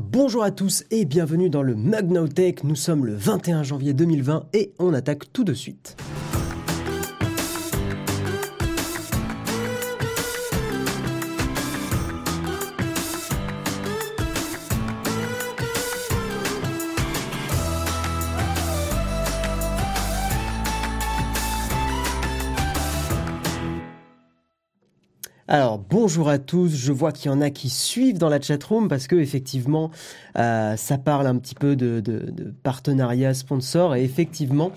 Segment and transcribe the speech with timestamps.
[0.00, 2.62] Bonjour à tous et bienvenue dans le Mug Tech.
[2.62, 5.96] Nous sommes le 21 janvier 2020 et on attaque tout de suite.
[25.50, 28.86] Alors bonjour à tous, je vois qu'il y en a qui suivent dans la chatroom
[28.86, 29.90] parce que effectivement
[30.36, 32.02] euh, ça parle un petit peu de,
[32.62, 33.96] partenariat sponsor.
[33.96, 34.72] Et effectivement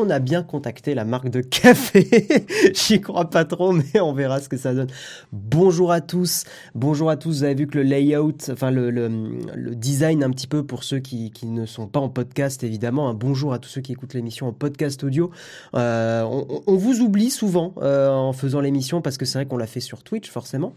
[0.00, 2.46] on a bien contacté la marque de café.
[2.74, 4.88] J'y crois pas trop, mais on verra ce que ça donne.
[5.32, 6.44] Bonjour à tous.
[6.74, 7.38] Bonjour à tous.
[7.38, 10.98] Vous avez vu que le layout, enfin le, le, design un petit peu pour ceux
[10.98, 13.08] qui, ne sont pas en podcast, évidemment.
[13.08, 15.30] Un bonjour à tous ceux qui écoutent l'émission en podcast audio.
[15.74, 19.56] Euh, on, on, vous oublie souvent euh, en faisant l'émission parce que c'est vrai qu'on
[19.56, 20.74] l'a fait sur Twitch, forcément.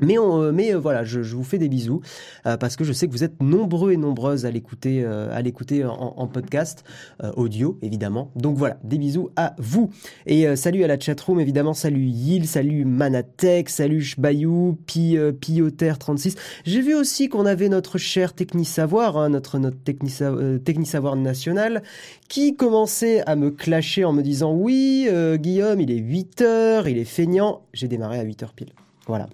[0.00, 2.00] Mais, on, euh, mais euh, voilà, je, je, vous fais des bisous
[2.46, 5.40] euh, parce que je sais que vous êtes nombreux et nombreuses à l'écouter, euh, à
[5.40, 6.84] l'écouter en, en, podcast
[7.22, 8.32] euh, audio évidemment.
[8.34, 9.90] Donc voilà, des bisous à vous
[10.26, 11.74] et salut à la chatroom évidemment.
[11.74, 16.34] Salut Yil, salut Manatech, salut Shbayou, Pi, Pioter 36.
[16.64, 21.84] J'ai vu aussi qu'on avait notre cher Technisavoir, hein, notre notre Technisavoir national,
[22.28, 26.98] qui commençait à me clasher en me disant oui Guillaume, il est 8 heures, il
[26.98, 27.62] est feignant.
[27.72, 28.72] J'ai démarré à 8 heures pile.
[29.06, 29.28] Voilà.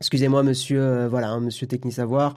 [0.00, 2.34] Excusez-moi, monsieur, euh, voilà, hein, monsieur Techni Savoir.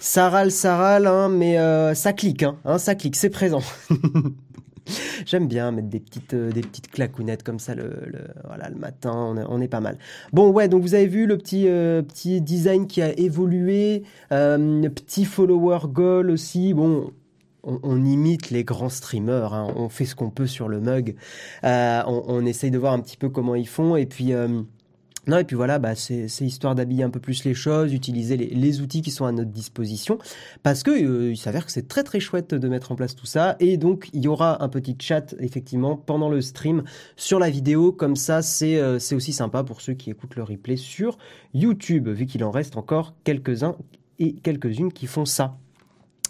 [0.00, 3.62] Ça râle, hein, mais euh, ça clique, hein, hein, ça clique, c'est présent.
[5.24, 8.76] J'aime bien mettre des petites, euh, des petites clacounettes comme ça le, le, voilà, le
[8.76, 9.96] matin, on est, on est, pas mal.
[10.34, 15.24] Bon, ouais, donc vous avez vu le petit, euh, petit design qui a évolué, petit
[15.24, 16.74] follower goal aussi.
[16.74, 17.12] Bon,
[17.62, 21.16] on, imite les grands streamers, hein, on fait ce qu'on peut sur le mug,
[21.62, 24.34] on, on, essaye de voir un petit peu comment ils font, et puis
[25.26, 28.80] non, et puis voilà, bah, c'est histoire d'habiller un peu plus les choses, utiliser les,
[28.80, 30.18] outils qui sont à notre disposition,
[30.62, 33.26] parce que euh, il s'avère que c'est très très chouette de mettre en place tout
[33.26, 36.84] ça, et donc il y aura un petit chat effectivement pendant le stream
[37.16, 40.76] sur la vidéo, comme ça c'est euh, aussi sympa pour ceux qui écoutent le replay
[40.76, 41.18] sur
[41.54, 43.76] YouTube, vu qu'il en reste encore quelques-uns
[44.18, 45.56] et quelques-unes qui font ça.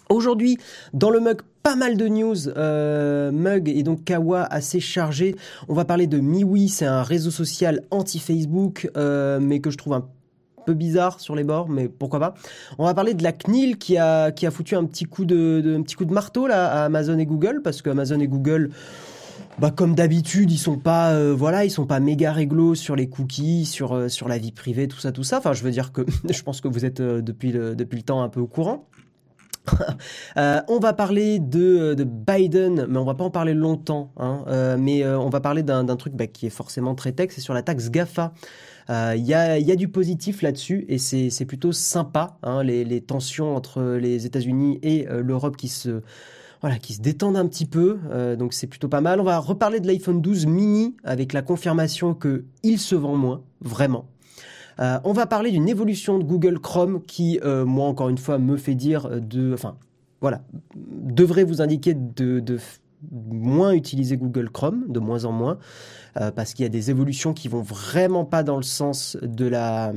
[0.09, 0.57] Aujourd'hui,
[0.93, 2.47] dans le mug, pas mal de news.
[2.47, 5.35] Euh, mug et donc Kawa assez chargé.
[5.67, 9.91] On va parler de MiWi, c'est un réseau social anti-Facebook, euh, mais que je trouve
[9.91, 10.05] un
[10.65, 12.35] peu bizarre sur les bords, mais pourquoi pas.
[12.77, 15.75] On va parler de la CNIL qui a, qui a foutu un petit coup de,
[15.77, 18.69] un petit coup de marteau là, à Amazon et Google, parce que Amazon et Google
[19.59, 23.09] bah comme d'habitude, ils sont pas euh, voilà, ils sont pas méga réglo sur les
[23.09, 25.39] cookies, sur sur la vie privée, tout ça tout ça.
[25.39, 28.29] Enfin, je veux dire que je pense que vous êtes depuis depuis le temps un
[28.29, 28.87] peu au courant.
[30.37, 34.11] euh, on va parler de, de, Biden, mais on va pas en parler longtemps.
[34.17, 37.29] Hein, euh, mais euh, on va parler d'un truc bah, qui est forcément très tech,
[37.31, 38.33] c'est sur la taxe GAFA.
[38.89, 44.25] Il y, a, du positif là-dessus et c'est plutôt sympa, hein, les, tensions entre les
[44.25, 46.01] États-Unis et l'Europe qui se
[47.01, 47.99] détendent un petit peu,
[48.39, 49.19] donc c'est plutôt pas mal.
[49.19, 53.41] On va reparler de l'iPhone 12 mini avec la confirmation que il se vend moins,
[53.59, 54.05] vraiment.
[54.79, 58.37] Euh, on va parler d'une évolution de Google Chrome qui, euh, moi encore une fois,
[58.37, 59.77] me fait dire de, enfin,
[60.21, 60.41] voilà,
[60.75, 62.41] devrait vous indiquer de,
[63.11, 65.59] moins utiliser Google Chrome, de moins en moins,
[66.19, 69.45] euh, parce qu'il y a des évolutions qui vont vraiment pas dans le sens de
[69.45, 69.93] la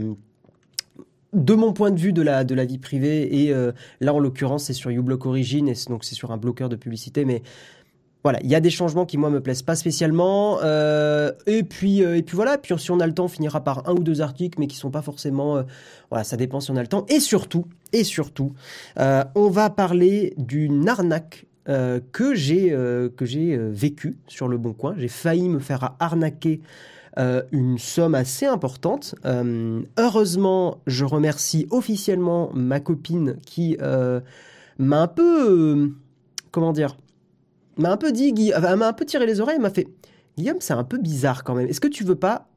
[1.32, 3.70] de mon point de vue de la, vie privée, et euh,
[4.00, 7.24] là en l'occurrence c'est sur uBlock Origin, et donc c'est sur un bloqueur de publicité,
[7.24, 7.42] mais
[8.22, 10.58] voilà, il y a des changements qui moi me plaisent pas spécialement.
[10.62, 13.62] Euh, et puis euh, et puis voilà, puis si on a le temps, on finira
[13.64, 15.56] par un ou deux articles, mais qui sont pas forcément.
[15.56, 15.62] Euh,
[16.10, 17.06] voilà, ça dépend si on a le temps.
[17.08, 18.52] Et surtout, et surtout,
[18.96, 24.94] on va parler d'une arnaque que j'ai que j'ai vécu sur le bon coin.
[24.98, 26.60] J'ai failli me faire arnaquer.
[27.16, 29.14] une somme assez importante.
[29.98, 33.76] heureusement, je remercie officiellement ma copine qui
[34.78, 35.92] m'a un peu,
[36.50, 36.96] comment dire,
[37.80, 39.86] m'a un peu dit, elle m'a un peu tiré les oreilles, elle m'a fait
[40.36, 41.68] Guillaume, c'est un peu bizarre quand même.
[41.68, 42.48] Est-ce que tu veux pas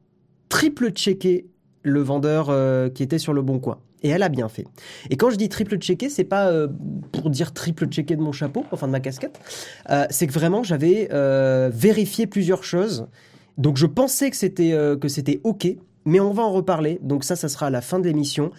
[0.48, 1.46] triple checker
[1.82, 3.78] le vendeur euh, qui était sur le bon coin?
[4.02, 4.66] Et elle a bien fait.
[5.10, 6.68] Et quand je dis triple checker, c'est pas euh,
[7.12, 9.40] pour dire triple checker de mon chapeau, enfin de ma casquette.
[9.90, 11.08] Euh, c'est que vraiment j'avais
[11.70, 13.06] vérifié plusieurs choses.
[13.56, 15.68] Donc je pensais que c'était que c'était ok,
[16.04, 16.98] mais on va en reparler.
[17.02, 18.50] Donc ça, ça sera à la fin de l'émission.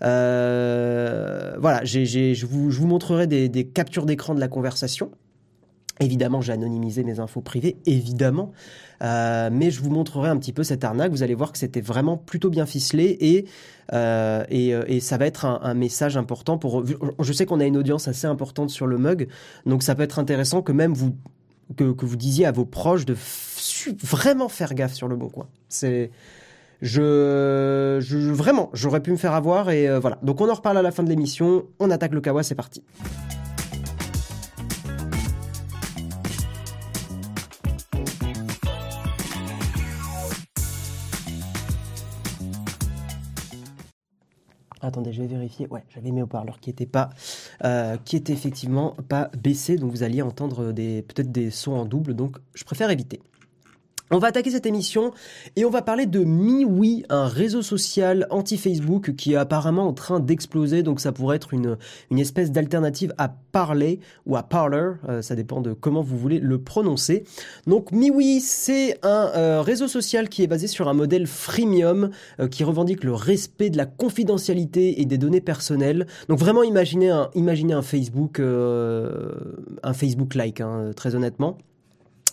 [0.00, 5.10] Voilà, je, vous, je vous montrerai des captures d'écran de la conversation.
[6.00, 8.50] Évidemment, j'ai anonymisé mes infos privées, évidemment,
[9.02, 11.12] euh, mais je vous montrerai un petit peu cette arnaque.
[11.12, 13.44] Vous allez voir que c'était vraiment plutôt bien ficelé et
[13.92, 16.84] euh, et, et, ça va être un, message important pour.
[17.20, 19.28] Je sais qu'on a une audience assez importante sur le mug,
[19.66, 21.14] donc ça peut être intéressant que même vous
[21.76, 23.16] que, que vous disiez à vos proches de
[24.02, 25.48] vraiment faire gaffe sur le bon coin.
[25.68, 26.10] C'est
[26.82, 27.98] je,
[28.32, 30.18] vraiment, j'aurais pu me faire avoir et euh, voilà.
[30.22, 31.64] Donc on en reparle à la fin de l'émission.
[31.78, 32.82] On attaque le kawa, c'est parti.
[44.84, 45.66] Attendez, je vais vérifier.
[45.70, 47.10] Ouais, j'avais mes haut-parleurs qui étaient pas,
[47.64, 52.14] euh, qui étaient effectivement pas baissés, donc vous alliez entendre peut-être des sons en double,
[52.14, 53.20] donc je préfère éviter.
[54.10, 55.12] On va attaquer cette émission
[55.56, 60.20] et on va parler de MiWi, un réseau social anti-Facebook qui est apparemment en train
[60.20, 60.82] d'exploser.
[60.82, 61.78] Donc ça pourrait être une,
[62.10, 66.38] une espèce d'alternative à Parler ou à Parler, euh, ça dépend de comment vous voulez
[66.38, 67.24] le prononcer.
[67.66, 72.10] Donc MiWi, c'est un euh, réseau social qui est basé sur un modèle freemium
[72.40, 76.06] euh, qui revendique le respect de la confidentialité et des données personnelles.
[76.28, 81.56] Donc vraiment imaginez un, un Facebook, un Facebook-like, hein, très honnêtement.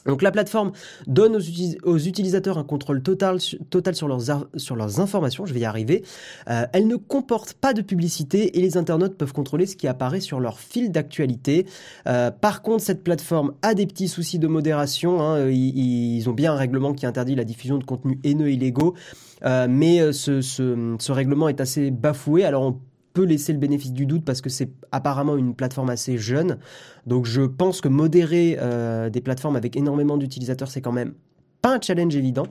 [0.06, 0.71] Donc la plateforme
[1.07, 6.03] donne aux, utilisateurs un contrôle total, sur, leurs, informations, je vais y arriver.
[6.50, 10.21] Euh, elle ne comporte pas de publicité et les internautes peuvent contrôler ce qui apparaît
[10.21, 11.65] sur leur fil d'actualité.
[12.07, 15.21] Euh, par contre, cette plateforme a des petits soucis de modération.
[15.21, 15.50] Hein.
[15.50, 18.95] Ils, ont bien un règlement qui interdit la diffusion de contenus haineux illégaux.
[19.44, 22.44] Euh, mais ce, règlement est assez bafoué.
[22.44, 22.75] Alors
[23.13, 26.58] peut laisser le bénéfice du doute parce que c'est apparemment une plateforme assez jeune.
[27.06, 31.13] Donc je pense que modérer euh, des plateformes avec énormément d'utilisateurs, c'est quand même
[31.62, 32.48] pas un challenge évident.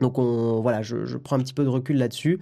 [0.00, 2.38] Donc on, voilà, je, prends un petit peu de recul là-dessus.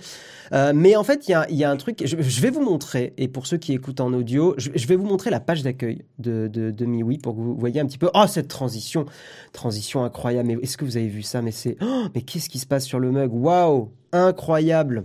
[0.53, 3.47] Euh, mais en fait, il y a, un truc, je, vais vous montrer, et pour
[3.47, 7.19] ceux qui écoutent en audio, je, vais vous montrer la page d'accueil de, de, MiWi
[7.19, 9.07] pour que vous voyez un petit peu, oh cette transition,
[9.53, 11.43] transition incroyable, mais est-ce que vous avez vu ça?
[11.43, 13.33] Mais c'est, oh, mais qu'est-ce qui se passe sur le mug?
[13.33, 15.05] Waouh, incroyable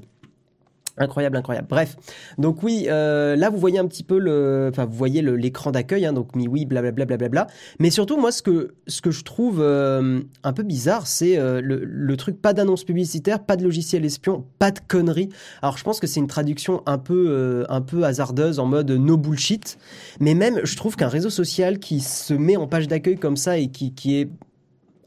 [0.95, 1.67] Incroyable, incroyable.
[1.67, 1.95] Bref,
[2.37, 6.05] donc oui, euh, là vous voyez un petit peu le, enfin vous voyez l'écran d'accueil,
[6.05, 7.47] hein, donc mi oui, blablabla, blablabla.
[7.79, 11.61] Mais surtout moi, ce que ce que je trouve euh, un peu bizarre, c'est euh,
[11.61, 15.29] le, le, truc pas d'annonce publicitaire, pas de logiciel espion, pas de conneries.
[15.63, 19.17] Alors je pense que c'est une traduction un peu un peu hasardeuse en mode no
[19.17, 19.79] bullshit.
[20.19, 23.57] Mais même, je trouve qu'un réseau social qui se met en page d'accueil comme ça
[23.57, 24.29] et qui qui est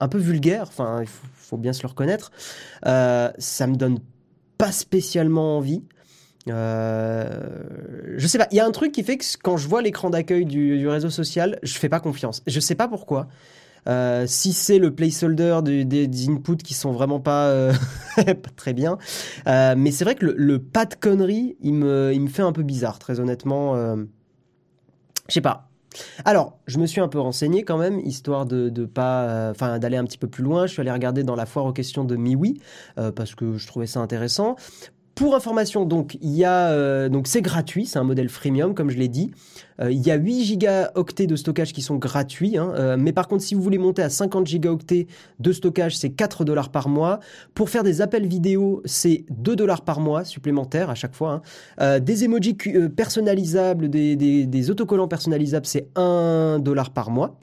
[0.00, 2.32] un peu vulgaire, enfin il faut, faut, bien se le reconnaître,
[2.82, 4.00] ça me donne
[4.58, 5.82] pas spécialement envie.
[6.48, 7.40] Euh,
[8.16, 10.10] je sais pas, il y a un truc qui fait que quand je vois l'écran
[10.10, 12.42] d'accueil du, réseau social, je fais pas confiance.
[12.46, 13.28] Je sais pas pourquoi.
[13.88, 17.72] Euh, si c'est le placeholder des, inputs qui sont vraiment pas, euh,
[18.56, 18.98] très bien,
[19.46, 22.62] mais c'est vrai que le, pas de conneries, il me, il me fait un peu
[22.62, 23.76] bizarre, très honnêtement.
[23.76, 24.04] je
[25.28, 25.68] sais pas.
[26.24, 29.96] Alors, je me suis un peu renseigné quand même, histoire de, pas, euh, enfin, d'aller
[29.96, 30.66] un petit peu plus loin.
[30.66, 32.60] Je suis allé regarder dans la foire aux questions de MiWi
[32.98, 34.56] euh, parce que je trouvais ça intéressant.
[35.16, 38.90] Pour information, donc il y a euh, donc c'est gratuit, c'est un modèle freemium comme
[38.90, 39.30] je l'ai dit.
[39.80, 43.26] Euh, il y a 8 gigaoctets de stockage qui sont gratuits, hein, euh, mais par
[43.26, 45.06] contre si vous voulez monter à 50 gigaoctets
[45.40, 47.20] de stockage, c'est 4 dollars par mois.
[47.54, 51.40] Pour faire des appels vidéo, c'est 2 dollars par mois supplémentaires à chaque fois.
[51.78, 52.00] Hein.
[52.00, 52.58] des emojis
[52.94, 57.38] personnalisables, des, des, des autocollants personnalisables, c'est 1 dollar par mois.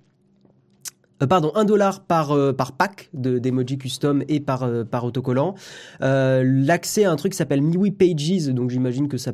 [1.23, 5.55] Euh, pardon, 1 dollar par, euh, par pack d'emoji custom et par, euh, par autocollant.
[6.01, 9.31] L'accès à un truc qui s'appelle MiWi Pages, donc j'imagine que ça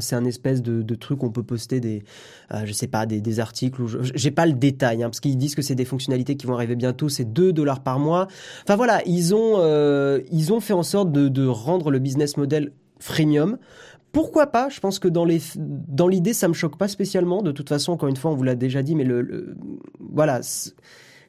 [0.00, 2.02] c'est un espèce de, de, truc on peut poster des
[2.64, 3.82] je sais pas des articles
[4.14, 6.76] j'ai pas le détail hein, parce qu'ils disent que c'est des fonctionnalités qui vont arriver
[6.76, 8.26] bientôt c'est 2 dollars par mois
[8.62, 9.58] enfin voilà ils ont
[10.32, 13.58] ils ont fait en sorte de, de rendre le business model freemium
[14.12, 15.24] pourquoi pas Je pense que dans
[16.08, 17.42] l'idée, ça me choque pas spécialement.
[17.42, 19.56] De toute façon, encore une fois, on vous l'a déjà dit, mais le,
[20.00, 20.40] voilà,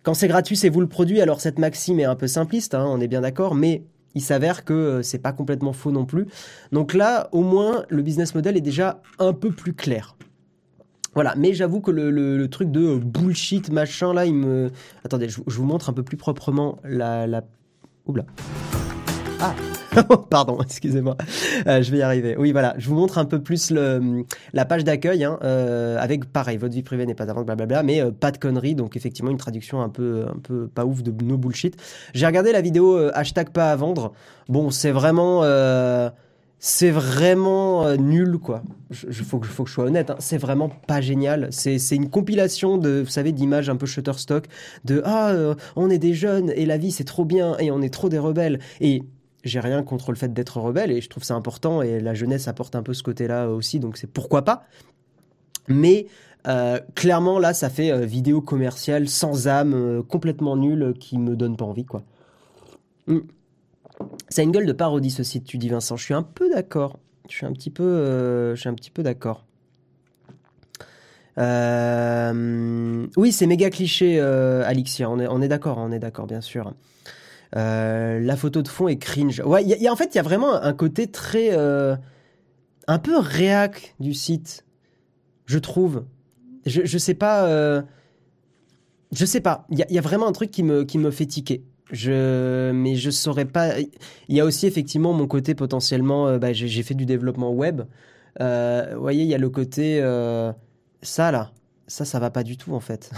[0.03, 1.21] quand c'est gratuit, c'est vous le produit.
[1.21, 3.83] Alors cette maxime est un peu simpliste, hein, on est bien d'accord, mais
[4.15, 6.25] il s'avère que euh, c'est pas complètement faux non plus.
[6.71, 10.15] Donc là, au moins, le business model est déjà un peu plus clair.
[11.15, 14.71] Voilà, mais j'avoue que le, truc de bullshit machin là, il me.
[15.03, 17.27] Attendez, je, vous montre un peu plus proprement la.
[17.27, 17.43] la...
[18.05, 18.25] Oula.
[19.41, 19.55] Ah
[20.29, 21.15] Pardon, excusez-moi.
[21.67, 22.35] Euh, je vais y arriver.
[22.37, 22.75] Oui, voilà.
[22.77, 26.73] Je vous montre un peu plus le, la page d'accueil, hein, euh, avec pareil, votre
[26.73, 28.75] vie privée n'est pas avant, blablabla, mais euh, pas de conneries.
[28.75, 31.77] Donc effectivement, une traduction un peu, un peu pas ouf de no bullshit.
[32.13, 34.13] J'ai regardé la vidéo hashtag pas à vendre.
[34.47, 35.43] Bon, c'est vraiment
[36.61, 38.63] c'est vraiment nul quoi.
[38.89, 40.17] Je, faut, que, je sois honnête, hein.
[40.19, 41.47] c'est vraiment pas génial.
[41.51, 44.45] C'est, une compilation de, vous savez, d'images un peu Shutterstock,
[44.83, 47.93] de ah on est des jeunes et la vie c'est trop bien et on est
[47.93, 48.59] trop des rebelles
[49.49, 52.47] j'ai rien contre le fait d'être rebelle et je trouve ça important et la jeunesse
[52.47, 54.63] apporte un peu ce côté-là aussi, donc c'est pourquoi pas.
[55.67, 56.07] Mais
[56.47, 61.35] euh, clairement là, ça fait euh, vidéo commerciale sans âme, euh, complètement nulle, qui me
[61.35, 62.03] donne pas envie quoi.
[63.07, 63.19] Hmm.
[64.29, 65.97] C'est une gueule de parodie ceci, tu dis Vincent.
[65.97, 66.99] Je suis un peu d'accord.
[67.27, 68.55] Je suis un petit peu,
[68.93, 69.45] peu d'accord.
[73.17, 75.09] oui, c'est méga cliché, Alixia.
[75.09, 76.73] On est, on est d'accord, on est d'accord, bien sûr.
[77.53, 79.41] La photo de fond est cringe.
[79.45, 81.51] Ouais, y a, en fait, il y a vraiment un côté très...
[81.55, 84.65] un peu réac du site,
[85.45, 86.05] je trouve.
[86.65, 87.47] Je, je sais pas...
[89.11, 89.65] je sais pas.
[89.69, 91.63] Il y, y, a vraiment un truc qui me, qui me fait tiquer.
[91.91, 93.79] Je, mais je saurais pas.
[93.79, 96.37] Il y a aussi effectivement mon côté potentiellement.
[96.37, 97.81] bah, j'ai fait du développement web.
[98.39, 100.01] vous voyez, il y a le côté
[101.01, 101.51] ça là
[101.89, 103.11] ça, ça va pas du tout en fait.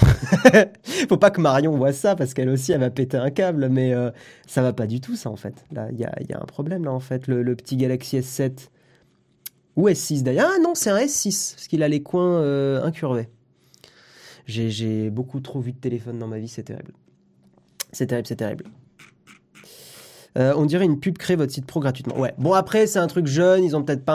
[1.09, 3.93] Faut pas que Marion voit ça parce qu'elle aussi, elle va péter un câble, mais
[3.93, 4.11] euh,
[4.47, 5.65] ça va pas du tout ça en fait.
[5.73, 7.27] Là, il y a, y a, un problème là en fait.
[7.27, 8.69] Le, petit Galaxy S7
[9.75, 10.49] ou S6 d'ailleurs.
[10.55, 13.27] Ah non, c'est un S6 parce qu'il a les coins euh, incurvés.
[14.45, 16.93] J'ai beaucoup trop vu de téléphone dans ma vie, c'est terrible.
[17.91, 18.65] C'est terrible, c'est terrible.
[20.37, 22.17] Euh, on dirait une pub crée votre site pro gratuitement.
[22.17, 22.33] Ouais.
[22.37, 24.13] Bon après c'est un truc jeune, ils ont peut-être pas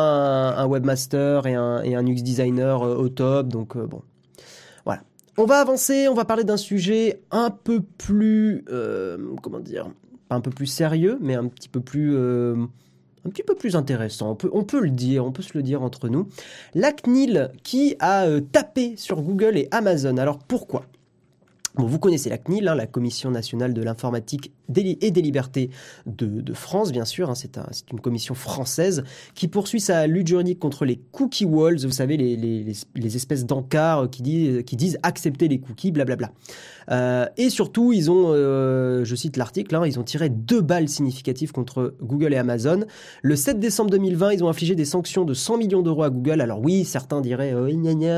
[0.56, 4.00] un, webmaster et un, et un UX designer au top, donc bon,
[5.38, 9.90] on va avancer, on va parler d'un sujet un peu plus, euh, comment dire,
[10.30, 12.56] un peu plus sérieux, mais un petit peu plus, euh,
[13.26, 14.36] un petit peu plus intéressant.
[14.52, 16.28] On peut, le dire, on peut se le dire entre nous.
[16.74, 20.16] La CNIL qui a euh, tapé sur Google et Amazon.
[20.16, 20.86] Alors pourquoi?
[21.74, 25.70] Vous connaissez la CNIL, hein, la Commission nationale de l'informatique et des libertés
[26.06, 27.30] de, France, bien sûr.
[27.30, 27.56] Hein, c'est
[27.92, 29.04] une commission française
[29.34, 34.22] qui poursuit sa lutte juridique contre les cookie walls, vous savez, les, espèces d'encarts qui,
[34.22, 36.32] disent, accepter les cookies, blablabla.
[36.90, 40.88] Euh, et surtout, ils ont, euh, je cite l'article, hein, ils ont tiré deux balles
[40.88, 42.84] significatives contre Google et Amazon.
[43.22, 46.40] Le 7 décembre 2020, ils ont infligé des sanctions de 100 millions d'euros à Google.
[46.40, 47.68] Alors oui, certains diraient, oh,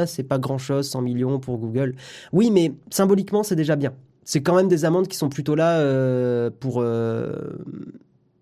[0.07, 1.95] c'est pas grand-chose, 100 millions pour Google.
[2.33, 3.93] Oui, mais symboliquement, c'est déjà bien.
[4.29, 6.83] C'est quand même des amendes qui sont plutôt là euh, pour...
[6.83, 7.33] Euh,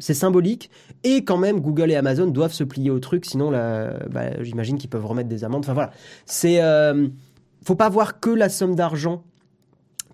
[0.00, 0.68] c'est symbolique.
[1.04, 4.90] Et quand même Google et Amazon doivent se plier au truc sinon bah, j'imagine qu'ils
[4.90, 5.64] peuvent remettre des amendes.
[5.64, 5.92] Enfin voilà.
[6.24, 7.06] C'est euh,
[7.62, 9.22] faut pas voir que la somme d'argent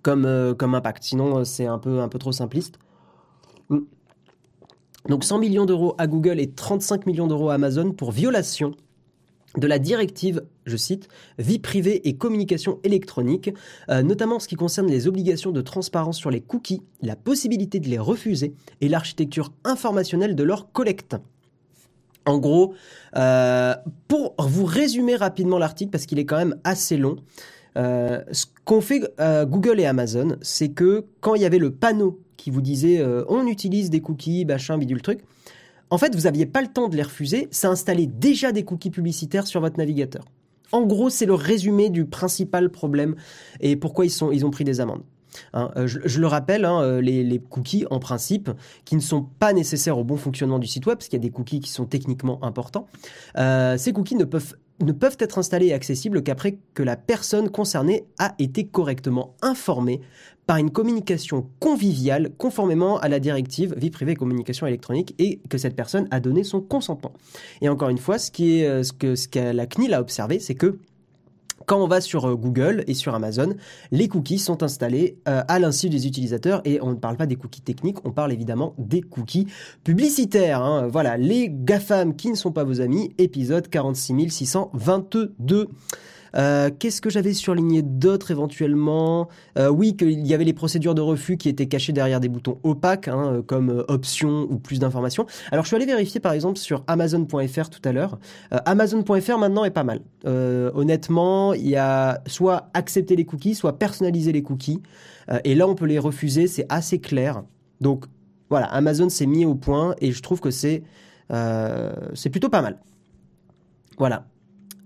[0.02, 1.05] comme, comme impact.
[1.05, 2.79] Sinon c'est un peu un peu trop simpliste.
[5.09, 8.75] Donc 100 millions d'euros à Google et 35 millions d'euros à Amazon pour violation
[9.56, 13.50] de la directive, je cite, vie privée et communication électronique,
[13.90, 17.78] euh, notamment en ce qui concerne les obligations de transparence sur les cookies, la possibilité
[17.78, 21.16] de les refuser et l'architecture informationnelle de leur collecte.
[22.25, 22.75] En gros,
[23.16, 23.75] euh,
[24.09, 27.16] pour vous résumer rapidement l'article, parce qu'il est quand même assez long,
[27.76, 32.21] euh, ce qu'ont fait Google et Amazon, c'est que quand il y avait le panneau
[32.37, 35.21] qui vous disait on utilise des cookies, machin, bidule truc,
[35.92, 38.90] en fait, vous n'aviez pas le temps de les refuser, ça installait déjà des cookies
[38.90, 40.25] publicitaires sur votre navigateur.
[40.72, 43.14] En gros, c'est le résumé du principal problème
[43.61, 45.02] et pourquoi ils, ils ont pris des amendes.
[45.52, 48.50] Hein, euh, je, le rappelle, hein, euh, les, cookies, en principe,
[48.87, 51.28] qui ne sont pas nécessaires au bon fonctionnement du site web, parce qu'il y a
[51.28, 52.87] des cookies qui sont techniquement importants,
[53.37, 57.50] euh, ces cookies ne peuvent ne peuvent être installés et accessibles qu'après que la personne
[57.50, 60.00] concernée a été correctement informée
[60.46, 65.76] par une communication conviviale conformément à la directive vie privée communication électronique et que cette
[65.76, 67.12] personne a donné son consentement.
[67.61, 70.54] Et encore une fois, ce, qui euh, ce que, ce la CNIL a observé, c'est
[70.54, 70.78] que
[71.66, 73.54] quand on va sur euh, Google et sur Amazon,
[73.90, 77.37] les cookies sont installés euh, à l'insu des utilisateurs et on ne parle pas des
[77.37, 79.46] cookies techniques, on parle évidemment des cookies
[79.84, 80.62] publicitaires.
[80.62, 80.88] Hein.
[80.88, 85.68] Voilà, les GAFAM qui ne sont pas vos amis, épisode 46 622.
[86.36, 89.28] Euh, qu'est-ce que j'avais surligné d'autre éventuellement?
[89.58, 92.58] Euh, Oui, qu'il y avait les procédures de refus qui étaient cachées derrière des boutons
[92.62, 95.26] opaques, hein, euh, comme options ou plus d'informations.
[95.50, 98.18] Alors je suis allé vérifier par exemple sur Amazon.fr tout à l'heure.
[98.50, 100.00] Amazon.fr maintenant est pas mal.
[100.24, 104.82] honnêtement, il y a soit accepter les cookies, soit personnaliser les cookies.
[105.44, 107.42] et là, on peut les refuser, c'est assez clair.
[107.80, 108.04] Donc
[108.50, 110.82] voilà, Amazon s'est mis au point et je trouve que c'est
[112.14, 112.78] c'est plutôt pas mal.
[113.98, 114.26] Voilà.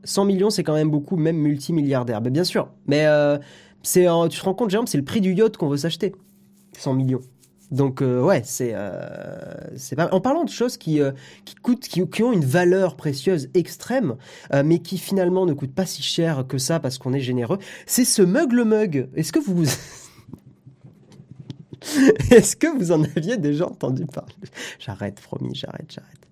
[0.06, 2.20] 100 millions, c'est quand même beaucoup, même multimilliardaire.
[2.20, 3.38] Ben, bien sûr, mais euh,
[3.82, 6.14] c'est, tu te rends compte, c'est le prix du yacht qu'on veut s'acheter.
[6.78, 7.20] 100 millions.
[7.72, 9.08] Donc euh, ouais, c'est euh,
[9.76, 11.00] c'est pas en parlant de choses qui
[11.44, 14.14] qui coûtent qui, ont une valeur précieuse extrême
[14.64, 17.58] mais qui finalement ne coûtent pas si cher que ça parce qu'on est généreux.
[17.84, 19.08] C'est ce mug le mug.
[19.16, 19.64] Est-ce que vous
[22.30, 24.34] Est-ce que vous en aviez déjà entendu parler?
[24.78, 26.25] J'arrête, promis, j'arrête, j'arrête.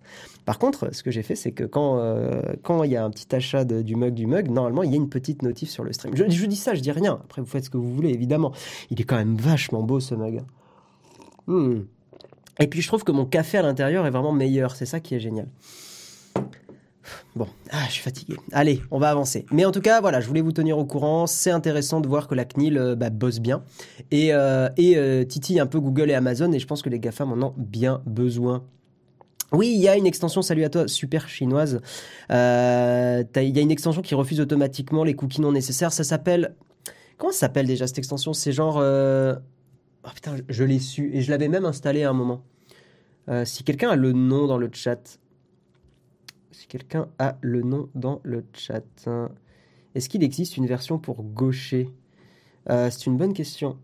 [0.44, 2.42] Par contre, ce que j'ai fait, c'est que quand euh,
[2.84, 5.08] il y a un petit achat du mug du mug, normalement, il y a une
[5.08, 6.14] petite notif sur le stream.
[6.14, 7.20] Je, dis ça, je dis rien.
[7.24, 8.52] Après, vous faites ce que vous voulez, évidemment.
[8.90, 10.42] Il est quand même vachement beau, ce mug.
[11.46, 11.82] Hmm.
[12.60, 14.76] Et puis, je trouve que mon café à l'intérieur est vraiment meilleur.
[14.76, 15.48] C'est ça qui est génial.
[17.36, 18.36] Bon, ah, je suis fatigué.
[18.52, 19.44] Allez, on va avancer.
[19.50, 21.26] Mais en tout cas, voilà, je voulais vous tenir au courant.
[21.26, 23.62] C'est intéressant de voir que la CNIL euh, bah, bosse bien
[24.10, 24.96] et, euh, et
[25.58, 26.52] un peu Google et Amazon.
[26.52, 28.62] Et je pense que les GAFAM en ont bien besoin.
[29.52, 31.80] Oui, il y a une extension, salut à toi, super chinoise.
[32.30, 35.92] Euh, il y a une extension qui refuse automatiquement les cookies non nécessaires.
[35.92, 36.54] Ça s'appelle...
[37.18, 38.32] Comment ça s'appelle déjà cette extension?
[38.32, 38.78] C'est genre...
[38.78, 39.36] Euh,
[40.06, 42.44] Oh putain, je l'ai su et je l'avais même installé à un moment.
[43.30, 45.18] Euh, si quelqu'un a le nom dans le chat,
[46.50, 49.30] si quelqu'un a le nom dans le chat, hein.
[49.94, 51.90] est-ce qu'il existe une version pour gaucher?
[52.68, 53.78] Euh, C'est une bonne question.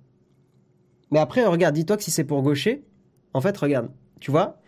[1.10, 2.84] Mais après, regarde, dis-toi que si c'est pour gaucher,
[3.32, 3.90] en fait, regarde,
[4.20, 4.59] tu vois,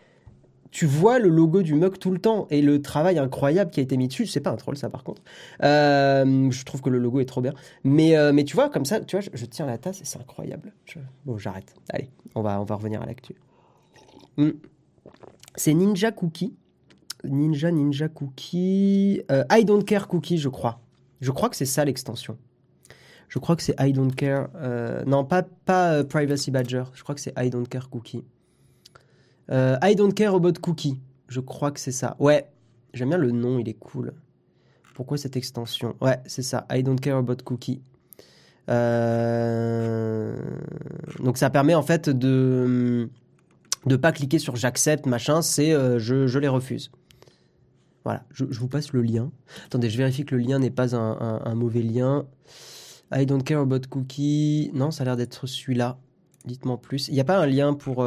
[0.73, 3.83] tu vois le logo du mug tout le temps et le travail incroyable qui a
[3.83, 4.27] été mis dessus.
[4.27, 5.23] C'est pas un troll ça par contre.
[5.63, 7.53] Euh, je trouve que le logo est trop bien.
[7.85, 10.19] Mais, euh, mais tu vois, comme ça, tu vois, je, tiens la tasse et c'est
[10.19, 10.73] incroyable.
[11.27, 11.75] Bon, j'arrête.
[11.91, 13.35] Allez, on va, on va revenir à l'actu.
[14.39, 14.53] Hmm.
[15.57, 16.57] C'est Ninja Cookie.
[17.23, 19.23] Ninja Ninja Cookie.
[19.31, 20.81] Euh, I don't care Cookie, je crois.
[21.21, 22.39] Je crois que c'est ça l'extension.
[23.29, 24.49] Je crois que c'est I don't care.
[25.07, 26.85] non, pas, pas Privacy Badger.
[26.95, 28.25] Je crois que c'est I don't care Cookie.
[29.51, 31.01] Euh, I don't care about cookie.
[31.29, 32.17] Je crois que c'est ça.
[32.19, 32.47] Ouais,
[32.95, 34.13] j'aime bien le nom, il est cool.
[34.95, 35.97] Pourquoi cette extension?
[36.01, 36.67] Ouais, c'est ça.
[36.71, 37.83] I don't care about cookie.
[38.69, 40.37] Euh,
[41.19, 43.11] donc ça permet en fait de
[43.87, 46.93] de pas cliquer sur j'accepte machin, c'est euh, je, les refuse.
[48.05, 49.33] Voilà, je, vous passe le lien.
[49.67, 52.25] Attendez, je vérifie que le lien n'est pas un, mauvais lien.
[53.13, 54.71] I don't care about cookie.
[54.75, 55.99] Non, ça a l'air d'être celui-là.
[56.45, 57.09] Dites-moi plus.
[57.09, 58.05] Il n'y a pas un lien pour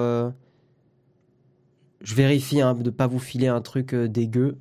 [2.06, 4.58] je vérifie hein, de ne pas vous filer un truc euh, dégueu.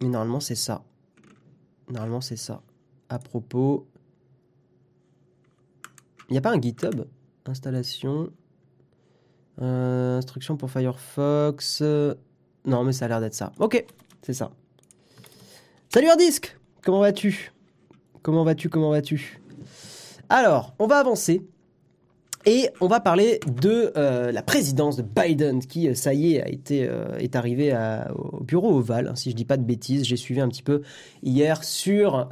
[0.00, 0.82] Mais normalement, c'est ça.
[1.90, 2.62] Normalement, c'est ça.
[3.10, 3.86] À propos.
[6.28, 7.04] Il n'y a pas un GitHub?
[7.44, 8.32] Installation.
[9.60, 11.82] Euh, instruction pour Firefox.
[12.64, 13.52] Non, mais ça a l'air d'être ça.
[13.58, 13.84] Ok,
[14.22, 14.50] c'est ça.
[15.90, 17.52] Salut Hardisk Comment vas-tu?
[18.22, 18.70] Comment vas-tu?
[18.70, 19.42] Comment vas-tu?
[20.30, 21.46] Alors, on va avancer
[22.44, 26.42] et on va parler de euh, la présidence de Biden qui, euh, ça y est,
[26.42, 27.76] a été, euh, est arrivé
[28.14, 30.04] au bureau ovale, hein, si je dis pas de bêtises.
[30.04, 30.82] J'ai suivi un petit peu
[31.22, 32.28] hier sur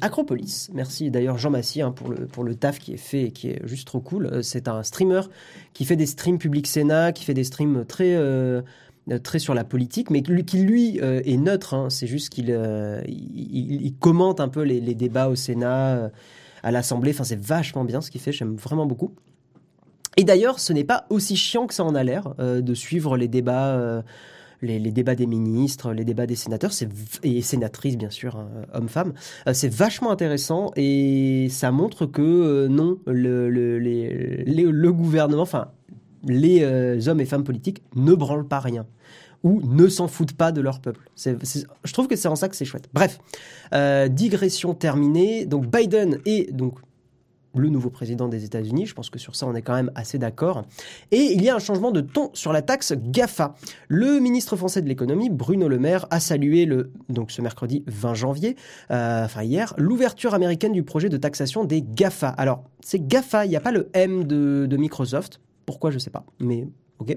[0.00, 0.70] Acropolis.
[0.72, 3.48] Merci d'ailleurs Jean Massy hein, pour, le, pour le taf qui est fait et qui
[3.48, 4.44] est juste trop cool.
[4.44, 5.22] C'est un streamer
[5.72, 8.16] qui fait des streams publics Sénat, qui fait des streams très
[9.24, 11.74] très sur la politique, mais qui lui est neutre.
[11.74, 11.90] Hein.
[11.90, 12.48] C'est juste qu'il
[13.06, 16.10] il, commente un peu les débats au Sénat,
[16.62, 17.10] à l'Assemblée.
[17.12, 18.32] Enfin, c'est vachement bien ce qu'il fait.
[18.32, 19.14] J'aime vraiment beaucoup.
[20.16, 23.16] Et d'ailleurs, ce n'est pas aussi chiant que ça en a l'air euh, de suivre
[23.16, 24.02] les débats, euh,
[24.60, 26.72] les, débats des ministres, les débats des sénateurs,
[27.22, 29.14] et sénatrices bien sûr, hein, hommes-femmes.
[29.46, 35.68] Euh, c'est vachement intéressant et ça montre que non, le, le, le gouvernement, enfin
[36.24, 38.86] les hommes et femmes politiques ne branlent pas rien
[39.42, 41.10] ou ne s'en foutent pas de leur peuple.
[41.16, 42.88] je trouve que c'est en ça que c'est chouette.
[42.94, 43.18] Bref,
[44.10, 45.46] digression terminée.
[45.46, 46.78] Donc Biden est donc
[47.54, 48.86] le nouveau président des États-Unis.
[48.86, 50.64] Je pense que sur ça, on est quand même assez d'accord.
[51.10, 53.54] Et il y a un changement de ton sur la taxe GAFA.
[53.88, 58.14] Le ministre français de l'économie, Bruno Le Maire, a salué le, donc ce mercredi 20
[58.14, 58.56] janvier,
[58.90, 62.28] euh, enfin hier, l'ouverture américaine du projet de taxation des GAFA.
[62.28, 65.40] Alors, c'est GAFA, il n'y a pas le M de, de Microsoft.
[65.66, 66.24] Pourquoi, je ne sais pas.
[66.40, 66.66] Mais
[66.98, 67.16] ok.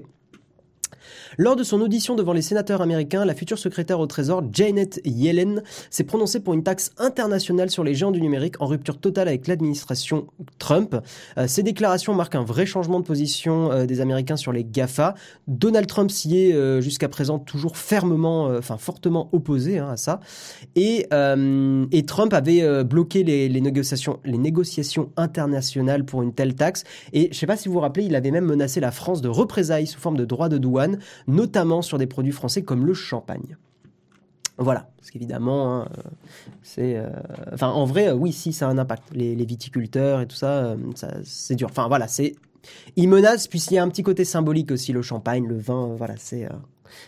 [1.38, 5.62] Lors de son audition devant les sénateurs américains, la future secrétaire au Trésor, Janet Yellen,
[5.90, 9.46] s'est prononcée pour une taxe internationale sur les géants du numérique en rupture totale avec
[9.46, 10.26] l'administration
[10.58, 10.96] Trump.
[11.38, 15.14] Euh, ces déclarations marquent un vrai changement de position euh, des Américains sur les GAFA.
[15.46, 20.20] Donald Trump s'y est euh, jusqu'à présent toujours fermement, enfin fortement opposé hein, à ça.
[20.74, 21.06] Et,
[22.06, 26.84] Trump avait bloqué les, les négociations internationales pour une telle taxe.
[27.12, 29.20] Et je ne sais pas si vous vous rappelez, il avait même menacé la France
[29.22, 30.85] de représailles sous forme de droits de douane
[31.26, 33.56] notamment sur des produits français comme le champagne.
[34.58, 35.88] Voilà, parce qu'évidemment, hein,
[36.62, 37.10] c'est, euh,
[37.52, 39.04] enfin, en vrai, oui, si, ça a un impact.
[39.12, 41.68] Les, viticulteurs et tout euh, ça, c'est dur.
[41.70, 42.34] Enfin, voilà, c'est,
[42.96, 45.94] ils menacent, puis il y a un petit côté symbolique aussi, le champagne, le vin,
[45.96, 46.50] voilà, c'est, euh,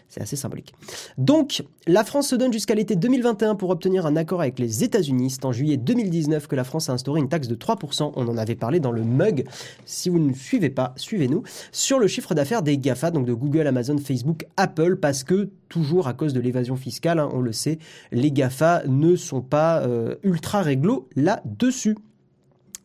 [0.09, 0.75] c'est assez symbolique.
[1.17, 5.31] Donc, la France se donne jusqu'à l'été 2021 pour obtenir un accord avec les États-Unis.
[5.31, 8.12] C'est en juillet 2019 que la France a instauré une taxe de 3%.
[8.14, 9.45] On en avait parlé dans le mug.
[9.85, 11.43] Si vous ne suivez pas, suivez-nous.
[11.73, 16.09] Sur le chiffre d'affaires des GAFA, donc de Google, Amazon, Facebook, Apple, parce que toujours
[16.09, 17.79] à cause de l'évasion fiscale, hein, on le sait,
[18.12, 21.97] les GAFA ne sont pas euh, ultra réglo là-dessus.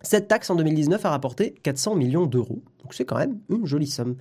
[0.04, 2.62] Cette taxe en 2019 a rapporté 400 millions d'euros.
[2.82, 4.16] Donc c'est quand même une jolie somme.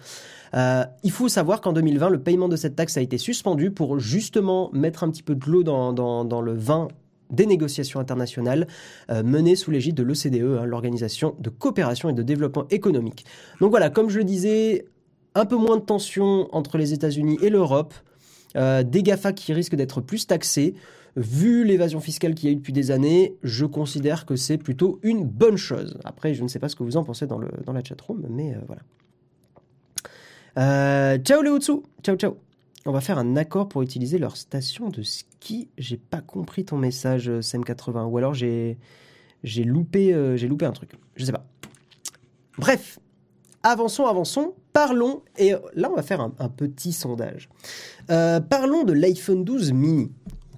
[0.55, 3.99] Euh, il faut savoir qu'en 2020, le paiement de cette taxe a été suspendu pour
[3.99, 6.87] justement mettre un petit peu de l'eau dans, le vin
[7.31, 8.69] des négociations internationales
[9.11, 13.25] euh, menées sous l'égide de l'OCDE, hein, l'Organisation de coopération et de développement économique.
[13.61, 14.87] Donc voilà, comme je le disais,
[15.35, 17.95] un peu moins de tension entre les États-Unis et l'Europe,
[18.55, 20.75] euh, des GAFA qui risquent d'être plus taxés.
[21.17, 24.99] Vu l'évasion fiscale qu'il y a eu depuis des années, je considère que c'est plutôt
[25.03, 25.99] une bonne chose.
[26.05, 28.27] Après, je ne sais pas ce que vous en pensez dans, le, dans la chatroom,
[28.31, 28.83] mais euh, voilà.
[30.59, 32.37] Euh, ciao les ciao ciao.
[32.85, 35.69] On va faire un accord pour utiliser leur station de ski.
[35.79, 38.79] J'ai pas compris ton message, SEM80, ou alors j'ai
[39.45, 40.93] j'ai loupé, j'ai loupé un truc.
[41.17, 41.47] Je sais pas.
[42.59, 42.99] Bref,
[43.63, 47.49] avançons, avançons, parlons, et là on va faire un, petit sondage.
[48.11, 50.13] Euh, parlons de l'iPhone 12 mini.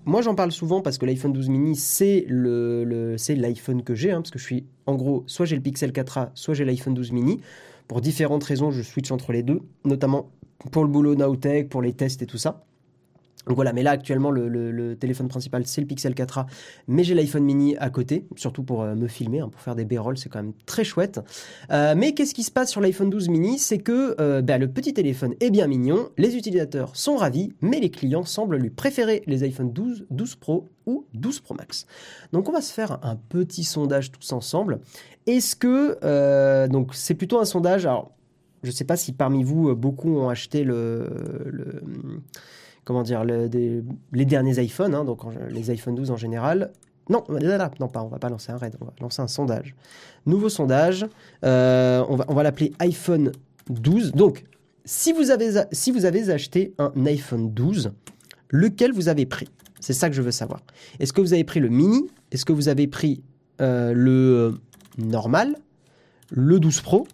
[0.07, 4.11] Moi j'en parle souvent parce que l'iPhone 12 mini c'est le, c'est l'iPhone que j'ai,
[4.11, 6.95] hein, parce que je suis en gros soit j'ai le Pixel 4a, soit j'ai l'iPhone
[6.95, 7.41] 12 mini.
[7.89, 10.31] Pour différentes raisons, je switch entre les deux, notamment
[10.73, 12.65] pour le boulot Nowtech, pour les tests et tout ça.
[13.47, 16.47] Donc voilà, mais là actuellement le, téléphone principal c'est le Pixel 4a,
[16.89, 19.85] mais j'ai l'iPhone mini à côté, surtout pour euh, me filmer, hein, pour faire des
[19.85, 21.21] b-rolls, c'est quand même très chouette.
[21.71, 23.59] Euh, mais qu'est-ce qui se passe sur l'iPhone 12 mini?
[23.59, 27.81] C'est que euh, bah, le petit téléphone est bien mignon, les utilisateurs sont ravis, mais
[27.81, 31.87] les clients semblent lui préférer les iPhone 12, 12 Pro ou 12 Pro Max.
[32.33, 34.81] Donc on va se faire un petit sondage tous ensemble.
[35.27, 38.13] Est-ce que donc c'est plutôt un sondage alors
[38.63, 41.09] je ne sais pas si parmi vous beaucoup ont acheté le
[42.85, 46.73] comment dire, les derniers iPhones, hein, donc les iPhone 12 en général.
[47.11, 49.75] Non, là, non, pas, on va pas lancer un raid, on va lancer un sondage.
[50.27, 51.07] Nouveau sondage,
[51.45, 53.33] euh, on va, l'appeler iPhone
[53.69, 54.13] 12.
[54.13, 54.45] Donc,
[54.85, 57.93] si vous, avez, si vous avez acheté un iPhone 12,
[58.49, 59.49] lequel vous avez pris?
[59.81, 60.63] C'est ça que je veux savoir.
[60.99, 62.07] Est-ce que vous avez pris le mini?
[62.31, 63.23] Est-ce que vous avez pris
[63.61, 64.59] euh, le
[64.97, 65.57] normal,
[66.31, 67.07] le 12 Pro?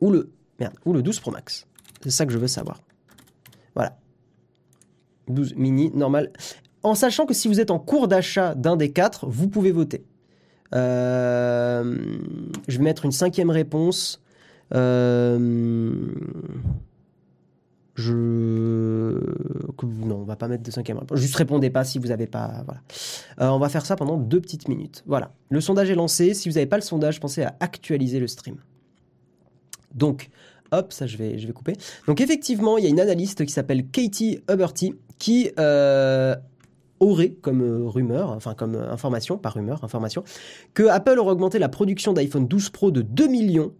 [0.00, 1.66] Ou le, merde, ou le 12 Pro Max?
[2.02, 2.83] C'est ça que je veux savoir.
[5.26, 5.40] Voilà.
[5.40, 6.32] 12 mini, normal.
[6.82, 10.04] En sachant que si vous êtes en cours d'achat d'un des quatre, vous pouvez voter.
[10.74, 11.96] Euh,
[12.68, 14.22] je vais mettre une cinquième réponse.
[14.74, 15.98] Euh,
[17.94, 19.20] je
[19.82, 21.18] non, on va pas mettre de cinquième réponse.
[21.18, 22.62] Juste répondez pas si vous n'avez pas.
[22.64, 22.80] Voilà.
[23.40, 25.02] Euh, on va faire ça pendant deux petites minutes.
[25.06, 25.32] Voilà.
[25.50, 26.34] Le sondage est lancé.
[26.34, 28.56] Si vous n'avez pas le sondage, pensez à actualiser le stream.
[29.94, 30.30] Donc,
[30.72, 31.74] hop, ça je vais, je vais couper.
[32.06, 36.34] Donc effectivement, il y a une analyste qui s'appelle Katie Huberty qui euh,
[37.00, 40.24] aurait comme euh, rumeur, enfin comme euh, information, pas rumeur, information,
[40.74, 43.72] que Apple aurait augmenté la production d'iPhone 12 Pro de 2 millions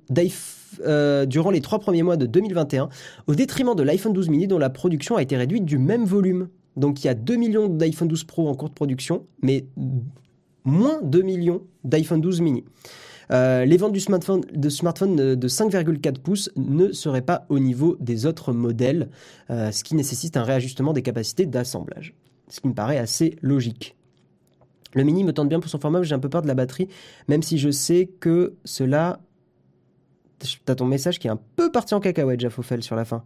[1.27, 2.89] durant les trois premiers mois de 2021,
[3.27, 6.49] au détriment de l'iPhone 12 mini dont la production a été réduite du même volume.
[6.77, 9.67] Donc il y a 2 millions d'iPhone 12 Pro en cours de production, mais
[10.65, 12.65] moins 2 millions d'iPhone 12 mini.
[13.31, 17.97] Euh, les ventes du smartphone, de smartphones de 5,4 pouces ne seraient pas au niveau
[18.01, 19.09] des autres modèles,
[19.51, 22.15] euh, ce qui nécessite un réajustement des capacités d'assemblage.
[22.49, 23.97] Ce qui me paraît assez logique.
[24.95, 26.89] Le mini me tente bien pour son format, j'ai un peu peur de la batterie,
[27.29, 29.21] même si je sais que cela...
[30.67, 33.25] T'as ton message qui est un peu parti en cacahuète, Jaffofel, sur la fin.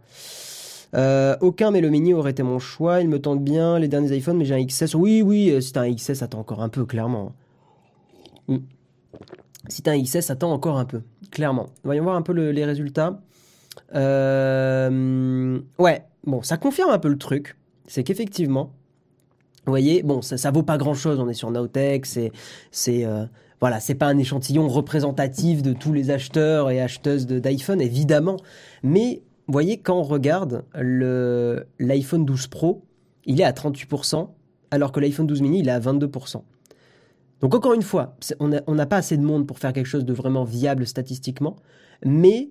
[0.95, 3.01] Euh, aucun, mais le mini aurait été mon choix.
[3.01, 4.95] Il me tente bien les derniers iPhones, mais j'ai un XS.
[4.95, 7.33] Oui, oui, t'as un XS, attends encore un peu, clairement.
[8.47, 8.57] Mm.
[9.69, 11.01] Si tu as un XS, attend encore un peu,
[11.31, 11.67] clairement.
[11.83, 13.21] Voyons voir un peu les résultats.
[13.95, 17.55] Euh, ouais, bon, ça confirme un peu le truc.
[17.87, 18.73] C'est qu'effectivement,
[19.65, 21.19] vous voyez, bon, ça, ça vaut pas grand chose.
[21.19, 22.31] On est sur Nowtech, c'est,
[22.71, 23.25] c'est, euh,
[23.59, 28.37] voilà, c'est pas un échantillon représentatif de tous les acheteurs et acheteuses d'iPhone, évidemment.
[28.83, 32.83] Mais, vous voyez, quand on regarde l'iPhone 12 Pro,
[33.25, 34.29] il est à 38%,
[34.71, 36.41] alors que l'iPhone 12 mini, il est à 22%.
[37.41, 40.13] Donc encore une fois, on n'a pas assez de monde pour faire quelque chose de
[40.13, 41.55] vraiment viable statistiquement,
[42.05, 42.49] mais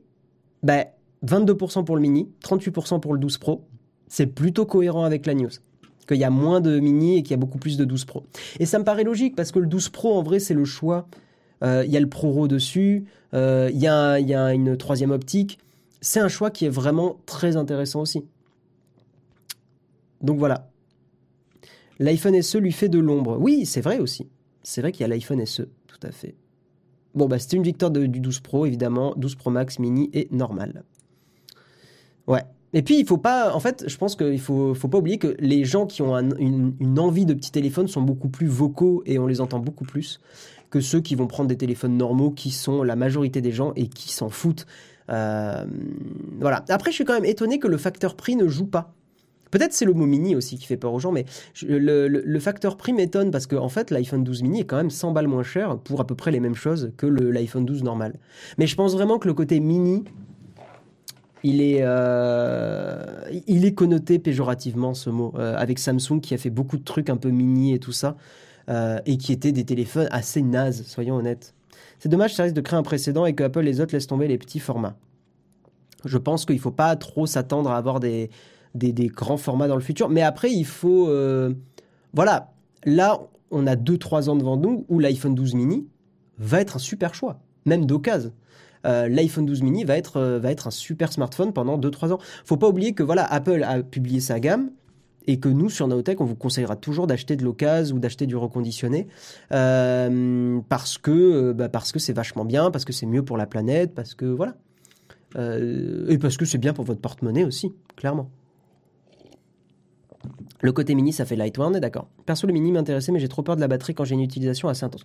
[0.65, 3.67] 22% bah, pour le mini, 38% pour le 12 Pro,
[4.09, 5.51] c'est plutôt cohérent avec la news.
[6.07, 8.25] Qu'il y a moins de mini et qu'il y a beaucoup plus de 12 Pro.
[8.59, 11.07] Et ça me paraît logique parce que le 12 Pro, en vrai, c'est le choix.
[11.63, 15.59] Euh, il y a le Pro dessus, euh, il y, a une troisième optique.
[16.01, 18.25] C'est un choix qui est vraiment très intéressant aussi.
[20.23, 20.71] Donc voilà.
[21.99, 23.37] L'iPhone SE lui fait de l'ombre.
[23.39, 24.29] Oui, c'est vrai aussi.
[24.69, 26.35] C'est vrai qu'il y a l'iPhone SE, tout à fait.
[27.15, 29.15] Bon, bah, c'était une victoire du 12 Pro, évidemment.
[29.17, 30.85] 12 Pro Max, mini et normal.
[32.27, 32.43] Ouais.
[32.75, 33.55] Et puis, il faut pas.
[33.55, 36.99] En fait, je pense qu'il faut, faut pas oublier que les gens qui ont une,
[36.99, 40.21] envie de petit téléphone sont beaucoup plus vocaux et on les entend beaucoup plus
[40.69, 43.89] que ceux qui vont prendre des téléphones normaux qui sont la majorité des gens et
[43.89, 44.67] qui s'en foutent.
[45.09, 45.65] Euh,
[46.41, 46.63] voilà.
[46.69, 48.98] Après, je suis quand même étonné que le facteur prix ne joue pas.
[49.51, 51.25] Peut-être c'est le mot mini aussi qui fait peur aux gens, mais
[51.63, 55.13] le, facteur prix m'étonne parce qu'en en fait, l'iPhone 12 mini est quand même 100
[55.13, 58.15] balles moins cher pour à peu près les mêmes choses que l'iPhone 12 normal.
[58.59, 60.05] Mais je pense vraiment que le côté mini,
[61.43, 63.03] il est, euh,
[63.47, 67.11] il est connoté péjorativement ce mot, euh, avec Samsung qui a fait beaucoup de trucs
[67.11, 68.17] un peu mini et tout ça,
[68.69, 71.55] euh, et qui étaient des téléphones assez nazes, soyons honnêtes.
[71.99, 74.29] C'est dommage, ça risque de créer un précédent et que Apple les autres laissent tomber
[74.29, 74.97] les petits formats.
[76.05, 78.31] Je pense qu'il ne faut pas trop s'attendre à avoir des,
[78.75, 80.09] des, grands formats dans le futur.
[80.09, 81.09] Mais après, il faut...
[81.09, 81.53] Euh,
[82.15, 82.53] voilà,
[82.85, 85.87] là, on a 2-3 ans devant nous où l'iPhone 12 mini
[86.39, 88.33] va être un super choix, même d'occasion.
[88.87, 92.19] Euh, L'iPhone 12 mini va être, euh, va être un super smartphone pendant 2-3 ans.
[92.45, 94.71] Faut pas oublier que voilà, Apple a publié sa gamme
[95.27, 98.37] et que nous, sur Naotech, on vous conseillera toujours d'acheter de l'occasion ou d'acheter du
[98.37, 99.09] reconditionné
[99.51, 103.95] parce que bah, parce que c'est vachement bien, parce que c'est mieux pour la planète,
[103.95, 104.55] parce que voilà.
[105.37, 108.31] Et parce que c'est bien pour votre porte-monnaie aussi, clairement.
[110.61, 112.09] Le côté mini, ça fait light, on est d'accord.
[112.27, 114.69] Perso, le mini m'intéressait, mais j'ai trop peur de la batterie quand j'ai une utilisation
[114.69, 115.05] assez intense.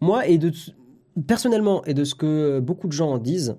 [0.00, 0.52] Moi, et de,
[1.26, 3.56] personnellement, et de ce que beaucoup de gens en disent,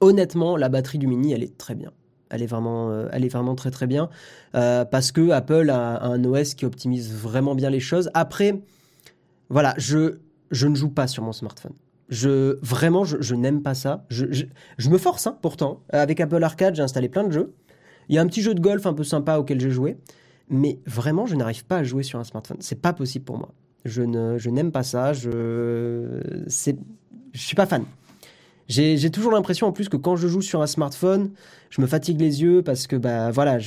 [0.00, 1.92] honnêtement, la batterie du mini, elle est très bien.
[2.30, 4.10] Elle est vraiment, euh, elle est vraiment très très bien
[4.54, 8.10] euh, parce que Apple a, un OS qui optimise vraiment bien les choses.
[8.12, 8.62] Après,
[9.48, 10.18] voilà, je,
[10.50, 11.72] je ne joue pas sur mon smartphone.
[12.10, 14.06] Je, vraiment, je, n'aime pas ça.
[14.08, 14.26] Je,
[14.78, 15.82] je, me force, hein, pourtant.
[15.90, 17.54] Avec Apple Arcade, j'ai installé plein de jeux.
[18.08, 19.96] Il y a un petit jeu de golf un peu sympa auquel j'ai joué.
[20.50, 22.58] Mais vraiment, je n'arrive pas à jouer sur un smartphone.
[22.60, 23.52] C'est pas possible pour moi.
[23.84, 25.12] Je, ne, je n'aime pas ça.
[25.12, 27.84] Je, je suis pas fan.
[28.68, 31.30] J'ai toujours l'impression en plus que quand je joue sur un smartphone,
[31.70, 33.58] je me fatigue les yeux parce que bah voilà,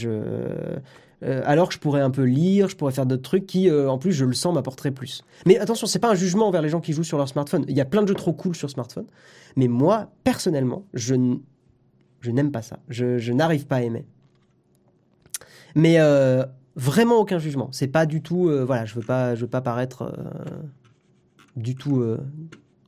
[1.23, 3.89] euh, alors que je pourrais un peu lire, je pourrais faire d'autres trucs qui, euh,
[3.89, 5.23] en plus, je le sens, m'apporteraient plus.
[5.47, 7.65] Mais attention, c'est pas un jugement envers les gens qui jouent sur leur smartphone.
[7.67, 9.07] Il y a plein de jeux trop cool sur smartphone.
[9.55, 11.15] Mais moi, personnellement, je,
[12.19, 12.77] je n'aime pas ça.
[12.89, 14.05] Je, je n'arrive pas à aimer.
[15.75, 16.43] Mais euh,
[16.75, 17.69] vraiment aucun jugement.
[17.71, 18.49] C'est pas du tout.
[18.65, 20.13] voilà, je veux pas, je veux pas paraître
[21.55, 22.03] du tout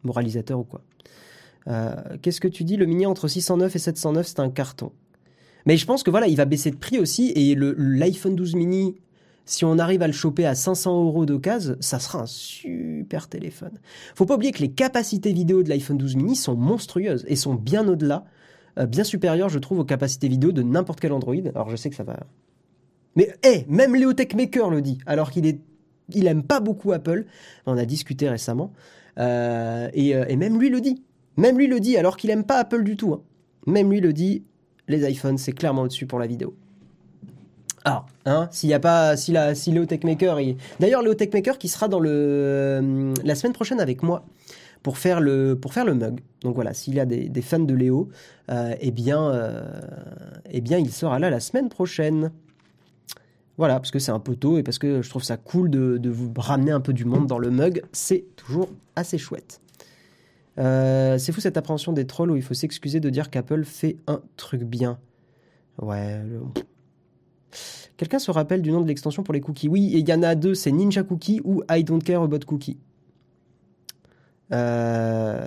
[0.04, 0.82] moralisateur ou quoi.
[1.68, 1.92] Euh,
[2.22, 2.78] qu'est-ce que tu dis?
[2.78, 4.92] Le mini entre 609 et 709, c'est un carton.
[5.66, 7.32] Mais je pense que voilà, il va baisser de prix aussi.
[7.36, 8.96] Et l'iPhone 12 mini,
[9.46, 13.80] si on arrive à le choper à 500 euros d'occasion, ça sera un super téléphone.
[14.16, 17.56] Faut pas oublier que les capacités vidéo de l'iPhone 12 mini sont monstrueuses et sont
[17.56, 18.26] bien au-delà,
[18.78, 21.36] euh, bien supérieures, je trouve, aux capacités vidéo de n'importe quel Android.
[21.56, 22.20] Alors je sais que ça va.
[23.16, 25.60] Mais hé, même Léo Techmaker le dit, alors qu'il est,
[26.10, 27.26] il aime pas beaucoup Apple.
[27.66, 28.74] On a discuté récemment.
[29.20, 31.04] Euh, et, et, même lui le dit.
[31.38, 33.14] Même lui le dit, alors qu'il aime pas Apple du tout.
[33.14, 33.22] Hein.
[33.68, 34.44] Même lui le dit,
[34.88, 36.56] les iPhones, c'est clairement au-dessus pour la vidéo.
[37.86, 40.38] Alors, hein, s'il y a pas, si la, si Léo Techmaker,
[40.80, 44.26] d'ailleurs Léo Techmaker qui sera dans le euh, la semaine prochaine avec moi
[44.84, 46.22] pour faire le pour faire le mug.
[46.42, 48.10] Donc voilà, s'il y a des, fans de Léo,
[48.50, 49.64] euh, eh bien, euh,
[50.50, 52.32] eh bien, il sera là la semaine prochaine.
[53.58, 56.32] Voilà, parce que c'est un poteau et parce que je trouve ça cool de, vous
[56.38, 59.62] ramener un peu du monde dans le mug, c'est toujours assez chouette.
[60.60, 63.98] Euh, c'est fou cette appréhension des trolls où il faut s'excuser de dire qu'Apple fait
[64.08, 65.00] un truc bien.
[65.82, 66.20] Ouais.
[67.98, 70.36] Quelqu'un se rappelle du nom de l'extension pour les cookies Oui, il y en a
[70.36, 72.78] deux, c'est Ninja Cookie ou I Don't Care About Cookie.
[74.52, 75.42] Euh,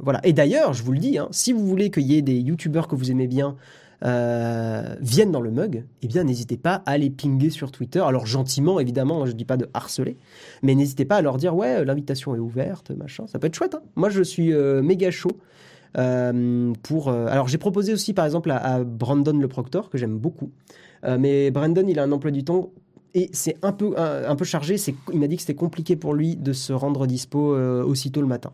[0.00, 0.20] voilà.
[0.24, 2.88] Et d'ailleurs, je vous le dis, hein, si vous voulez qu'il y ait des youtubeurs
[2.88, 3.56] que vous aimez bien
[4.04, 8.00] euh, viennent dans le mug, eh bien n'hésitez pas à les pinguer sur Twitter.
[8.00, 10.16] Alors gentiment, évidemment, je ne dis pas de harceler,
[10.62, 13.26] mais n'hésitez pas à leur dire ouais, l'invitation est ouverte, machin.
[13.26, 13.74] Ça peut être chouette.
[13.74, 13.82] Hein.
[13.96, 15.32] Moi, je suis euh, méga chaud.
[15.96, 16.74] Euh,
[17.28, 20.50] alors j'ai proposé aussi par exemple à, Brandon le Proctor que j'aime beaucoup
[21.02, 22.72] mais Brandon il a un emploi du temps
[23.14, 24.76] et c'est un peu un, peu chargé
[25.14, 28.52] il m'a dit que c'était compliqué pour lui de se rendre dispo aussitôt le matin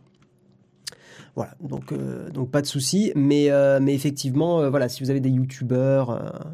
[1.36, 3.12] voilà, donc, euh, donc pas de souci.
[3.16, 6.52] Mais, euh, effectivement, euh, voilà, si vous avez des youtubeurs,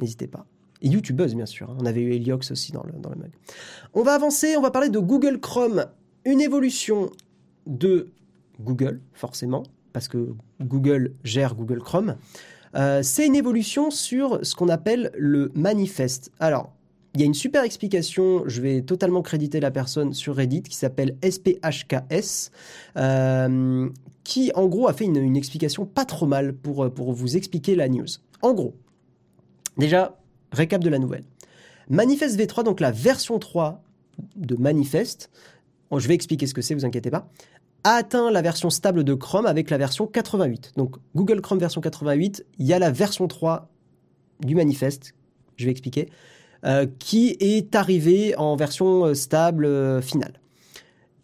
[0.00, 0.46] n'hésitez pas.
[0.82, 1.70] Et youtubeuses, bien sûr.
[1.70, 1.76] Hein.
[1.80, 3.30] On avait eu Heliox aussi dans le, dans le mug.
[3.94, 5.86] On va avancer, on va parler de Google Chrome.
[6.24, 7.10] Une évolution
[7.66, 8.08] de
[8.60, 12.16] Google, forcément, parce que Google gère Google Chrome.
[13.02, 16.30] c'est une évolution sur ce qu'on appelle le manifeste.
[16.40, 16.72] Alors,
[17.14, 20.76] il y a une super explication, je vais totalement créditer la personne sur Reddit qui
[20.76, 22.52] s'appelle SPHKS,
[22.96, 23.88] euh,
[24.22, 27.74] qui en gros a fait une, explication pas trop mal pour, euh, pour vous expliquer
[27.74, 28.06] la news.
[28.42, 28.76] En gros,
[29.76, 30.18] déjà,
[30.52, 31.24] récap de la nouvelle.
[31.88, 33.82] Manifest V3, donc la version 3
[34.36, 35.30] de Manifest,
[35.96, 37.28] je vais expliquer ce que c'est, vous inquiétez pas,
[37.82, 40.74] a atteint la version stable de Chrome avec la version 88.
[40.76, 43.68] Donc Google Chrome version 88, il y a la version 3
[44.40, 45.14] du Manifest,
[45.56, 46.08] je vais expliquer.
[46.66, 50.34] Euh, qui est arrivé en version euh, stable euh, finale.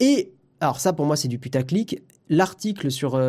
[0.01, 2.03] Et alors ça pour moi c'est du putaclic.
[2.31, 3.23] L'article sur,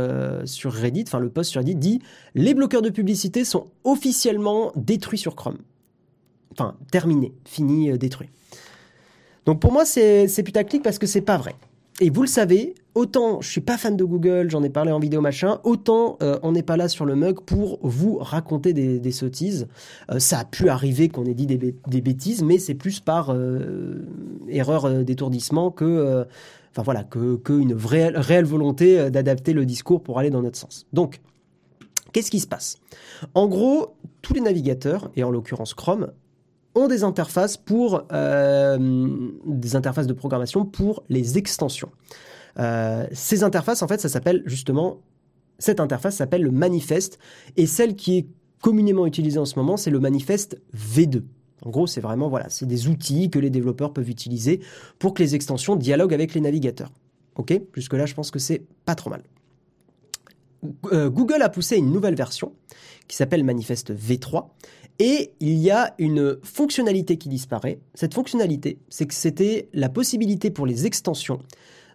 [0.46, 2.00] sur Reddit, enfin le post sur Reddit dit
[2.34, 5.60] les bloqueurs de publicité sont officiellement détruits sur Chrome.
[6.52, 8.30] Enfin terminés, finis, détruits.
[9.46, 11.54] Donc pour moi c'est putaclic parce que c'est pas vrai.
[12.00, 15.00] Et vous le savez, autant je suis pas fan de Google, j'en ai parlé en
[15.00, 19.12] vidéo machin, autant euh, on n'est pas là sur le mug pour vous raconter des,
[19.12, 19.68] sottises.
[20.12, 24.06] Euh, ça a pu arriver qu'on ait dit des, bêtises, mais c'est plus par euh,
[24.48, 26.28] erreur d'étourdissement que,
[26.72, 30.86] enfin voilà, que, une vraie, réelle volonté d'adapter le discours pour aller dans notre sens.
[30.94, 31.20] Donc,
[32.14, 32.78] qu'est-ce qui se passe?
[33.34, 36.12] En gros, tous les navigateurs, et en l'occurrence Chrome,
[36.78, 41.90] ont des interfaces pour des interfaces de programmation pour les extensions.
[42.60, 45.02] Euh, ces interfaces, en fait, ça s'appelle justement,
[45.60, 47.20] cette interface s'appelle le manifeste,
[47.56, 48.28] et celle qui est
[48.62, 51.24] communément utilisé en ce moment, c'est le manifeste V2.
[51.64, 54.62] En gros, c'est vraiment, voilà, c'est des outils que les développeurs peuvent utiliser
[55.00, 56.92] pour que les extensions dialoguent avec les navigateurs.
[57.36, 57.60] Ok?
[57.74, 59.24] Jusque-là, je pense que c'est pas trop mal.
[60.92, 62.54] Euh, Google a poussé une nouvelle version
[63.08, 64.48] qui s'appelle Manifeste V3
[65.00, 67.80] et il y a une fonctionnalité qui disparaît.
[67.94, 71.40] Cette fonctionnalité, c'est que c'était la possibilité pour les extensions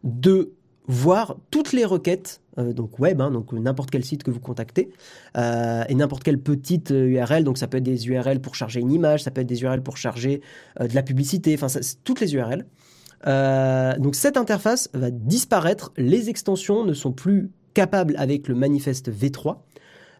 [0.05, 0.53] de
[0.87, 4.91] voir toutes les requêtes, euh, donc web, hein, donc n'importe quel site que vous contactez,
[5.37, 8.93] euh, et n'importe quelle petite URL, donc ça peut être des URL pour charger une
[8.93, 10.41] image, ça peut être des URL pour charger
[10.81, 11.69] de la publicité, enfin
[12.05, 12.67] toutes les URL.
[14.01, 19.49] donc cette interface va disparaître, les extensions ne sont plus capable avec le manifeste V3
[19.49, 19.59] euh, de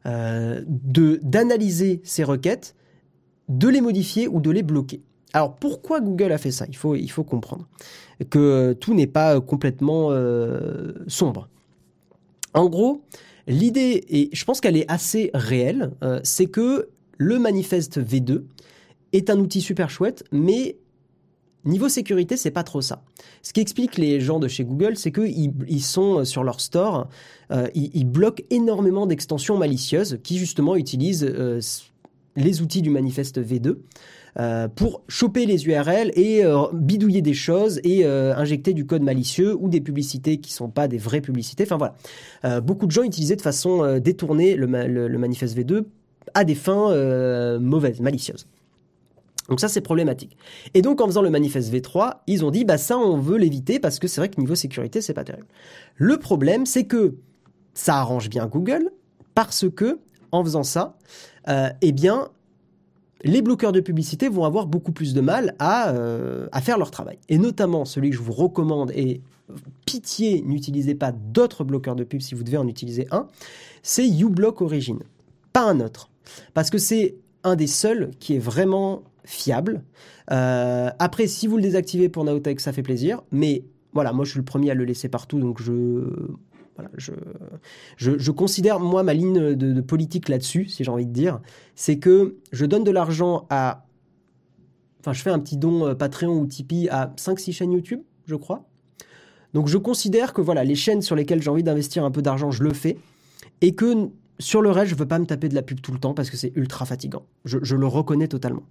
[0.05, 2.75] d'analyser ces requêtes,
[3.49, 5.03] de les modifier ou de les bloquer.
[5.33, 6.67] Alors pourquoi Google a fait ça?
[6.69, 7.67] Il faut, comprendre
[8.31, 11.49] que tout n'est pas complètement euh, sombre.
[12.55, 13.03] En gros,
[13.47, 18.43] l'idée, et je pense qu'elle est assez réelle, euh, c'est que le manifeste V2
[19.13, 20.77] est un outil super chouette, mais
[21.65, 23.03] Niveau sécurité, c'est pas trop ça.
[23.43, 26.61] Ce qui explique les gens de chez Google, c'est qu'ils ils sont euh, sur leur
[26.61, 27.09] store,
[27.53, 31.61] euh, ils, bloquent énormément d'extensions malicieuses qui justement utilisent euh,
[32.35, 33.77] les outils du manifeste V2
[34.77, 39.83] pour choper les URL et bidouiller des choses et injecter du code malicieux ou des
[39.83, 41.65] publicités qui sont pas des vraies publicités.
[41.65, 41.77] Enfin
[42.43, 45.85] voilà, beaucoup de gens utilisaient de façon détournée le, le manifeste V2
[46.33, 48.47] à des fins mauvaises, malicieuses.
[49.53, 50.39] Donc ça, c'est problématique.
[50.73, 53.79] Et donc, en faisant le manifeste V3, ils ont dit, bah ça, on veut l'éviter
[53.81, 55.47] parce que c'est vrai que niveau sécurité, c'est pas terrible.
[55.97, 57.17] Le problème, c'est que
[57.75, 58.89] ça arrange bien Google
[59.35, 59.99] parce que,
[60.31, 60.97] en faisant ça,
[61.49, 62.31] euh, eh bien,
[63.25, 66.91] les bloqueurs de publicité vont avoir beaucoup plus de mal à, euh, à faire leur
[66.91, 67.19] travail.
[67.29, 69.21] Et notamment, celui que je vous recommande, et
[69.85, 73.29] pitié, n'utilisez pas d'autres bloqueurs de pub si vous devez en utiliser un,
[73.83, 75.01] c'est uBlock Origin,
[75.53, 76.09] pas un autre.
[76.55, 79.83] Parce que c'est un des seuls qui est vraiment fiable.
[80.31, 83.23] Euh, après, si vous le désactivez pour Naotech, ça fait plaisir.
[83.31, 86.07] Mais voilà, moi je suis le premier à le laisser partout, donc je
[86.77, 87.13] voilà, je,
[87.97, 91.41] je, considère, moi, ma ligne de, politique là-dessus, si j'ai envie de dire,
[91.75, 93.87] c'est que je donne de l'argent à.
[95.01, 98.37] Enfin, je fais un petit don euh, Patreon ou Tipeee à 5-6 chaînes YouTube, je
[98.37, 98.65] crois.
[99.53, 102.51] Donc, je considère que voilà, les chaînes sur lesquelles j'ai envie d'investir un peu d'argent,
[102.51, 102.97] je le fais.
[103.61, 104.09] Et que
[104.39, 106.31] sur le reste, je veux pas me taper de la pub tout le temps parce
[106.31, 107.27] que c'est ultra fatigant.
[107.45, 108.63] Je le reconnais totalement.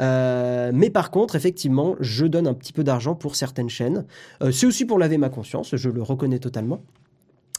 [0.00, 4.04] Euh, mais par contre, effectivement, je donne un petit peu d'argent pour certaines chaînes.
[4.42, 6.82] Euh, c'est aussi pour laver ma conscience, je le reconnais totalement.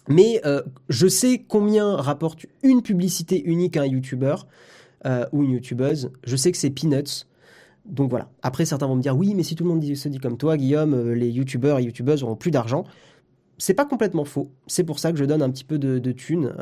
[0.08, 4.36] Mais euh, je sais combien rapporte une publicité unique à un YouTuber
[5.32, 6.12] ou une YouTubeuse.
[6.26, 7.26] Je sais que c'est peanuts.
[7.86, 8.30] Donc voilà.
[8.42, 10.58] Après, certains vont me dire oui, mais si tout le monde se dit comme toi,
[10.58, 12.84] Guillaume, les YouTubeurs et YouTubeuses auront plus d'argent.
[13.58, 14.52] C'est pas complètement faux.
[14.68, 16.54] C'est pour ça que je donne un petit peu de, thunes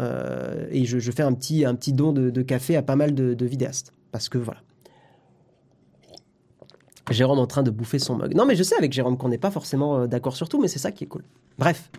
[0.69, 3.45] et je, fais un petit, un petit don de, café à pas mal de, de
[3.47, 3.91] vidéastes.
[4.11, 4.61] Parce que voilà.
[7.11, 8.35] Jérôme en train de bouffer son mug.
[8.35, 10.67] Non, mais je sais avec Jérôme qu'on n'est pas forcément euh, d'accord sur tout, mais
[10.67, 11.23] c'est ça qui est cool.
[11.57, 11.91] Bref.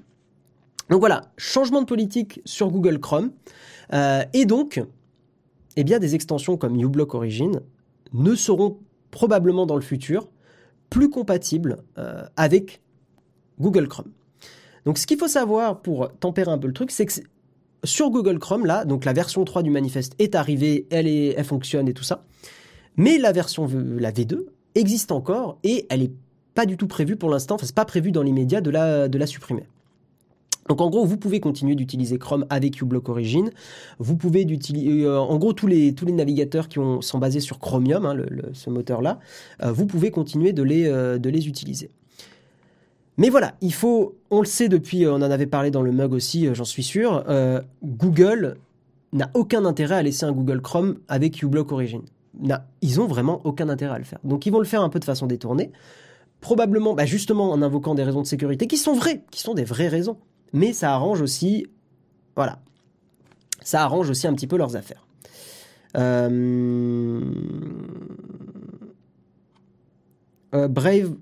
[0.90, 3.30] Donc voilà, changement de politique sur Google Chrome.
[3.92, 4.82] Euh, et donc,
[5.76, 7.60] eh bien, des extensions comme uBlock Origin
[8.12, 8.78] ne seront
[9.10, 10.28] probablement dans le futur
[10.90, 12.80] plus compatibles euh, avec
[13.60, 14.12] Google Chrome.
[14.84, 17.12] Donc ce qu'il faut savoir pour tempérer un peu le truc, c'est que
[17.84, 21.44] sur Google Chrome, là, donc la version 3 du manifeste est arrivée, elle, est, elle
[21.44, 22.24] fonctionne et tout ça.
[22.96, 23.68] Mais la version,
[23.98, 24.46] la V2,
[24.78, 26.12] existe encore et elle n'est
[26.54, 29.64] pas du tout prévue pour l'instant, enfin c'est pas prévu dans l'immédiat de la, supprimer.
[30.68, 33.50] Donc en gros, vous pouvez continuer d'utiliser Chrome avec uBlock Origin.
[33.98, 38.04] Vous pouvez d'utiliser, euh, en gros, tous les navigateurs qui ont, sont basés sur Chromium,
[38.04, 38.16] hein,
[38.52, 39.18] ce moteur-là,
[39.62, 41.90] euh, vous pouvez continuer euh, de les utiliser.
[43.16, 46.12] Mais voilà, il faut, on le sait depuis, on en avait parlé dans le mug
[46.12, 47.24] aussi, j'en suis sûr.
[47.84, 48.56] Google
[49.12, 52.02] n'a aucun intérêt à laisser un Google Chrome avec uBlock Origin
[52.80, 54.18] ils ont vraiment aucun intérêt à le faire.
[54.24, 55.72] Donc ils vont le faire un peu de façon détournée,
[56.40, 59.64] probablement bah, justement en invoquant des raisons de sécurité qui sont vraies, qui sont des
[59.64, 60.18] vraies raisons.
[60.52, 61.66] Mais ça arrange aussi,
[62.36, 62.60] voilà,
[63.62, 65.06] ça arrange aussi un petit peu leurs affaires.
[65.96, 67.20] Euh,
[70.54, 71.14] euh, Brave,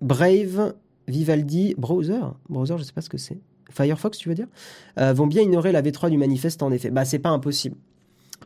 [0.00, 0.74] Brave,
[1.08, 3.38] Vivaldi, Browser, Browser, je sais pas ce que c'est.
[3.70, 4.48] Firefox, tu veux dire,
[4.98, 6.90] euh, vont bien ignorer la V3 du manifeste en effet.
[6.90, 7.76] Bah, c'est pas impossible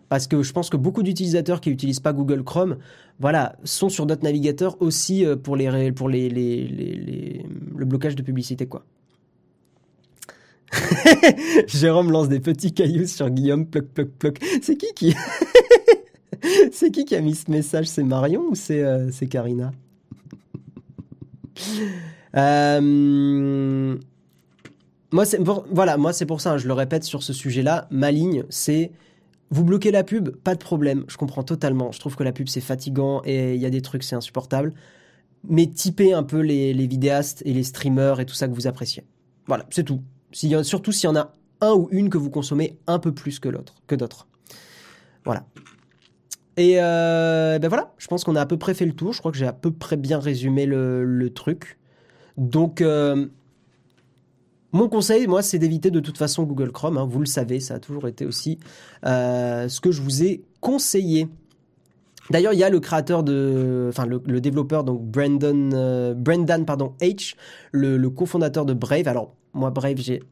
[0.08, 2.78] parce que je pense que beaucoup d'utilisateurs qui n'utilisent pas Google Chrome,
[3.20, 8.66] voilà, sont sur d'autres navigateurs aussi euh, pour les pour les, le blocage de publicité
[8.66, 8.84] quoi.
[11.66, 14.38] Jérôme lance des petits cailloux sur Guillaume, ploc, ploc, ploc.
[14.62, 15.14] C'est qui qui...
[16.72, 17.86] c'est qui qui a mis ce message?
[17.86, 19.72] C'est Marion ou c'est euh, Karina?
[22.36, 23.96] Euh,
[25.12, 28.12] Moi, c'est voilà, moi c'est pour ça, hein, je le répète sur ce sujet-là, ma
[28.12, 28.92] ligne, c'est
[29.50, 31.90] Vous bloquez la pub, pas de problème, je comprends totalement.
[31.90, 34.72] Je trouve que la pub c'est fatigant et il y a des trucs c'est insupportable.
[35.48, 39.04] Mais typez un peu les, vidéastes et les streamers et tout ça que vous appréciez.
[39.46, 40.02] Voilà, c'est tout.
[40.32, 43.48] surtout s'il y en a un ou une que vous consommez un peu plus que
[43.48, 44.26] l'autre, que d'autres.
[45.24, 45.44] Voilà.
[46.56, 49.12] Et euh, ben voilà, je pense qu'on a à peu près fait le tour.
[49.12, 51.78] Je crois que j'ai à peu près bien résumé le, truc.
[52.36, 53.26] Donc, euh,
[54.72, 56.98] mon conseil, moi, c'est d'éviter de toute façon Google Chrome.
[56.98, 57.06] Hein.
[57.08, 58.58] vous le savez, ça a toujours été aussi
[59.04, 61.28] euh, ce que je vous ai conseillé.
[62.30, 67.34] D'ailleurs, il y a le créateur de, enfin le, développeur donc Brandon, Brendan pardon H,
[67.72, 69.08] le, le cofondateur de Brave.
[69.08, 70.22] Alors moi Brave, j'ai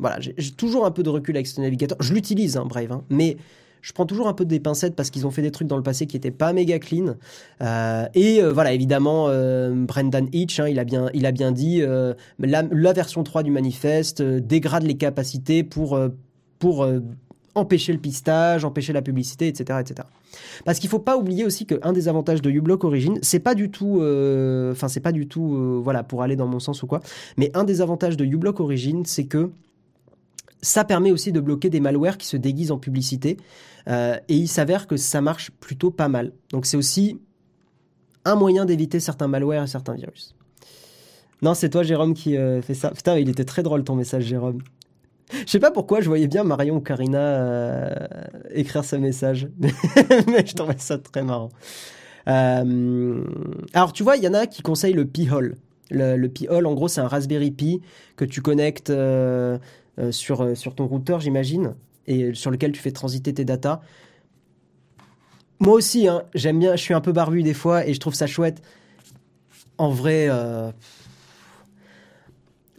[0.00, 1.98] voilà, j'ai toujours un peu de recul avec ce navigateur.
[2.00, 3.36] Je l'utilise, hein, Brave, hein, mais
[3.82, 5.82] je prends toujours un peu des pincettes parce qu'ils ont fait des trucs dans le
[5.82, 7.14] passé qui n'étaient pas méga clean.
[7.62, 11.52] Euh, et euh, voilà, évidemment, euh, Brendan Hitch, hein, il, a bien, il a bien
[11.52, 11.82] dit,
[12.38, 15.98] la, version 3 du manifeste dégrade les capacités pour,
[16.58, 16.86] pour
[17.54, 19.80] empêcher le pistage, empêcher la publicité, etc.
[19.80, 20.08] etc.
[20.64, 23.70] Parce qu'il faut pas oublier aussi qu'un des avantages de uBlock Origin, c'est pas du
[23.70, 24.02] tout,
[24.72, 27.00] enfin c'est pas du tout, voilà, pour aller dans mon sens ou quoi,
[27.36, 29.50] mais un des avantages de uBlock Origin, c'est que
[30.62, 33.36] ça permet aussi de bloquer des malwares qui se déguisent en publicité.
[33.88, 36.32] Euh, et il s'avère que ça marche plutôt pas mal.
[36.50, 37.18] Donc c'est aussi
[38.24, 40.34] un moyen d'éviter certains malwares et certains virus.
[41.42, 42.90] Non, c'est toi, Jérôme, qui euh, fait ça.
[42.90, 44.58] Putain, il était très drôle ton message, Jérôme.
[45.32, 47.94] Je sais pas pourquoi je voyais bien Marion ou Karina euh,
[48.50, 51.50] écrire ce message, mais je trouvais ça très marrant.
[52.26, 55.54] alors, tu vois, il y en a qui conseillent le Pi-Hole.
[55.90, 57.80] Le, le Pi-Hole, en gros, c'est un Raspberry Pi
[58.16, 58.92] que tu connectes
[60.10, 61.74] sur, sur ton routeur, j'imagine
[62.06, 63.80] et sur lequel tu fais transiter tes datas.
[65.60, 68.14] Moi aussi, hein, j'aime bien, je suis un peu barbu des fois et je trouve
[68.14, 68.62] ça chouette.
[69.76, 70.72] En vrai, euh,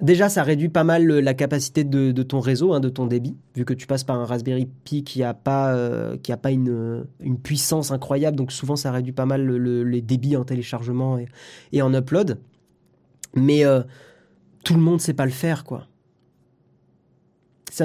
[0.02, 3.66] déjà, ça réduit pas mal la capacité de, ton réseau, hein, de ton débit, vu
[3.66, 7.06] que tu passes par un Raspberry Pi qui n'a pas, euh, qui a pas une,
[7.20, 8.36] une, puissance incroyable.
[8.36, 11.20] Donc souvent, ça réduit pas mal les débits en téléchargement
[11.72, 12.40] et, en upload.
[13.36, 13.82] Mais euh,
[14.64, 15.88] tout le monde sait pas le faire, quoi.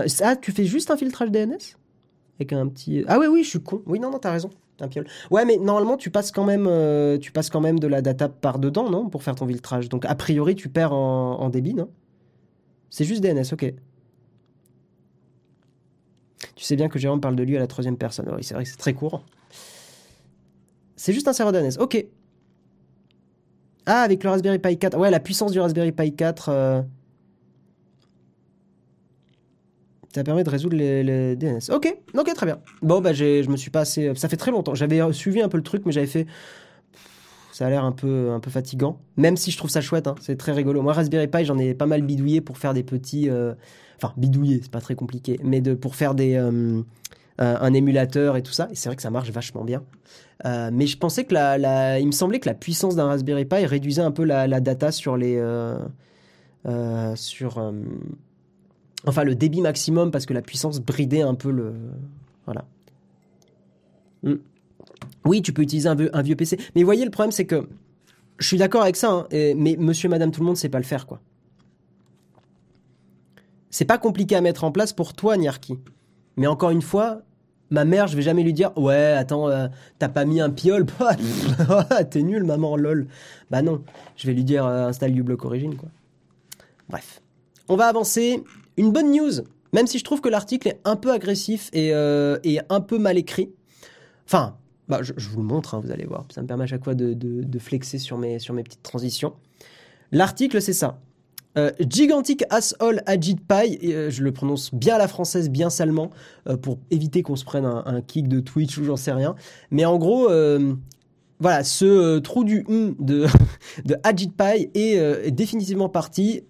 [0.07, 1.77] Ça, tu fais juste un filtrage DNS
[2.39, 3.05] Avec un petit.
[3.09, 3.83] Ah oui, oui, je suis con.
[3.87, 4.51] Oui, non, non, t'as raison.
[4.81, 5.07] Un piole.
[5.31, 8.29] Ouais, mais normalement, tu passes quand même, euh, tu passes quand même de la data
[8.29, 9.89] par dedans, non, pour faire ton filtrage.
[9.89, 11.89] Donc a priori, tu perds en, débit, non?
[12.91, 13.73] C'est juste DNS, ok.
[16.55, 18.31] Tu sais bien que Jérôme parle de lui à la troisième personne.
[18.35, 19.25] Oui, c'est vrai que c'est très court.
[20.95, 22.05] C'est juste un serveur DNS, ok.
[23.87, 24.99] Ah, avec le Raspberry Pi 4.
[24.99, 26.85] Ouais, la puissance du Raspberry Pi 4.
[30.17, 31.71] Ça permet de résoudre les, DNS.
[31.71, 32.59] Ok, ok, très bien.
[32.81, 34.15] Bon, bah, je me suis pas assez.
[34.15, 34.75] Ça fait très longtemps.
[34.75, 36.27] J'avais suivi un peu le truc, mais j'avais fait.
[37.53, 38.99] Ça a l'air un peu, un peu fatigant.
[39.19, 40.15] Même si je trouve ça chouette, hein.
[40.23, 40.81] c'est très rigolo.
[40.81, 43.29] Moi, Raspberry Pi, j'en ai pas mal bidouillé pour faire des petits.
[43.29, 43.53] Euh,
[44.03, 45.39] enfin, bidouillé, c'est pas très compliqué.
[45.45, 46.37] Mais de, pour faire des.
[46.37, 46.81] Euh,
[47.39, 48.69] un émulateur et tout ça.
[48.73, 49.83] Et c'est vrai que ça marche vachement bien.
[50.47, 53.67] Euh, mais je pensais que la, il me semblait que la puissance d'un Raspberry Pi
[53.67, 55.39] réduisait un peu la data sur les.
[57.17, 57.61] sur
[59.07, 61.75] Enfin, le débit maximum parce que la puissance bridait un peu le.
[62.45, 62.65] Voilà.
[64.23, 64.37] Hmm.
[65.25, 66.59] Oui, tu peux utiliser un vieux, PC.
[66.75, 67.69] Mais voyez, le problème, c'est que.
[68.39, 70.85] Je suis d'accord avec ça, hein, mais monsieur, madame, tout le monde sait pas le
[70.85, 71.21] faire, quoi.
[73.71, 75.79] C'est pas compliqué à mettre en place pour toi, Niarki.
[76.37, 77.23] Mais encore une fois,
[77.71, 80.87] ma mère, je vais jamais lui dire Ouais, attends, euh, t'as pas mis un piole
[82.11, 83.07] T'es nul, maman, lol.
[83.51, 83.83] Bah non,
[84.17, 85.89] je vais lui dire euh, Installe uBlock Origin, quoi.
[86.89, 87.21] Bref.
[87.69, 88.43] On va avancer.
[88.77, 92.39] Une bonne news, même si je trouve que l'article est un peu agressif et, euh,
[92.69, 93.51] un peu mal écrit.
[94.27, 94.57] Enfin,
[94.89, 96.27] bah, je, vous le montre, hein, vous allez voir.
[96.35, 99.35] Ça me permet à chaque fois de, flexer sur mes, petites transitions.
[100.13, 101.01] L'article, c'est ça.
[101.59, 106.11] Euh, gigantic Asshole Ajit Pie, euh, je le prononce bien à la française, bien salement,
[106.61, 109.35] pour éviter qu'on se prenne un, kick de Twitch ou j'en sais rien.
[109.71, 110.29] Mais en gros,
[111.39, 113.27] voilà, ce trou du hum de,
[113.85, 116.43] de Ajit Pie est définitivement parti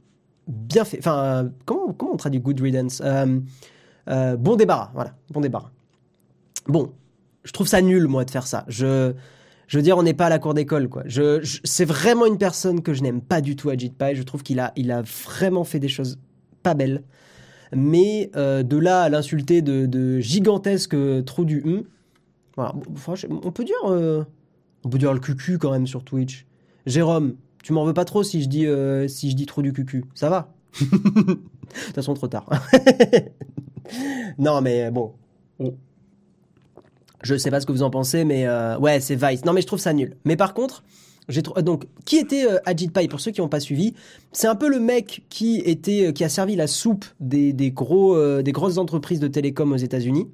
[0.47, 0.99] bien fait.
[0.99, 3.03] Enfin, comment, comment on traduit good riddance?
[3.05, 3.40] Euh,
[4.09, 5.70] euh, Bon débarras, voilà, bon débarras.
[6.66, 6.92] Bon,
[7.44, 8.64] je trouve ça nul, moi, de faire ça.
[8.68, 9.12] Je,
[9.66, 11.03] je veux dire, on n'est pas à la cour d'école, quoi.
[11.07, 14.14] Je, c'est vraiment une personne que je n'aime pas du tout, Ajit Pai.
[14.14, 16.18] Je trouve qu'il a, il a vraiment fait des choses
[16.62, 17.03] pas belles.
[17.72, 21.82] Mais euh, de là à l'insulter de, de gigantesque trou du hum,
[22.57, 22.74] voilà.
[23.44, 26.47] on peut dire, on peut dire le cucu quand même sur Twitch.
[26.86, 27.34] Jérôme,
[27.67, 30.05] tu m'en veux pas trop si je dis, euh, si je dis trop du cucu.
[30.14, 32.49] Ça va De toute façon, trop tard.
[34.39, 35.14] non, mais bon.
[37.25, 39.45] Je sais pas ce que vous en pensez, mais euh, ouais, c'est Vice.
[39.45, 40.17] Non, mais je trouve ça nul.
[40.25, 40.85] Mais par contre,
[41.29, 43.95] j'ai donc qui était euh, Ajit Pai pour ceux qui n'ont pas suivi
[44.31, 48.53] C'est un peu le mec qui était, qui a servi la soupe des, gros, des
[48.53, 50.29] grosses entreprises de télécom aux États-Unis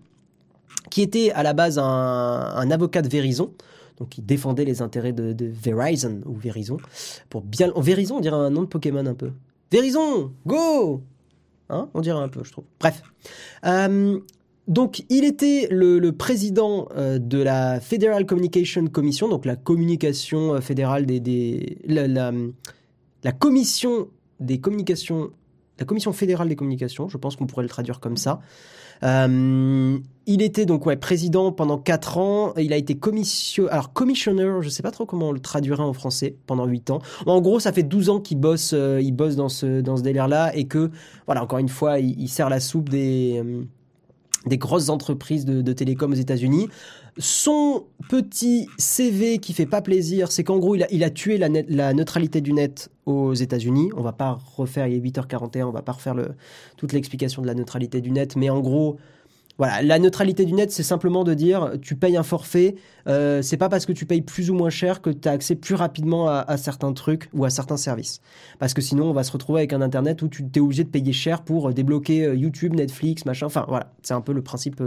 [0.90, 3.52] qui était à la base un, avocat de Verizon,
[3.98, 6.78] donc qui défendait les intérêts de, Verizon ou Verizon.
[7.28, 9.32] Pour bien, Verizon, on dirait un nom de Pokémon un peu.
[9.70, 11.02] Verizon, go
[11.70, 12.64] hein On dirait un peu, je trouve.
[12.80, 13.02] Bref.
[13.64, 14.18] Euh,
[14.68, 20.60] donc, il était le, président euh, de la Federal Communication Commission, donc la communication euh,
[20.60, 25.30] fédérale des, la, commission des communications,
[25.82, 27.08] la commission fédérale des communications.
[27.08, 28.40] Je pense qu'on pourrait le traduire comme ça.
[29.02, 32.54] Euh, il était donc président pendant 4 ans.
[32.56, 36.36] Il a été commission, commissioner, je sais pas trop comment on le traduirait en français,
[36.46, 37.00] pendant 8 ans.
[37.26, 40.54] En gros, ça fait 12 ans qu'il bosse, il bosse dans ce, dans ce délire-là
[40.54, 40.92] et que,
[41.26, 43.42] voilà, encore une fois, il, il sert la soupe des
[44.46, 46.68] des grosses entreprises de, télécom aux États-Unis.
[47.18, 52.40] Son petit CV qui fait pas plaisir, c'est qu'en gros, il a, tué la, neutralité
[52.40, 53.90] du net aux États-Unis.
[53.96, 56.14] On va pas refaire, il est 8h41, on va pas refaire
[56.76, 58.96] toute l'explication de la neutralité du net, mais en gros,
[59.62, 62.74] voilà, la neutralité du net, c'est simplement de dire tu payes un forfait.
[63.06, 65.54] Euh, c'est pas parce que tu payes plus ou moins cher que tu as accès
[65.54, 68.20] plus rapidement à, certains trucs ou à certains services.
[68.58, 70.88] Parce que sinon, on va se retrouver avec un internet où tu es obligé de
[70.88, 73.46] payer cher pour euh, débloquer euh, YouTube, Netflix, machin.
[73.46, 74.82] Enfin, voilà, c'est un peu le principe.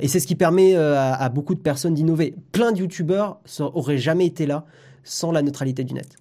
[0.00, 2.34] Et c'est ce qui permet à, beaucoup de personnes d'innover.
[2.52, 4.64] Plein de YouTubeurs auraient jamais été là
[5.04, 6.16] sans la neutralité du net.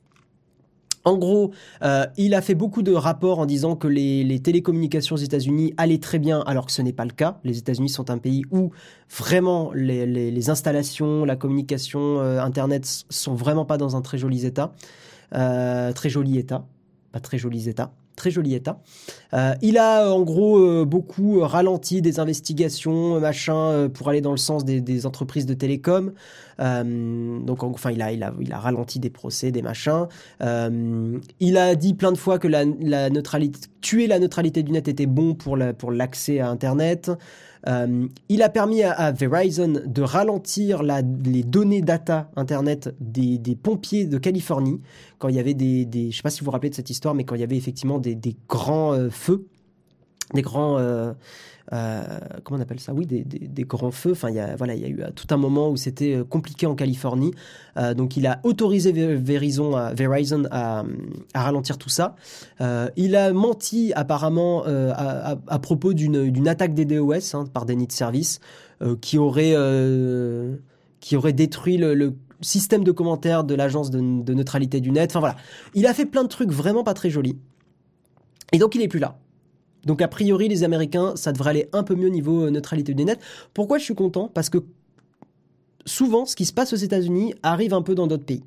[1.05, 1.51] En gros,
[1.83, 5.99] euh, il a fait beaucoup de rapports en disant que les, télécommunications aux États-Unis allaient
[5.99, 7.37] très bien, alors que ce n'est pas le cas.
[7.43, 8.71] Les États-Unis sont un pays où
[9.15, 14.73] vraiment les, installations, la communication, euh, Internet sont vraiment pas dans un très joli état,
[15.33, 16.65] euh, très joli état,
[17.11, 18.79] pas très joli état très joli état.
[19.33, 24.31] Euh, il a en gros euh, beaucoup ralenti des investigations, machin, euh, pour aller dans
[24.31, 26.13] le sens des, entreprises de télécom.
[26.57, 30.07] donc enfin, il a, ralenti des procès, des machins.
[30.41, 32.65] il a dit plein de fois que la,
[33.09, 37.11] neutralité, tuer la neutralité du net était bon pour l'accès à Internet.
[37.67, 44.17] Euh, il a permis à, Verizon de ralentir les données data Internet des, pompiers de
[44.17, 44.81] Californie
[45.17, 46.89] quand il y avait des, je ne sais pas si vous vous rappelez de cette
[46.89, 49.47] histoire, mais quand il y avait effectivement des, grands euh, feux,
[50.33, 51.13] des grands euh,
[51.69, 52.93] comment on appelle ça?
[52.93, 54.11] Oui, des, grands feux.
[54.11, 56.15] Enfin, il y a, voilà, il y a eu euh, tout un moment où c'était
[56.15, 57.31] euh, compliqué en Californie.
[57.95, 60.85] donc, il a autorisé Verizon, à, Verizon à,
[61.33, 62.15] ralentir tout ça.
[62.95, 68.39] il a menti apparemment à, propos d'une attaque des DOS hein, par déni de service
[69.01, 69.53] qui aurait
[71.33, 75.11] détruit le, système de commentaires de l'agence de, neutralité du net.
[75.11, 75.35] Enfin voilà,
[75.73, 77.37] il a fait plein de trucs vraiment pas très jolis.
[78.51, 79.17] Et donc il est plus là.
[79.85, 83.05] Donc a priori, les Américains, ça devrait aller un peu mieux niveau euh, neutralité du
[83.05, 83.19] net.
[83.53, 84.29] Pourquoi je suis content?
[84.33, 84.59] Parce que
[85.85, 88.43] souvent, ce qui se passe aux États-Unis arrive un peu dans d'autres pays.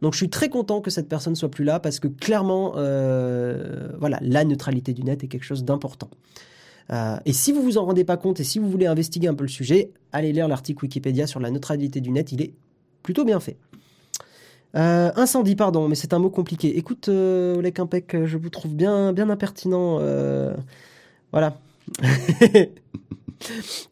[0.00, 3.88] Donc je suis très content que cette personne soit plus là parce que clairement, euh,
[3.98, 6.08] voilà, la neutralité du net est quelque chose d'important.
[6.90, 9.34] Euh, et si vous vous en rendez pas compte et si vous voulez investiguer un
[9.34, 12.32] peu le sujet, allez lire l'article Wikipédia sur la neutralité du net.
[12.32, 12.52] Il est
[13.02, 13.56] plutôt bien fait.
[14.76, 16.76] Euh, incendie, pardon, mais c'est un mot compliqué.
[16.76, 19.98] Écoute, euh, Olek Impec, je vous trouve bien, bien impertinent.
[20.00, 20.54] Euh,
[21.32, 21.58] voilà.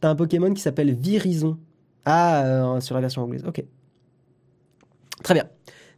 [0.00, 1.56] T'as un Pokémon qui s'appelle Virison.
[2.04, 3.42] Ah, euh, sur la version anglaise.
[3.46, 3.64] Ok.
[5.22, 5.48] Très bien.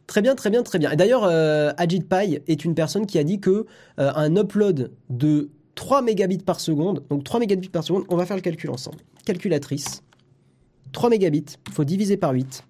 [0.07, 0.89] Très bien, très bien, très bien.
[0.91, 1.25] Et d'ailleurs,
[1.77, 3.67] Ajit Pai est une personne qui a dit que
[3.97, 8.35] un upload de 3 mégabits par seconde, donc 3 mégabits par seconde, on va faire
[8.35, 8.97] le calcul ensemble.
[9.23, 10.01] Calculatrice.
[10.93, 12.63] 3 mégabits, faut diviser par 8.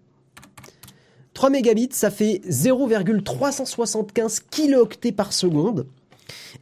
[1.39, 5.87] 3 mégabits, ça fait 0,375 kilooctets par seconde.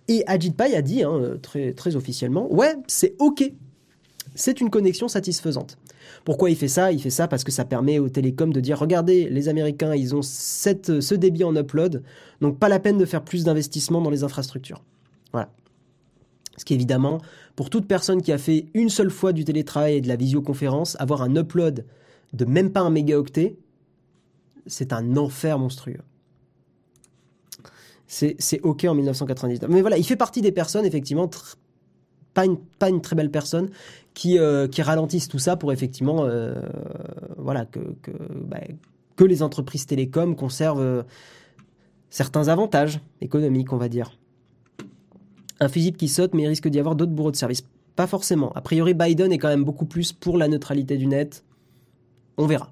[0.07, 3.51] Et Ajit Pai a dit, hein, très, officiellement, ouais, c'est OK.
[4.35, 5.79] C'est une connexion satisfaisante.
[6.25, 6.91] Pourquoi il fait ça?
[6.91, 10.13] Il fait ça parce que ça permet aux télécoms de dire, regardez, les Américains, ils
[10.13, 12.03] ont cette, ce débit en upload,
[12.41, 14.83] donc pas la peine de faire plus d'investissement dans les infrastructures.
[15.31, 15.49] Voilà.
[16.55, 17.19] Ce qui évidemment,
[17.55, 20.95] pour toute personne qui a fait une seule fois du télétravail et de la visioconférence,
[20.99, 21.83] avoir un upload
[22.33, 23.55] de même pas un mégaoctet,
[24.67, 26.01] c'est un enfer monstrueux.
[28.07, 29.69] C'est OK en 1999.
[29.69, 31.29] Mais voilà, il fait partie des personnes, effectivement,
[32.33, 33.69] pas, une, pas une très belle personne,
[34.13, 36.55] qui, euh, qui ralentissent tout ça pour effectivement euh,
[37.37, 38.59] voilà, que, que, bah,
[39.19, 41.03] les entreprises télécoms conservent euh,
[42.09, 44.17] certains avantages économiques, on va dire.
[45.59, 47.63] Un fusible qui saute, mais il risque d'y avoir d'autres bourreaux de service.
[47.95, 48.51] Pas forcément.
[48.53, 51.43] A priori, Biden est quand même beaucoup plus pour la neutralité du net.
[52.37, 52.71] On verra.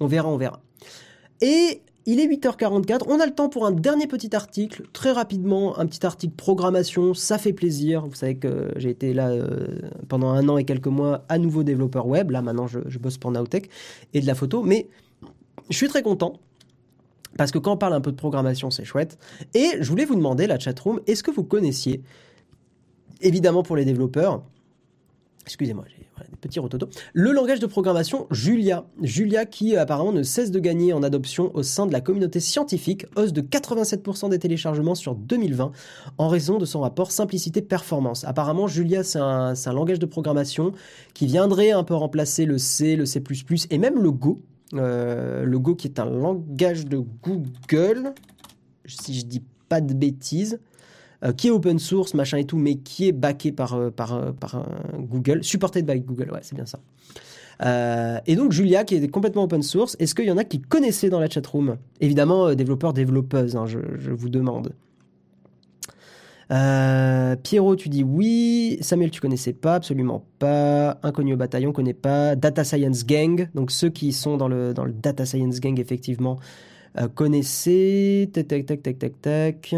[0.00, 0.63] On verra, on verra.
[1.40, 5.78] Et il est 8h44, on a le temps pour un dernier petit article, très rapidement,
[5.78, 8.06] un petit article programmation, ça fait plaisir.
[8.06, 9.78] Vous savez que j'ai été là euh,
[10.08, 13.30] pendant un an et quelques mois à nouveau développeur web, là maintenant je, bosse pour
[13.30, 13.70] Nowtech
[14.12, 14.88] et de la photo, mais
[15.70, 16.34] je suis très content.
[17.38, 19.18] Parce que quand on parle un peu de programmation, c'est chouette.
[19.54, 22.02] Et je voulais vous demander, la chatroom, est-ce que vous connaissiez,
[23.22, 24.42] évidemment pour les développeurs,
[25.44, 25.84] excusez-moi,
[26.44, 26.88] des petits rototos.
[27.12, 28.84] Le langage de programmation Julia.
[29.02, 33.06] Julia qui apparemment ne cesse de gagner en adoption au sein de la communauté scientifique,
[33.16, 35.72] hausse de 87% des téléchargements sur 2020
[36.18, 38.24] en raison de son rapport simplicité-performance.
[38.24, 40.72] Apparemment Julia c'est un, un, langage de programmation
[41.14, 43.22] qui viendrait un peu remplacer le C, le C++
[43.70, 44.42] et même le Go.
[44.74, 48.12] Euh, le Go qui est un langage de Google,
[48.86, 50.60] si je dis pas de bêtises.
[51.24, 54.32] Euh, qui est open source, machin et tout, mais qui est backé par, euh, euh,
[54.32, 54.66] par
[54.98, 56.80] Google, supported by Google, ouais, c'est bien ça.
[58.26, 61.08] et donc Julia, qui est complètement open source, est-ce qu'il y en a qui connaissaient
[61.08, 61.76] dans la chatroom?
[62.00, 63.78] Évidemment, développeurs, développeuses, hein, je,
[64.10, 64.74] vous demande.
[67.42, 68.76] Pierrot, tu dis oui.
[68.82, 70.98] Samuel, tu connaissais pas, absolument pas.
[71.02, 72.36] Inconnu au bataillon, connaît pas.
[72.36, 76.38] Data Science Gang, donc ceux qui sont dans le, dans le Data Science Gang, effectivement,
[77.14, 78.28] connaissaient.
[78.32, 79.74] Tac, tac, tac, tac, tac, tac.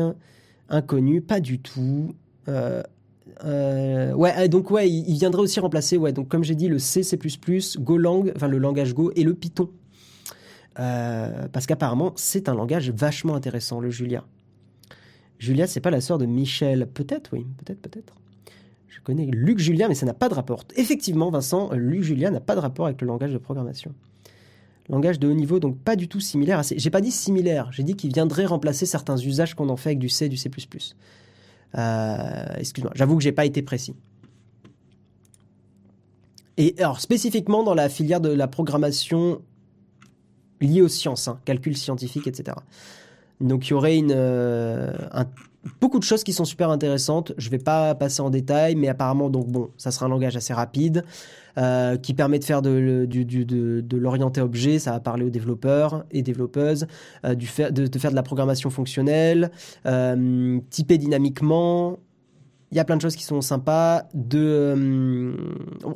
[0.68, 2.14] Inconnu, pas du tout.
[2.48, 2.82] Euh,
[3.44, 7.02] euh, ouais, donc ouais, il, viendrait aussi remplacer, ouais, donc comme j'ai dit, le C,
[7.02, 7.18] C++,
[7.78, 9.70] Golang, enfin le langage Go et le Python.
[10.78, 14.24] Euh, parce qu'apparemment, c'est un langage vachement intéressant, le Julia.
[15.38, 16.86] Julia, c'est pas la sœur de Michel.
[16.86, 18.14] Peut-être, oui, peut-être, peut-être.
[18.88, 20.64] Je connais Luc Julia, mais ça n'a pas de rapport.
[20.76, 23.94] Effectivement, Vincent, Luc Julia n'a pas de rapport avec le langage de programmation.
[24.89, 27.82] Langage de haut niveau, donc pas du tout similaire à J'ai pas dit similaire, j'ai
[27.82, 30.51] dit qu'il viendrait remplacer certains usages qu'on en fait avec du C du C++.
[31.76, 33.95] Euh, excuse-moi, j'avoue que j'ai pas été précis.
[36.57, 39.43] Et alors, spécifiquement dans la filière de la programmation
[40.61, 42.57] liée aux sciences, hein, calcul scientifique, etc.
[43.41, 44.93] Donc il y aurait une, euh,
[45.80, 47.32] beaucoup de choses qui sont super intéressantes.
[47.38, 50.52] Je vais pas passer en détail, mais apparemment, donc bon, ça sera un langage assez
[50.52, 51.04] rapide.
[51.58, 56.20] Euh, qui permet de faire de, de, l'orienté objet, ça va parler aux développeurs et
[56.20, 56.86] développeuses,
[57.24, 59.50] euh, de, faire de la programmation fonctionnelle,
[59.86, 61.98] euh, typer dynamiquement.
[62.72, 64.02] Il y a plein de choses qui sont sympas.
[64.12, 65.34] De,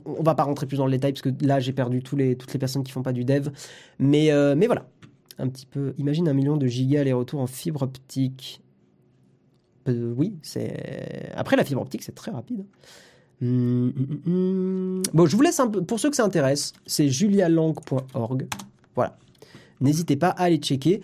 [0.06, 2.36] on va pas rentrer plus dans le détail parce que là j'ai perdu toutes les
[2.58, 3.50] personnes qui font pas du dev,
[3.98, 4.86] mais mais voilà,
[5.38, 5.92] un petit peu.
[5.98, 8.62] Imagine un million de gigas aller-retour en fibre optique.
[9.86, 11.32] Oui, c'est.
[11.34, 12.64] Après, la fibre optique, c'est très rapide.
[13.42, 17.08] Hum, hum, hum, bon, je vous laisse un peu, pour ceux que ça intéresse, c'est
[17.08, 18.48] julialang.org.
[18.94, 19.16] Voilà.
[19.80, 21.00] N'hésitez pas à aller checker.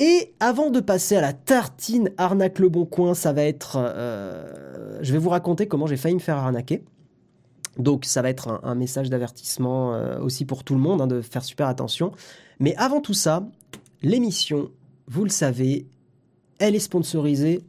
[0.00, 3.76] Et avant de passer à la tartine arnaque le bon coin, ça va être.
[3.78, 6.82] Euh, je vais vous raconter comment j'ai failli me faire arnaquer.
[7.78, 11.20] Donc ça va être un, message d'avertissement euh, aussi pour tout le monde, hein, de
[11.20, 12.12] faire super attention.
[12.58, 13.46] Mais avant tout ça,
[14.02, 14.70] l'émission,
[15.06, 15.86] vous le savez,
[16.58, 17.64] elle est sponsorisée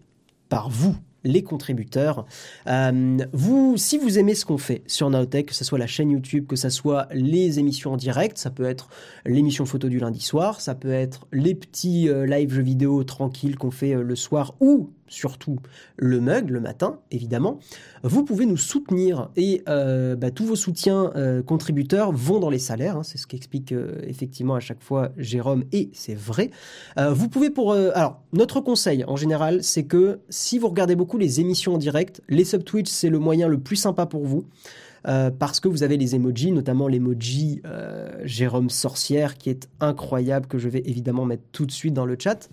[0.56, 0.95] par vous
[1.26, 2.26] les contributeurs.
[2.68, 6.12] Euh, vous, si vous aimez ce qu'on fait sur Naotech, que ce soit la chaîne
[6.12, 8.88] YouTube, que ce soit les émissions en direct, ça peut être
[9.26, 13.58] l'émission photo du lundi soir, ça peut être les petits euh, live jeux vidéo tranquilles
[13.58, 15.58] qu'on fait euh, le soir ou surtout
[15.97, 17.60] le mug le matin, évidemment,
[18.03, 22.60] vous pouvez nous soutenir et euh, bah, tous vos soutiens euh, contributeurs vont dans les
[22.60, 22.97] salaires.
[22.97, 26.49] Hein, c'est ce qu'explique euh, effectivement à chaque fois Jérôme et c'est vrai.
[26.97, 31.39] vous pouvez pour alors notre conseil en général, c'est que si vous regardez beaucoup les
[31.39, 34.45] émissions en direct, les sub Twitch c'est le moyen le plus sympa pour vous.
[35.03, 37.62] parce que vous avez les emojis, notamment l'emoji
[38.24, 42.18] Jérôme Sorcière qui est incroyable, que je vais évidemment mettre tout de suite dans le
[42.20, 42.49] chat.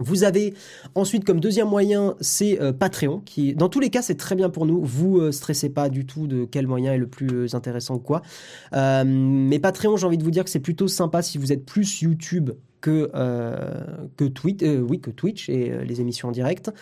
[0.00, 0.54] Vous avez
[0.94, 4.48] ensuite comme deuxième moyen, c'est euh, Patreon, qui dans tous les cas c'est très bien
[4.48, 4.82] pour nous.
[4.82, 7.98] Vous euh, stressez pas du tout de quel moyen est le plus euh, intéressant ou
[7.98, 8.22] quoi.
[8.72, 12.00] mais Patreon, j'ai envie de vous dire que c'est plutôt sympa si vous êtes plus
[12.00, 13.10] YouTube que
[14.16, 16.72] que Twitch, oui que Twitch et les émissions en direct.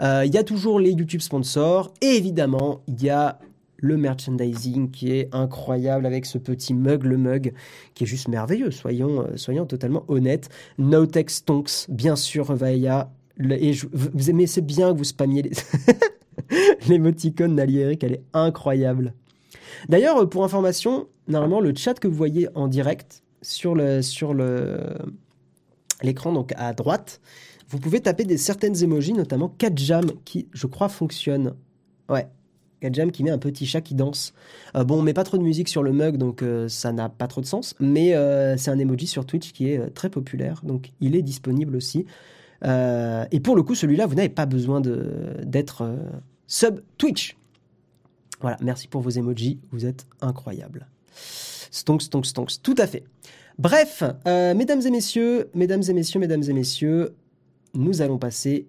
[0.00, 3.40] Il y a toujours les YouTube sponsors et évidemment il y a
[3.78, 7.54] le merchandising qui est incroyable avec ce petit mug, le mug
[7.94, 10.48] qui est juste merveilleux, soyons, euh, soyons totalement honnêtes.
[10.78, 13.10] No Text Stonks, bien sûr, Vaya.
[13.50, 15.52] Et vous aimez, c'est bien que vous spammiez les...
[16.88, 19.14] l'émoticône d'Ali Eric, elle est incroyable.
[19.88, 24.80] D'ailleurs, pour information, normalement, le chat que vous voyez en direct sur le sur le
[26.02, 27.20] l'écran donc à droite,
[27.68, 31.54] vous pouvez taper des certaines emojis, notamment Katjam qui, je crois, fonctionne.
[32.08, 32.28] Ouais,
[32.80, 34.32] Gadjam qui met un petit chat qui danse.
[34.76, 37.08] Euh, bon, on met pas trop de musique sur le mug, donc euh, ça n'a
[37.08, 37.74] pas trop de sens.
[37.80, 41.76] Mais euh, c'est un emoji sur Twitch qui est très populaire, donc il est disponible
[41.76, 42.06] aussi.
[42.62, 45.96] et pour le coup, celui-là, vous n'avez pas besoin d'être
[46.46, 47.36] sub Twitch.
[48.40, 50.86] Voilà, merci pour vos emojis, vous êtes incroyables.
[51.70, 53.04] Stonks, stonks, stonks, tout à fait.
[53.58, 57.14] Bref, mesdames et messieurs, mesdames et messieurs, mesdames et messieurs,
[57.74, 58.68] nous allons passer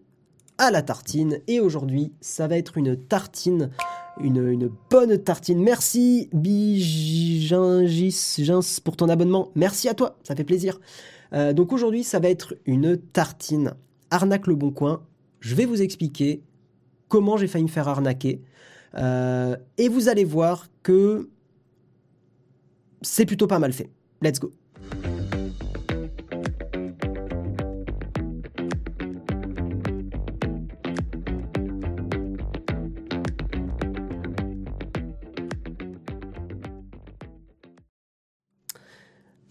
[0.59, 1.39] à la tartine.
[1.47, 3.71] Et aujourd'hui, ça va être une tartine
[4.19, 5.61] une, bonne tartine.
[5.61, 7.19] Merci Bijingis
[8.83, 9.51] pour ton abonnement.
[9.55, 10.79] Merci à toi, ça fait plaisir.
[11.33, 13.73] Euh, donc aujourd'hui, ça va être une tartine
[14.11, 15.03] arnaque le bon coin.
[15.39, 16.41] Je vais vous expliquer
[17.07, 18.41] comment j'ai failli me faire arnaquer.
[18.95, 21.29] Euh, et vous allez voir que
[23.01, 23.89] c'est plutôt pas mal fait.
[24.21, 24.51] Let's go.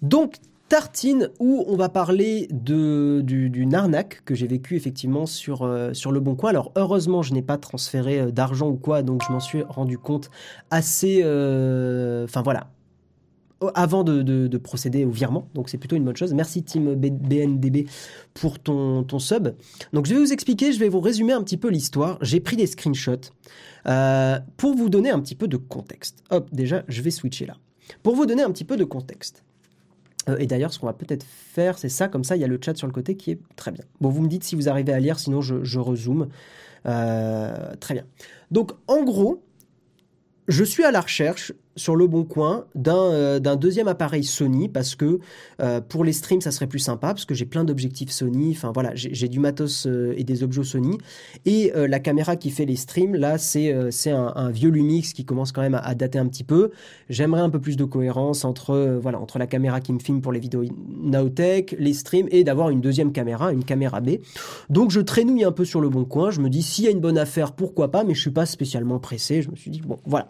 [0.02, 0.36] Donc,
[0.68, 6.20] tartine où on va parler d'une arnaque que j'ai vécue effectivement sur, euh, sur le
[6.20, 6.50] bon coin.
[6.50, 9.96] Alors heureusement je n'ai pas transféré euh, d'argent ou quoi, donc je m'en suis rendu
[9.96, 10.30] compte
[10.70, 11.22] assez...
[11.24, 12.70] euh, Enfin voilà,
[13.74, 16.34] avant de, de- de procéder au virement, donc c'est plutôt une bonne chose.
[16.34, 17.86] Merci Team BNDB
[18.34, 19.48] pour ton, sub.
[19.94, 22.18] Donc je vais vous expliquer, je vais vous résumer un petit peu l'histoire.
[22.20, 23.32] J'ai pris des screenshots
[24.58, 26.22] pour vous donner un petit peu de contexte.
[26.30, 27.56] Hop, déjà je vais switcher là.
[28.02, 29.44] Pour vous donner un petit peu de contexte.
[30.28, 32.48] Euh, et d'ailleurs, ce qu'on va peut-être faire, c'est ça, comme ça, il y a
[32.48, 33.84] le chat sur le côté qui est très bien.
[34.00, 36.28] Bon, vous me dites si vous arrivez à lire, sinon je, je rezoome.
[36.86, 38.04] Euh, très bien.
[38.50, 39.42] Donc, en gros,
[40.46, 44.68] je suis à la recherche sur le bon coin d'un euh, d'un deuxième appareil Sony
[44.68, 45.20] parce que
[45.60, 48.52] euh, pour les streams ça serait plus sympa parce que j'ai plein d'objectifs Sony.
[48.56, 50.98] Enfin voilà j'ai du matos euh, et des objets Sony.
[51.46, 55.52] Et la caméra qui fait les streams là c'est un, un vieux Lumix qui commence
[55.52, 56.70] quand même à, à dater un petit peu.
[57.08, 60.32] J'aimerais un peu plus de cohérence entre voilà entre la caméra qui me filme pour
[60.32, 60.64] les vidéos
[61.00, 64.16] Nowtech les streams et d'avoir une deuxième caméra une caméra B.
[64.68, 66.30] Donc je traînouille un peu sur le bon coin.
[66.30, 68.46] Je me dis s'il y a une bonne affaire pourquoi pas mais je suis pas
[68.46, 69.42] spécialement pressé.
[69.42, 70.28] Je me suis dit bon voilà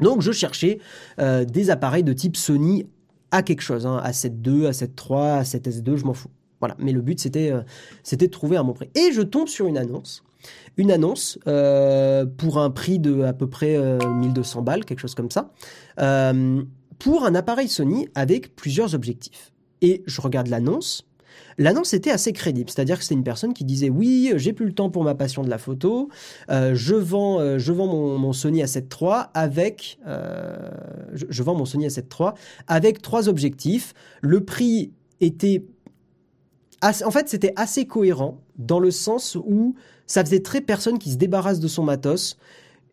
[0.00, 0.78] donc je cherchais
[1.18, 2.86] euh, des appareils de type Sony
[3.30, 6.30] à quelque chose, hein, A7 II, A7 III, A7S II, je m'en fous.
[6.60, 7.62] Voilà, mais le but c'était euh,
[8.16, 8.88] de trouver un bon prix.
[8.94, 10.22] Et je tombe sur une annonce,
[10.76, 15.14] une annonce euh, pour un prix de à peu près euh, 1200 balles, quelque chose
[15.14, 15.52] comme ça,
[16.98, 19.52] pour un appareil Sony avec plusieurs objectifs.
[19.82, 21.06] Et je regarde l'annonce.
[21.58, 24.72] L'annonce était assez crédible, c'est-à-dire que c'était une personne qui disait oui, j'ai plus le
[24.72, 26.08] temps pour ma passion de la photo,
[26.50, 30.70] euh, je vends, euh, je vends mon, Sony A7 III avec, euh,
[31.12, 32.30] je, vends mon Sony A7 III
[32.66, 33.94] avec trois objectifs.
[34.20, 35.64] Le prix était,
[36.82, 39.74] en fait, c'était assez cohérent dans le sens où
[40.06, 42.36] ça faisait très personne qui se débarrasse de son matos.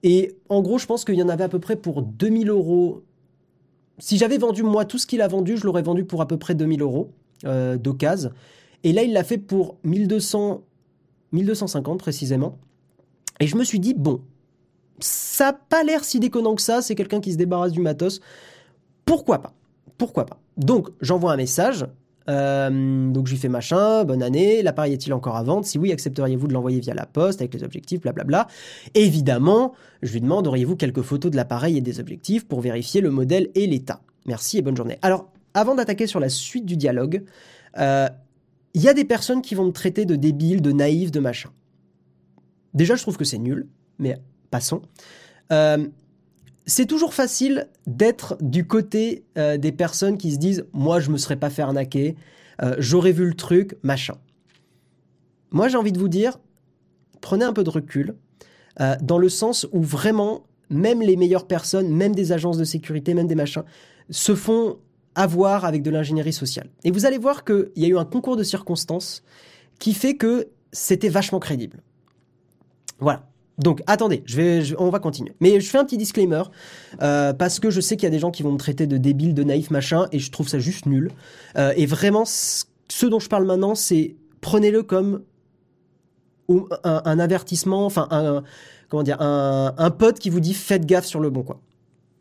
[0.04, 3.04] Et en gros, je pense qu'il y en avait à peu près pour 2000 euros.
[4.00, 6.38] Si j'avais vendu moi tout ce qu'il a vendu, je l'aurais vendu pour à peu
[6.38, 7.12] près 2000 euros
[7.46, 8.32] euh, d'occasion.
[8.84, 10.64] Et là, il l'a fait pour 1200,
[11.32, 12.58] 1250 précisément.
[13.40, 14.22] Et je me suis dit, bon,
[15.00, 18.22] ça n'a pas l'air si déconnant que ça, c'est quelqu'un qui se débarrasse du matos.
[19.06, 19.54] Pourquoi pas?
[19.98, 20.40] Pourquoi pas?
[20.58, 21.86] Donc, j'envoie un message.
[22.30, 25.66] euh, donc, je lui fais machin, bonne année, l'appareil est-il encore à vendre?
[25.66, 28.48] Si oui, accepteriez-vous de l'envoyer via la poste avec les objectifs, blablabla
[28.94, 29.74] Évidemment,
[30.04, 33.50] je lui demande, auriez-vous quelques photos de l'appareil et des objectifs pour vérifier le modèle
[33.56, 34.02] et l'état?
[34.28, 35.00] Merci et bonne journée.
[35.02, 37.24] Alors, avant d'attaquer sur la suite du dialogue,
[37.78, 38.08] euh,
[38.74, 41.50] il y a des personnes qui vont me traiter de débile, de naïf, de machin.
[42.74, 43.68] Déjà, je trouve que c'est nul,
[44.00, 44.18] mais
[44.50, 44.82] passons.
[45.52, 45.88] Euh,
[46.66, 51.18] c'est toujours facile d'être du côté euh, des personnes qui se disent Moi, je me
[51.18, 52.16] serais pas fait arnaquer,
[52.62, 54.16] euh, j'aurais vu le truc, machin.
[55.52, 56.38] Moi, j'ai envie de vous dire
[57.22, 58.16] prenez un peu de recul,
[58.82, 63.14] euh, dans le sens où vraiment, même les meilleures personnes, même des agences de sécurité,
[63.14, 63.64] même des machins,
[64.10, 64.80] se font
[65.16, 66.70] avoir avec de l'ingénierie sociale.
[66.84, 69.24] Et vous allez voir qu'il y a eu un concours de circonstances
[69.80, 71.82] qui fait que c'était vachement crédible.
[73.00, 73.28] Voilà.
[73.58, 75.34] Donc attendez, je vais, on va continuer.
[75.40, 76.44] Mais je fais un petit disclaimer
[77.02, 78.98] euh, parce que je sais qu'il y a des gens qui vont me traiter de
[78.98, 81.12] débile, de naïf, machin, et je trouve ça juste nul.
[81.58, 85.24] Euh, et vraiment, ce dont je parle maintenant, c'est prenez-le comme
[86.84, 88.44] un, avertissement, enfin
[88.90, 91.60] comment dire, un, un pote qui vous dit faites gaffe sur le bon coin.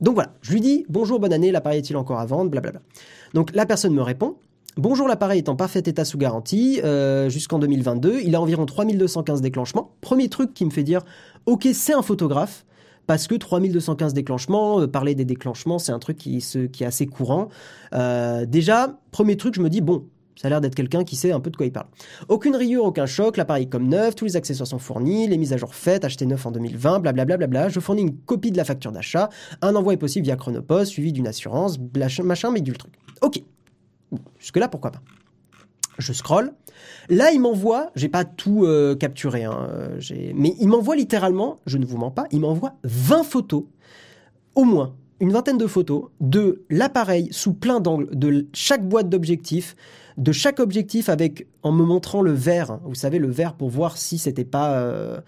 [0.00, 2.80] Donc voilà, je lui dis bonjour, bonne année, l'appareil est-il encore à vendre, blablabla.
[3.34, 4.36] Donc la personne me répond
[4.76, 9.40] bonjour, l'appareil est en parfait état sous garantie euh, jusqu'en 2022, il a environ 3215
[9.40, 9.92] déclenchements.
[10.00, 11.02] Premier truc qui me fait dire
[11.46, 12.64] ok, c'est un photographe.
[13.06, 17.48] Parce que 3215 déclenchements, euh, parler des déclenchements, c'est un truc qui, est assez courant.
[17.92, 20.04] Euh, déjà, premier truc, je me dis, bon,
[20.40, 21.88] ça a l'air d'être quelqu'un qui sait un peu de quoi il parle.
[22.28, 25.58] Aucune rayure, aucun choc, l'appareil comme neuf, tous les accessoires sont fournis, les mises à
[25.58, 27.36] jour faites, acheté neuf en 2020, blablabla.
[27.36, 27.68] Bla bla bla.
[27.68, 29.28] Je fournis une copie de la facture d'achat,
[29.60, 31.78] un envoi est possible via Chronopost, suivi d'une assurance,
[32.24, 32.94] machin, mais du truc.
[33.20, 33.42] Ok.
[34.38, 35.02] Jusque-là, pourquoi pas?
[35.98, 36.54] Je scroll.
[37.10, 40.00] Là, il m'envoie, j'ai pas tout euh, capturé, hein, euh,
[40.34, 43.64] mais il m'envoie littéralement, je ne vous mens pas, il m'envoie 20 photos,
[44.54, 49.76] au moins une vingtaine de photos, de l'appareil sous plein d'angles, de chaque boîte d'objectifs,
[50.16, 53.96] de chaque objectif avec, en me montrant le verre, vous savez, le verre pour voir
[53.96, 54.78] si c'était pas.
[54.78, 55.20] euh,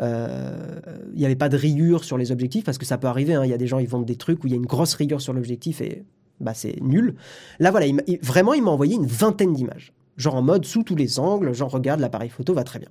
[0.00, 0.80] euh,
[1.12, 3.44] il n'y avait pas de rayures sur les objectifs, parce que ça peut arriver, hein,
[3.44, 4.94] il y a des gens, ils vendent des trucs où il y a une grosse
[4.94, 6.04] rayure sur l'objectif et
[6.40, 7.16] bah, c'est nul.
[7.58, 7.86] Là, voilà,
[8.22, 9.92] vraiment, il m'a envoyé une vingtaine d'images.
[10.16, 12.88] Genre en mode sous tous les angles, genre regarde, l'appareil photo va très bien.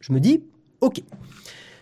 [0.00, 0.42] Je me dis,
[0.80, 1.02] ok.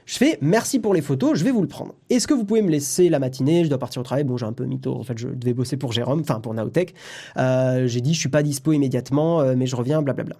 [0.08, 1.94] Je fais merci pour les photos, je vais vous le prendre.
[2.08, 3.64] Est-ce que vous pouvez me laisser la matinée?
[3.64, 4.24] Je dois partir au travail.
[4.24, 4.94] Bon, j'ai un peu mytho.
[4.94, 6.94] En fait, je devais bosser pour Jérôme, enfin pour Naotech.
[7.36, 10.36] Euh, j'ai dit je suis pas dispo immédiatement, euh, mais je reviens, blablabla.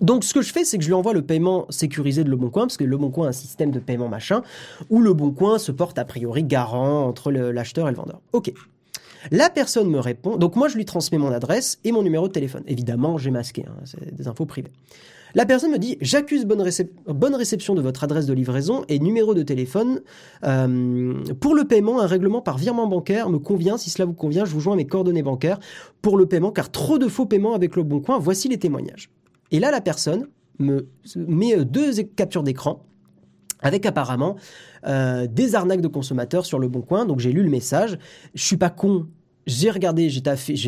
[0.00, 2.36] Donc, ce que je fais, c'est que je lui envoie le paiement sécurisé de Le
[2.36, 4.40] Bon Coin, parce que Le Bon Coin a un système de paiement machin,
[4.88, 8.22] où Le Bon Coin se porte a priori garant entre l'acheteur et le vendeur.
[8.32, 8.50] Ok.
[9.30, 12.32] La personne me répond, donc moi je lui transmets mon adresse et mon numéro de
[12.32, 12.62] téléphone.
[12.66, 14.72] Évidemment, j'ai masqué, hein, c'est des infos privées.
[15.34, 16.62] La personne me dit J'accuse bonne,
[17.34, 20.00] réception de votre adresse de livraison et numéro de téléphone.
[20.44, 23.76] Euh, pour le paiement, un règlement par virement bancaire me convient.
[23.76, 25.58] Si cela vous convient, je vous joins mes coordonnées bancaires
[26.02, 28.18] pour le paiement, car trop de faux paiements avec le bon coin.
[28.18, 29.10] Voici les témoignages.
[29.50, 30.28] Et là, la personne
[30.58, 32.84] me met deux captures d'écran
[33.64, 34.36] avec apparemment
[34.86, 37.06] euh, des arnaques de consommateurs sur le bon coin.
[37.06, 37.98] Donc j'ai lu le message.
[38.34, 39.08] Je suis pas con,
[39.46, 40.20] j'ai regardé, j'ai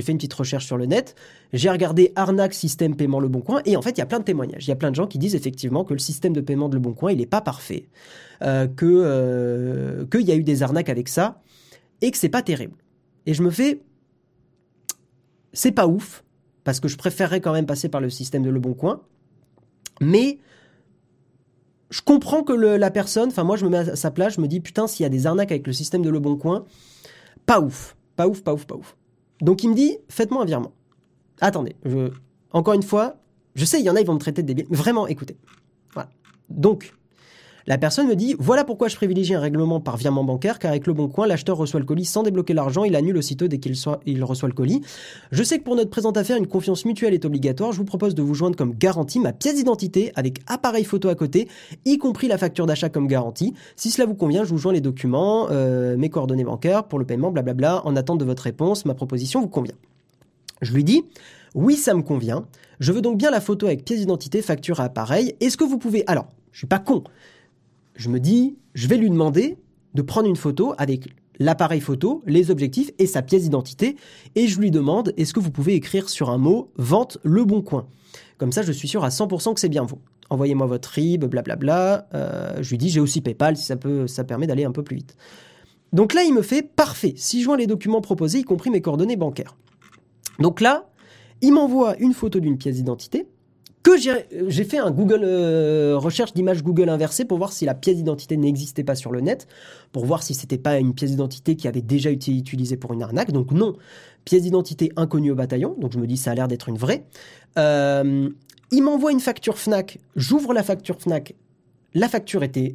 [0.03, 1.15] fait, une petite recherche sur le net,
[1.53, 4.19] j'ai regardé arnaque système paiement Le Bon Coin, et en fait, il y a plein
[4.19, 4.67] de témoignages.
[4.67, 6.75] Il y a plein de gens qui disent effectivement que le système de paiement de
[6.75, 7.89] Le Bon Coin, il n'est pas parfait,
[8.43, 11.41] euh, que euh, qu'il y a eu des arnaques avec ça,
[12.03, 12.77] et que c'est pas terrible.
[13.25, 13.81] Et je me fais,
[15.53, 16.23] c'est pas ouf,
[16.65, 19.01] parce que je préférerais quand même passer par le système de Le Bon Coin,
[20.01, 20.39] mais
[21.91, 24.49] je comprends que la personne, enfin moi je me mets à sa place, je me
[24.49, 26.67] dis putain s'il y a des arnaques avec le système de Le Bon Coin,
[27.47, 27.97] pas ouf.
[28.17, 28.97] Pas ouf, pas ouf, pas ouf.
[29.41, 30.73] Donc il me dit, faites-moi un virement.
[31.41, 31.77] Attendez,
[32.51, 33.17] encore une fois,
[33.55, 35.37] je sais, il y en a, ils vont me traiter de débile, vraiment, écoutez.
[35.93, 36.09] Voilà.
[36.49, 36.95] Donc,
[37.67, 40.87] la personne me dit voilà pourquoi je privilégie un règlement par virement bancaire, car avec
[40.87, 43.75] le bon coin, l'acheteur reçoit le colis sans débloquer l'argent, il annule aussitôt dès qu'il
[44.07, 44.83] il reçoit le colis.
[45.33, 47.73] Je sais que pour notre présente affaire, une confiance mutuelle est obligatoire.
[47.73, 51.15] Je vous propose de vous joindre comme garantie ma pièce d'identité avec appareil photo à
[51.15, 51.49] côté,
[51.85, 53.55] y compris la facture d'achat comme garantie.
[53.75, 57.05] Si cela vous convient, je vous joins les documents, euh, mes coordonnées bancaires pour le
[57.05, 57.85] paiement, blablabla.
[57.85, 59.75] En attente de votre réponse, ma proposition vous convient.
[60.63, 61.05] Je lui dis
[61.55, 62.47] oui, ça me convient.
[62.81, 65.35] Je veux donc bien la photo avec pièce d'identité, facture à appareil.
[65.41, 67.05] Est-ce que vous pouvez alors je suis pas con
[67.97, 69.59] je me dis, je vais lui demander
[69.95, 73.97] de prendre une photo avec l'appareil photo, les objectifs et sa pièce d'identité,
[74.35, 77.63] et je lui demande, est-ce que vous pouvez écrire sur un mot vente le bon
[77.63, 77.87] coin
[78.39, 79.99] Comme ça, je suis sûr à 100% que c'est bien vous.
[80.31, 82.09] Envoyez-moi votre RIB, blablabla.
[82.15, 84.97] Euh, je lui dis, j'ai aussi PayPal ça, peut, ça permet d'aller un peu plus
[84.97, 85.17] vite.
[85.93, 87.15] Donc là, il me fait parfait.
[87.17, 89.57] Si joins les documents proposés, y compris mes coordonnées bancaires.
[90.41, 90.91] Donc là,
[91.43, 93.29] il m'envoie une photo d'une pièce d'identité
[93.87, 93.97] que
[94.49, 98.37] j'ai fait un Google euh, recherche d'image Google inversée pour voir si la pièce d'identité
[98.37, 99.47] n'existait pas sur le net,
[99.93, 103.03] pour voir si c'était pas une pièce d'identité qui avait déjà été utilisée pour une
[103.05, 103.31] arnaque.
[103.31, 103.77] Donc non,
[104.25, 105.77] pièce d'identité inconnue au bataillon.
[105.79, 107.05] Donc je me dis ça a l'air d'être une vraie.
[107.59, 108.29] Euh,
[108.73, 109.99] il m'envoie une facture Fnac.
[110.17, 111.37] J'ouvre la facture Fnac.
[111.95, 112.75] La facture était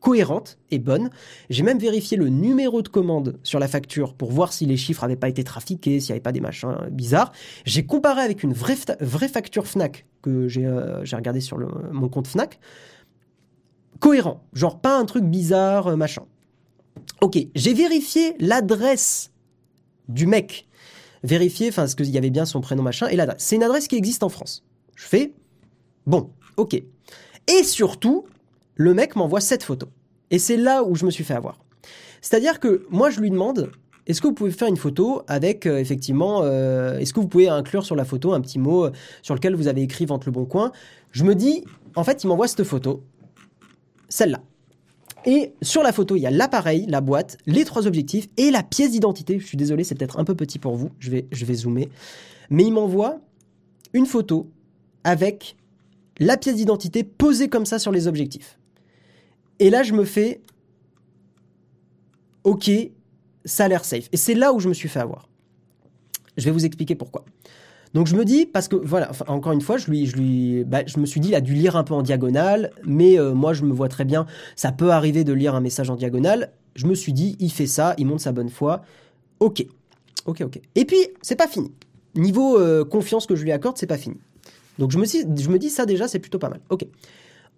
[0.00, 1.10] cohérente et bonne.
[1.50, 5.02] J'ai même vérifié le numéro de commande sur la facture pour voir si les chiffres
[5.02, 7.32] n'avaient pas été trafiqués, s'il n'y avait pas des machins bizarres.
[7.64, 11.58] J'ai comparé avec une vraie, vraie facture Fnac que j'ai euh, regardé sur
[11.92, 12.58] mon compte Fnac.
[14.00, 16.22] Cohérent, genre pas un truc bizarre, euh, machin.
[17.20, 19.30] Ok, j'ai vérifié l'adresse
[20.08, 20.66] du mec.
[21.22, 23.42] Vérifier, enfin, ce qu'il y avait bien son prénom, machin, et l'adresse.
[23.42, 24.64] C'est une adresse qui existe en France.
[24.96, 25.34] Je fais,
[26.06, 26.74] bon, ok.
[26.74, 28.24] Et surtout,
[28.80, 29.88] le mec m'envoie cette photo.
[30.30, 31.58] Et c'est là où je me suis fait avoir.
[32.22, 33.70] C'est-à-dire que moi, je lui demande,
[34.06, 37.50] est-ce que vous pouvez faire une photo avec, euh, effectivement, euh, est-ce que vous pouvez
[37.50, 40.32] inclure sur la photo un petit mot euh, sur lequel vous avez écrit Vente le
[40.32, 40.72] Bon Coin?
[41.10, 41.62] Je me dis,
[41.94, 43.02] en fait, il m'envoie cette photo,
[44.08, 44.40] celle-là.
[45.26, 48.62] Et sur la photo, il y a l'appareil, la boîte, les trois objectifs et la
[48.62, 49.38] pièce d'identité.
[49.38, 50.88] Je suis désolé, c'est peut-être un peu petit pour vous.
[50.98, 51.90] Je vais, je vais zoomer.
[52.48, 53.18] Mais il m'envoie
[53.92, 54.48] une photo
[55.04, 55.56] avec
[56.18, 58.56] la pièce d'identité posée comme ça sur les objectifs.
[59.60, 60.40] Et là, je me fais,
[62.44, 62.70] ok,
[63.44, 64.08] ça a l'air safe.
[64.10, 65.28] Et c'est là où je me suis fait avoir.
[66.36, 67.24] Je vais vous expliquer pourquoi.
[67.92, 70.82] Donc je me dis, parce que voilà, encore une fois, je, lui, je, lui, bah,
[70.86, 73.52] je me suis dit, il a dû lire un peu en diagonale, mais euh, moi
[73.52, 76.52] je me vois très bien, ça peut arriver de lire un message en diagonale.
[76.76, 78.82] Je me suis dit, il fait ça, il montre sa bonne foi.
[79.40, 79.66] Ok,
[80.24, 80.60] ok, ok.
[80.76, 81.72] Et puis, c'est pas fini.
[82.14, 84.16] Niveau euh, confiance que je lui accorde, c'est pas fini.
[84.78, 86.60] Donc je me, je me dis, ça déjà, c'est plutôt pas mal.
[86.70, 86.86] Ok.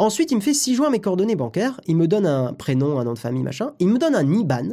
[0.02, 1.80] Ensuite, il me fait 6 joints mes coordonnées bancaires.
[1.86, 3.72] Il me donne un prénom, un nom de famille, machin.
[3.78, 4.70] Il me donne un IBAN.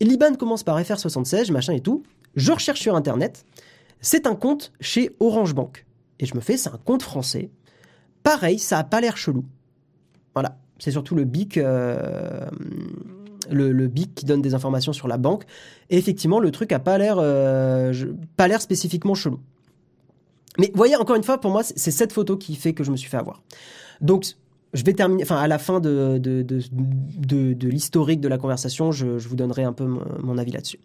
[0.00, 2.02] Et l'IBAN commence par FR76, machin et tout.
[2.34, 3.44] Je recherche sur Internet.
[4.00, 5.86] C'est un compte chez Orange Bank.
[6.18, 7.48] Et je me fais, c'est un compte français.
[8.24, 9.44] Pareil, ça a pas l'air chelou.
[10.34, 10.58] Voilà.
[10.80, 12.48] C'est surtout le BIC, euh,
[13.52, 15.44] le, BIC qui donne des informations sur la banque.
[15.90, 17.92] Et effectivement, le truc a pas l'air, euh,
[18.36, 19.38] pas l'air spécifiquement chelou.
[20.58, 22.96] Mais voyez, encore une fois, pour moi, c'est cette photo qui fait que je me
[22.96, 23.42] suis fait avoir.
[24.00, 24.34] Donc,
[24.72, 28.92] je vais terminer, enfin à la fin de, de, de, de, l'historique de la conversation,
[28.92, 30.78] je, je, vous donnerai un peu mon, avis là-dessus.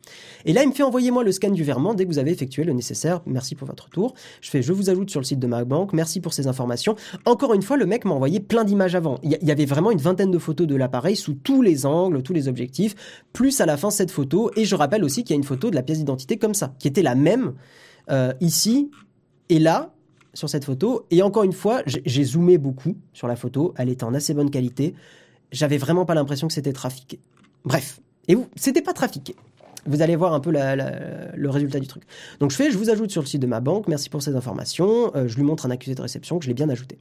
[0.45, 2.31] Et là, il me fait envoyer moi le scan du virement dès que vous avez
[2.31, 3.21] effectué le nécessaire.
[3.27, 4.15] Merci pour votre tour.
[4.41, 5.93] Je fais, je vous ajoute sur le site de ma banque.
[5.93, 6.95] Merci pour ces informations.
[7.25, 9.19] Encore une fois, le mec m'a envoyé plein d'images avant.
[9.21, 12.33] Il y, avait vraiment une vingtaine de photos de l'appareil sous tous les angles, tous
[12.33, 12.95] les objectifs,
[13.33, 14.49] plus à la fin cette photo.
[14.55, 16.73] Et je rappelle aussi qu'il y a une photo de la pièce d'identité comme ça,
[16.79, 17.53] qui était la même
[18.09, 18.89] euh, ici
[19.49, 19.94] et là
[20.35, 21.07] sur cette photo.
[21.09, 23.73] Et encore une fois, j'ai zoomé beaucoup sur la photo.
[23.77, 24.93] Elle était en assez bonne qualité.
[25.51, 27.19] J'avais vraiment pas l'impression que c'était trafiqué.
[27.63, 27.99] Bref.
[28.27, 29.35] Et vous, c'était pas trafiqué.
[29.87, 32.03] Vous allez voir un peu le résultat du truc.
[32.39, 33.87] Donc je fais, je vous ajoute sur le site de ma banque.
[33.87, 35.15] Merci pour ces informations.
[35.15, 36.97] Euh, je lui montre un accusé de réception que je l'ai bien ajouté.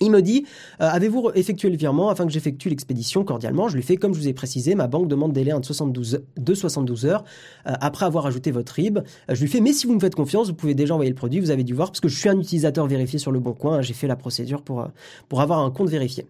[0.00, 0.44] Il me dit
[0.80, 3.68] euh, Avez-vous effectué le virement afin que j'effectue l'expédition cordialement?
[3.68, 6.54] Je lui fais comme je vous ai précisé, ma banque demande délai de 72, de
[6.54, 7.24] 72 heures
[7.66, 8.98] euh, après avoir ajouté votre RIB.
[8.98, 9.02] Euh,
[9.34, 11.40] je lui fais Mais si vous me faites confiance, vous pouvez déjà envoyer le produit,
[11.40, 13.82] vous avez dû voir, parce que je suis un utilisateur vérifié sur le bon coin,
[13.82, 14.88] j'ai fait la procédure pour,
[15.28, 16.26] pour avoir un compte vérifié.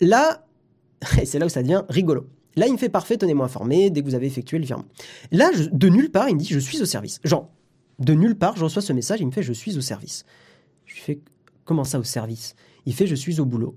[0.00, 0.44] Là,
[1.20, 2.26] et c'est là où ça devient rigolo.
[2.56, 4.86] Là, il me fait parfait, tenez-moi informé dès que vous avez effectué le virement.
[5.30, 7.20] Là, de nulle part, il me dit Je suis au service.
[7.24, 7.48] Genre,
[7.98, 10.24] de nulle part, je reçois ce message, il me fait Je suis au service.
[10.84, 11.20] Je fais
[11.68, 12.54] Comment ça au service?
[12.86, 13.76] Il fait Je suis au boulot.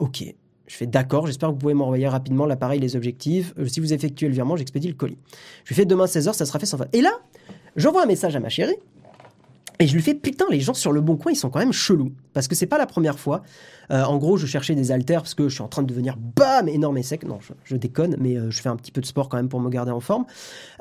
[0.00, 0.24] Ok.
[0.66, 3.54] Je fais d'accord, j'espère que vous pouvez m'envoyer rapidement l'appareil, les objectifs.
[3.56, 5.16] Euh, si vous effectuez le virement, j'expédie le colis.
[5.62, 6.88] Je lui fais demain 16h, ça sera fait sans faute.
[6.92, 7.12] Et là,
[7.76, 8.74] j'envoie un message à ma chérie.
[9.80, 11.72] Et je lui fais putain, les gens sur le bon coin, ils sont quand même
[11.72, 12.12] chelous.
[12.32, 13.42] Parce que c'est pas la première fois.
[13.90, 16.16] Euh, en gros, je cherchais des haltères parce que je suis en train de devenir
[16.16, 17.24] bam énorme et sec.
[17.24, 19.60] Non, je, déconne, mais euh, je fais un petit peu de sport quand même pour
[19.60, 20.26] me garder en forme.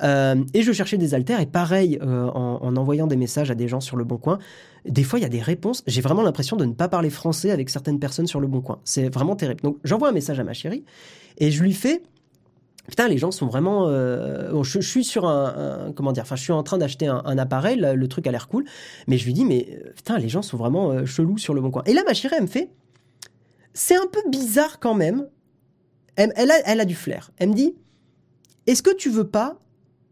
[0.02, 3.82] et je cherchais des haltères et pareil, en, en, envoyant des messages à des gens
[3.82, 4.40] sur le bon coin,
[4.88, 5.84] des fois, il y a des réponses.
[5.86, 8.80] J'ai vraiment l'impression de ne pas parler français avec certaines personnes sur le bon coin.
[8.84, 9.62] C'est vraiment terrible.
[9.62, 10.84] Donc, j'envoie un message à ma chérie
[11.38, 12.02] et je lui fais.
[12.88, 13.88] Putain, les gens sont vraiment.
[13.88, 16.24] Euh, je, suis sur un, comment dire.
[16.24, 17.78] Enfin, je suis en train d'acheter un, appareil.
[17.80, 18.66] Le, truc a l'air cool,
[19.08, 21.62] mais je lui dis, mais euh, putain, les gens sont vraiment euh, chelous sur le
[21.62, 21.84] bon coin.
[21.86, 22.72] Et là, ma chérie, elle me fait.
[23.74, 25.28] C'est un peu bizarre quand même.
[26.16, 27.30] Elle, a, elle a du flair.
[27.38, 27.76] Elle me dit,
[28.66, 29.60] est-ce que tu veux pas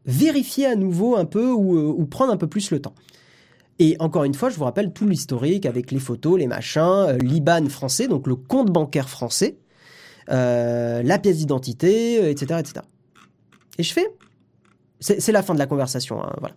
[0.05, 2.93] vérifier à nouveau un peu ou prendre un peu plus le temps?
[3.79, 7.17] Et encore une fois, je vous rappelle tout l'historique avec les photos, les machins, euh,
[7.17, 9.57] l'IBAN français, donc le compte bancaire français,
[10.29, 12.85] euh, la pièce d'identité, etc., euh, etc.
[13.77, 14.07] Et je fais,
[14.99, 16.55] c'est la fin de la conversation, hein, voilà.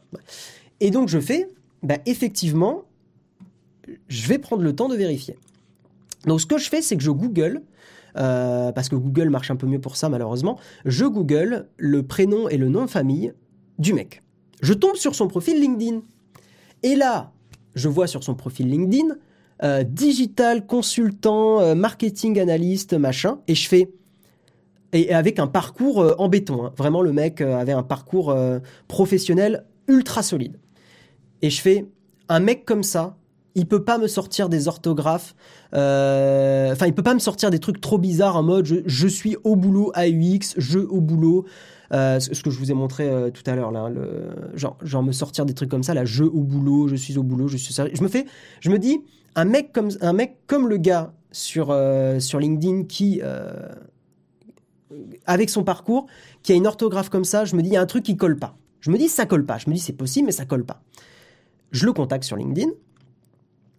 [0.81, 1.51] Et donc je fais,
[1.83, 2.85] bah, effectivement,
[4.09, 5.37] je vais prendre le temps de vérifier.
[6.27, 7.63] Donc ce que je fais, c'est que je Google,
[8.15, 12.57] parce que Google marche un peu mieux pour ça malheureusement, je Google le prénom et
[12.57, 13.33] le nom de famille
[13.79, 14.23] du mec.
[14.61, 16.01] Je tombe sur son profil LinkedIn.
[16.83, 17.33] Et là,
[17.75, 19.17] je vois sur son profil LinkedIn,
[19.65, 23.91] euh, digital consultant, euh, marketing analyste, machin, et je fais
[24.93, 26.65] et avec un parcours euh, en béton.
[26.65, 26.73] Hein.
[26.77, 28.35] Vraiment, le mec avait un parcours
[28.87, 30.59] professionnel ultra solide.
[31.43, 31.87] Et je fais
[32.29, 33.17] un mec comme ça,
[33.55, 35.35] il peut pas me sortir des orthographes.
[35.73, 39.37] Enfin, il peut pas me sortir des trucs trop bizarres en mode je, je suis
[39.45, 41.47] au boulot AUX, je au boulot.
[41.93, 43.91] Euh, ce que je vous ai montré euh, tout à l'heure là,
[44.55, 47.23] genre, genre me sortir des trucs comme ça, là, je au boulot, je suis au
[47.23, 47.93] boulot, je suis sérieux.
[47.95, 48.27] Je me fais,
[48.61, 49.01] je me dis,
[49.35, 53.21] un mec comme un mec comme le gars sur euh, sur LinkedIn qui
[55.27, 56.07] avec son parcours,
[56.43, 58.17] qui a une orthographe comme ça, je me dis il y a un truc qui
[58.17, 58.57] colle pas.
[58.81, 59.59] Je me dis ça colle pas.
[59.59, 60.83] Je me dis c'est possible mais ça colle pas.
[61.71, 62.71] Je le contacte sur LinkedIn.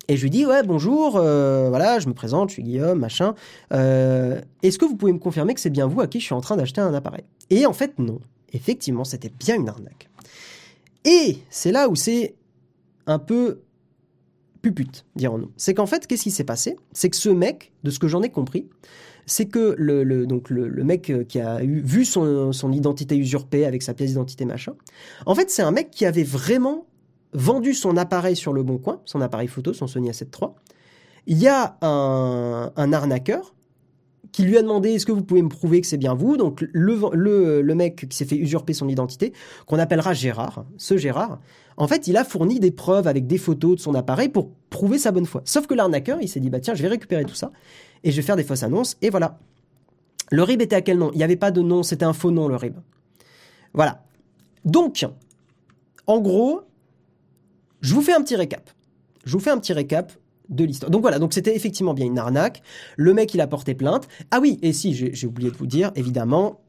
[0.09, 3.35] Et je lui dis ouais bonjour, voilà, je me présente, je suis Guillaume, machin.
[3.71, 6.41] Est-ce que vous pouvez me confirmer que c'est bien vous à qui je suis en
[6.41, 7.23] train d'acheter un appareil?
[7.49, 8.19] Et en fait, non.
[8.53, 10.09] Effectivement, c'était bien une arnaque.
[11.05, 12.35] Et c'est là où c'est
[13.05, 13.61] un peu
[14.61, 15.51] pupute, dirons-nous.
[15.57, 16.75] C'est qu'en fait, qu'est-ce qui s'est passé?
[16.91, 18.67] C'est que ce mec, de ce que j'en ai compris,
[19.25, 23.83] c'est que le, donc le, mec qui a eu, vu son, son identité usurpée avec
[23.83, 24.73] sa pièce d'identité machin,
[25.25, 26.87] en fait, c'est un mec qui avait vraiment
[27.33, 30.51] vendu son appareil sur le bon coin, son appareil photo, son Sony A7 III.
[31.27, 33.53] Il y a un, arnaqueur
[34.31, 36.37] qui lui a demandé est-ce que vous pouvez me prouver que c'est bien vous?
[36.37, 39.33] Donc le, le, le mec qui s'est fait usurper son identité,
[39.65, 41.39] qu'on appellera Gérard, ce Gérard,
[41.77, 44.97] en fait il a fourni des preuves avec des photos de son appareil pour prouver
[44.97, 45.41] sa bonne foi.
[45.45, 47.51] Sauf que l'arnaqueur, il s'est dit bah tiens je vais récupérer tout ça
[48.03, 49.39] et je vais faire des fausses annonces et voilà.
[50.31, 51.09] Le RIB était à quel nom?
[51.13, 52.75] Il n'y avait pas de nom, c'était un faux nom le RIB.
[53.73, 54.03] Voilà.
[54.65, 55.05] Donc,
[56.05, 56.61] en gros,
[57.81, 58.69] je vous fais un petit récap.
[59.25, 60.11] Je vous fais un petit récap
[60.49, 60.89] de l'histoire.
[60.89, 62.61] Donc voilà, donc c'était effectivement bien une arnaque.
[62.97, 64.07] Le mec, il a porté plainte.
[64.31, 66.61] Ah oui, et si, j'ai oublié de vous dire, évidemment,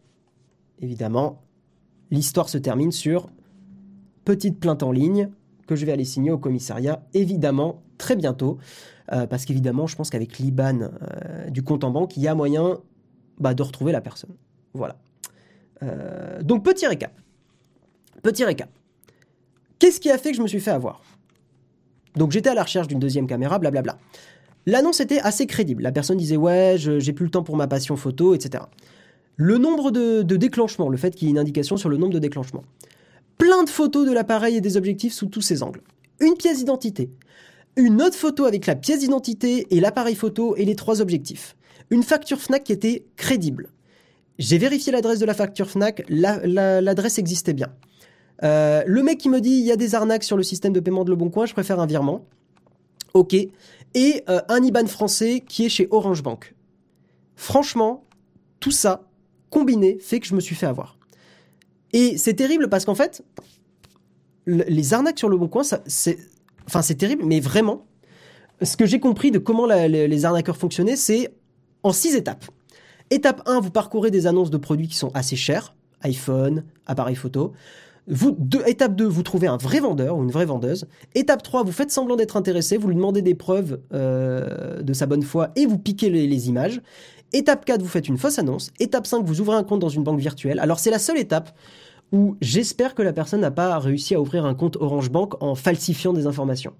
[0.80, 1.42] évidemment,
[2.10, 3.30] l'histoire se termine sur
[4.24, 5.30] petite plainte en ligne
[5.66, 8.58] que je vais aller signer au commissariat, évidemment, très bientôt.
[9.12, 12.34] Euh, parce qu'évidemment, je pense qu'avec l'IBAN euh, du compte en banque, il y a
[12.34, 12.78] moyen
[13.38, 14.34] bah, de retrouver la personne.
[14.74, 14.96] Voilà.
[15.82, 17.12] Euh, donc petit récap.
[18.22, 18.68] Petit récap.
[19.80, 21.02] Qu'est-ce qui a fait que je me suis fait avoir?
[22.14, 23.98] Donc j'étais à la recherche d'une deuxième caméra, blablabla.
[24.66, 25.82] L'annonce était assez crédible.
[25.82, 28.64] La personne disait ouais, j'ai plus le temps pour ma passion photo, etc.
[29.36, 32.18] Le nombre de, déclenchements, le fait qu'il y ait une indication sur le nombre de
[32.18, 32.62] déclenchements.
[33.38, 35.80] Plein de photos de l'appareil et des objectifs sous tous ses angles.
[36.20, 37.10] Une pièce d'identité.
[37.76, 41.56] Une autre photo avec la pièce d'identité et l'appareil photo et les trois objectifs.
[41.88, 43.70] Une facture FNAC qui était crédible.
[44.38, 47.68] J'ai vérifié l'adresse de la facture FNAC, l'adresse existait bien.
[48.42, 50.80] Euh, le mec qui me dit il y a des arnaques sur le système de
[50.80, 52.24] paiement de Le Bon Coin, je préfère un virement.
[53.14, 53.34] Ok.
[53.34, 56.54] Et euh, un IBAN français qui est chez Orange Bank.
[57.36, 58.04] Franchement,
[58.60, 59.08] tout ça
[59.50, 60.96] combiné fait que je me suis fait avoir.
[61.92, 63.22] Et c'est terrible parce qu'en fait,
[64.46, 66.18] les arnaques sur Le Bon Coin, c'est,
[66.66, 67.86] enfin c'est terrible, mais vraiment,
[68.62, 71.34] ce que j'ai compris de comment les arnaqueurs fonctionnaient, c'est
[71.82, 72.44] en six étapes.
[73.10, 77.52] Étape 1, vous parcourez des annonces de produits qui sont assez chers, iPhone, appareil photo.
[78.10, 78.36] Vous,
[78.66, 80.86] étape 2, vous trouvez un vrai vendeur ou une vraie vendeuse.
[81.14, 85.06] Étape 3, vous faites semblant d'être intéressé, vous lui demandez des preuves euh, de sa
[85.06, 86.82] bonne foi et vous piquez les, images.
[87.32, 88.72] Étape 4, vous faites une fausse annonce.
[88.80, 90.58] Étape 5, vous ouvrez un compte dans une banque virtuelle.
[90.58, 91.56] Alors c'est la seule étape
[92.10, 95.54] où j'espère que la personne n'a pas réussi à ouvrir un compte Orange Bank en
[95.54, 96.72] falsifiant des informations.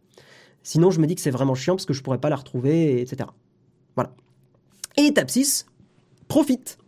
[0.64, 3.00] Sinon, je me dis que c'est vraiment chiant parce que je pourrais pas la retrouver,
[3.00, 3.30] etc.
[3.94, 4.12] Voilà.
[4.96, 5.66] Et étape 6,
[6.26, 6.78] profite.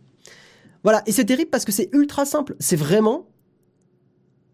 [0.83, 2.57] Voilà, et c'est terrible parce que c'est ultra simple.
[2.59, 3.27] C'est vraiment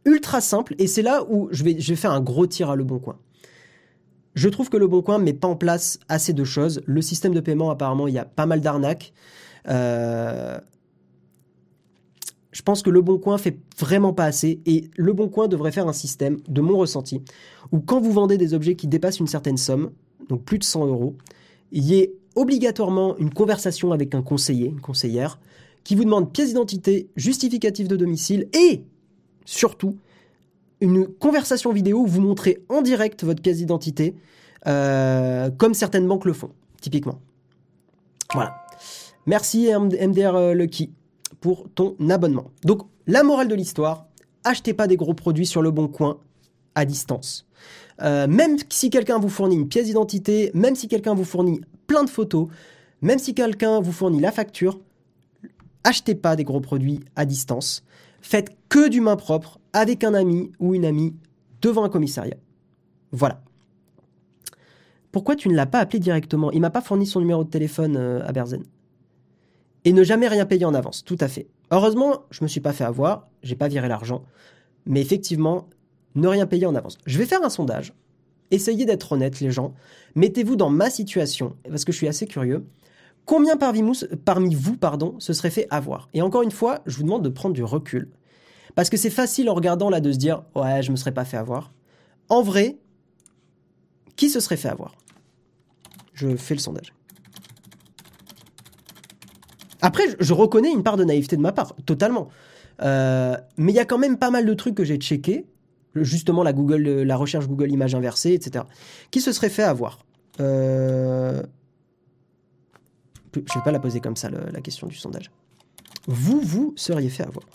[0.06, 0.76] ultra simple.
[0.78, 3.18] Et c'est là où je vais, faire un gros tir à Le Bon Coin.
[4.36, 6.82] Je trouve que Le Bon Coin met pas en place assez de choses.
[6.86, 9.14] Le système de paiement, apparemment, il y a pas mal d'arnaques.
[9.68, 10.60] Euh,
[12.52, 14.62] je pense que Le Bon Coin fait vraiment pas assez.
[14.66, 17.22] Et Le Bon Coin devrait faire un système, de mon ressenti,
[17.72, 19.92] où quand vous vendez des objets qui dépassent une certaine somme,
[20.30, 21.16] donc plus de 100 euros,
[21.72, 25.40] il y ait obligatoirement une conversation avec un conseiller, une conseillère,
[25.84, 28.84] qui vous demande pièce d'identité, justificatif de domicile et
[29.50, 29.98] surtout
[30.80, 34.16] une conversation vidéo où vous montrez en direct votre pièce d'identité,
[34.68, 37.20] euh, comme certaines banques le font, typiquement.
[38.34, 38.66] Voilà.
[39.26, 40.92] Merci MDR euh, Lucky
[41.42, 42.52] pour ton abonnement.
[42.64, 44.06] Donc, la morale de l'histoire,
[44.44, 46.20] achetez pas des gros produits sur le bon coin
[46.76, 47.48] à distance.
[48.02, 52.04] Euh, même si quelqu'un vous fournit une pièce d'identité, même si quelqu'un vous fournit plein
[52.04, 52.48] de photos,
[53.02, 54.80] même si quelqu'un vous fournit la facture,
[55.84, 57.84] achetez pas des gros produits à distance.
[58.22, 61.16] Faites que du main propre avec un ami ou une amie
[61.62, 62.38] devant un commissariat.
[63.12, 63.42] Voilà.
[65.12, 66.52] Pourquoi tu ne l'as pas appelé directement?
[66.52, 68.64] Il m'a pas fourni son numéro de téléphone euh, à Berzen.
[69.86, 71.48] Et ne jamais rien payer en avance, tout à fait.
[71.72, 74.24] Heureusement, je me suis pas fait avoir, j'ai pas viré l'argent,
[74.86, 75.68] mais effectivement,
[76.16, 76.98] ne rien payer en avance.
[77.06, 77.94] Je vais faire un sondage.
[78.52, 79.74] Essayez d'être honnête, les gens.
[80.16, 82.66] Mettez-vous dans ma situation, parce que je suis assez curieux.
[83.30, 86.10] Combien parmi vous, pardon, se serait fait avoir?
[86.16, 88.10] Et encore une fois, je vous demande de prendre du recul.
[88.74, 91.26] Parce que c'est facile en regardant là de se dire Ouais, je me serais pas
[91.26, 91.72] fait avoir.
[92.30, 92.80] En vrai,
[94.16, 94.96] qui se serait fait avoir?
[96.16, 96.92] Je fais le sondage.
[99.84, 102.30] Après, je reconnais une part de naïveté de ma part, totalement.
[102.82, 105.46] Euh, mais il y a quand même pas mal de trucs que j'ai checkés
[105.94, 108.66] justement la Google, la recherche Google Images inversée, etc.
[109.12, 110.00] Qui se serait fait avoir?
[110.40, 111.44] Euh...
[113.36, 115.32] Je vais pas la poser comme ça la question du sondage.
[116.08, 117.46] Vous vous seriez fait avoir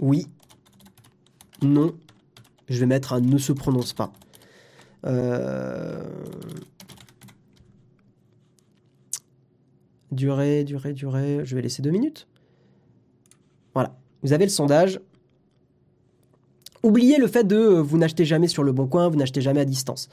[0.00, 0.26] Oui.
[1.62, 1.94] Non.
[2.68, 4.12] Je vais mettre un ne se prononce pas.
[5.06, 6.02] Euh...
[10.12, 11.40] Durée, durée, durée.
[11.44, 12.26] Je vais laisser deux minutes.
[13.74, 15.00] Voilà, vous avez le sondage.
[16.82, 19.60] Oubliez le fait de euh, vous n'achetez jamais sur le bon coin, vous n'achetez jamais
[19.60, 20.08] à distance.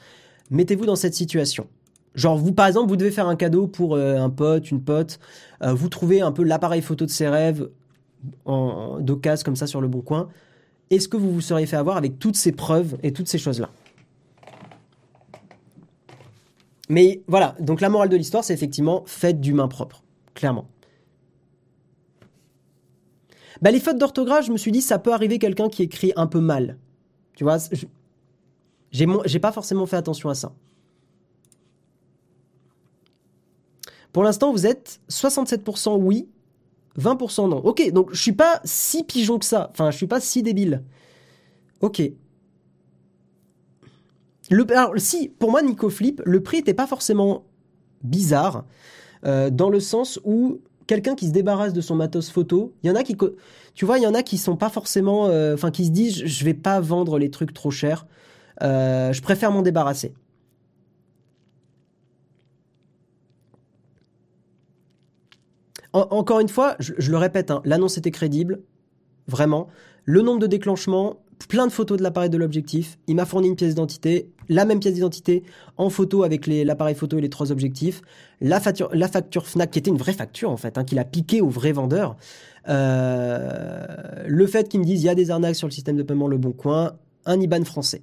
[0.52, 1.66] Mettez-vous dans cette situation.
[2.14, 5.18] Genre, vous, par exemple, vous devez faire un cadeau pour euh, un pote, une pote.
[5.62, 7.70] Euh, vous trouvez un peu l'appareil photo de ses rêves
[8.44, 10.28] en, d'occasion comme ça sur le bon coin.
[10.90, 13.70] Est-ce que vous vous seriez fait avoir avec toutes ces preuves et toutes ces choses-là?
[16.90, 20.02] Mais voilà, donc la morale de l'histoire, c'est effectivement faites du main propre,
[20.34, 20.68] clairement.
[23.62, 26.26] Bah, les fautes d'orthographe, je me suis dit, ça peut arriver quelqu'un qui écrit un
[26.26, 26.76] peu mal.
[27.36, 27.56] Tu vois,
[28.92, 30.52] j'ai pas forcément fait attention à ça.
[34.12, 36.28] Pour l'instant, vous êtes 67% oui,
[36.98, 37.58] 20% non.
[37.58, 39.70] Ok, donc je suis pas si pigeon que ça.
[39.72, 40.82] Enfin, je suis pas si débile.
[41.80, 42.02] Ok.
[44.50, 47.44] Le, alors, si, pour moi, Nico Flip, le prix n'était pas forcément
[48.02, 48.66] bizarre,
[49.24, 52.90] euh, dans le sens où quelqu'un qui se débarrasse de son matos photo, il y
[52.90, 53.16] en a qui,
[53.74, 56.24] tu vois, il y en a qui sont pas forcément, euh, enfin, qui se disent,
[56.26, 58.06] je vais pas vendre les trucs trop chers,
[58.60, 60.14] je préfère m'en débarrasser.
[65.92, 68.62] encore une fois, je, le répète, hein, l'annonce était crédible,
[69.28, 69.68] vraiment.
[70.04, 72.98] Le nombre de déclenchements, plein de photos de l'appareil de l'objectif.
[73.06, 75.42] Il m'a fourni une pièce d'identité, la même pièce d'identité
[75.76, 78.02] en photo avec l'appareil photo et les trois objectifs.
[78.40, 81.04] La facture, la facture Fnac, qui était une vraie facture en fait, hein, qu'il a
[81.04, 82.16] piqué au vrai vendeur.
[82.68, 83.84] Euh,
[84.26, 86.28] le fait qu'ils me disent il y a des arnaques sur le système de paiement
[86.28, 86.92] Le Bon Coin,
[87.26, 88.02] un IBAN français.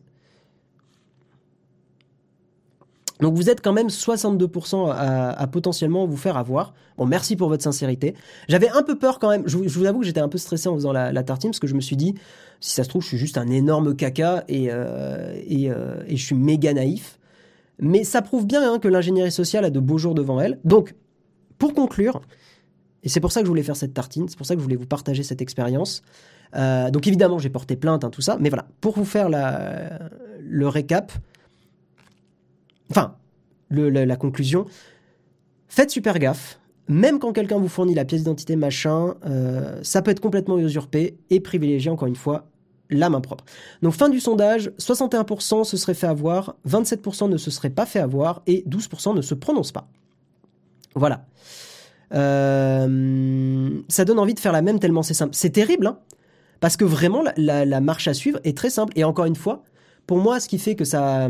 [3.20, 6.74] Donc vous êtes quand même 62% à, potentiellement vous faire avoir.
[6.98, 8.16] Bon, merci pour votre sincérité.
[8.48, 9.44] J'avais un peu peur quand même.
[9.46, 11.76] Je, vous avoue que j'étais un peu stressé en faisant la, tartine parce que je
[11.76, 12.16] me suis dit,
[12.62, 16.26] si ça se trouve, je suis juste un énorme caca et, euh, euh, et, je
[16.26, 17.20] suis méga naïf.
[17.80, 20.60] Mais ça prouve bien hein, que l'ingénierie sociale a de beaux jours devant elle.
[20.64, 20.96] Donc,
[21.58, 22.22] pour conclure,
[23.04, 24.64] et c'est pour ça que je voulais faire cette tartine, c'est pour ça que je
[24.64, 26.02] voulais vous partager cette expérience.
[26.56, 28.38] Euh, donc évidemment, j'ai porté plainte, hein, tout ça.
[28.40, 30.00] Mais voilà, pour vous faire la,
[30.42, 31.12] le récap,
[32.92, 33.16] enfin,
[33.70, 34.66] la, conclusion,
[35.68, 36.60] faites super gaffe.
[36.88, 41.18] Même quand quelqu'un vous fournit la pièce d'identité machin, euh, ça peut être complètement usurpé
[41.30, 42.48] et privilégié encore une fois
[42.90, 43.46] la main propre.
[43.84, 48.00] Donc fin du sondage, 61% se serait fait avoir, 27% ne se serait pas fait
[48.00, 49.88] avoir et 12% ne se prononce pas.
[50.96, 51.28] Voilà.
[52.16, 55.36] Euh, ça donne envie de faire la même tellement c'est simple.
[55.36, 56.00] C'est terrible, hein
[56.60, 58.94] parce que vraiment la, marche à suivre est très simple.
[58.96, 59.64] Et encore une fois,
[60.08, 61.30] pour moi, ce qui fait que ça,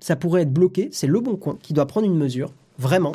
[0.00, 3.12] ça pourrait être bloqué, c'est Le Bon Coin qui doit prendre une mesure, vraiment.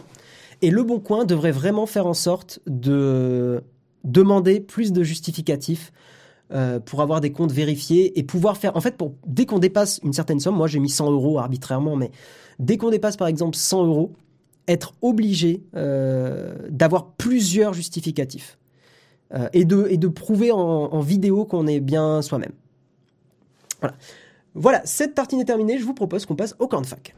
[0.61, 3.63] Et Le Bon Coin devrait vraiment faire en sorte de
[4.03, 5.91] demander plus de justificatifs
[6.53, 8.75] euh, pour avoir des comptes vérifiés et pouvoir faire.
[8.75, 12.11] En fait, dès qu'on dépasse une certaine somme, moi j'ai mis 100 euros arbitrairement, mais
[12.59, 14.11] dès qu'on dépasse par exemple 100 euros,
[14.67, 18.57] être obligé euh, d'avoir plusieurs justificatifs
[19.33, 22.53] euh, et, de, et de prouver en, en vidéo qu'on est bien soi-même.
[23.79, 23.95] Voilà.
[24.53, 27.15] Voilà, cette tartine est terminée, je vous propose qu'on passe au camp de fac.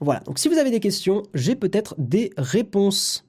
[0.00, 3.24] Voilà, donc si vous avez des questions, j'ai peut-être des réponses.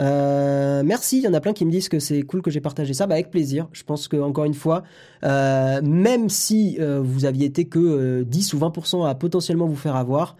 [0.00, 2.62] Euh, merci, il y en a plein qui me disent que c'est cool que j'ai
[2.62, 3.68] partagé ça, bah avec plaisir.
[3.72, 4.82] Je pense que encore une fois,
[5.24, 9.96] euh, même si euh, vous aviez été que 10 ou 20% à potentiellement vous faire
[9.96, 10.38] avoir,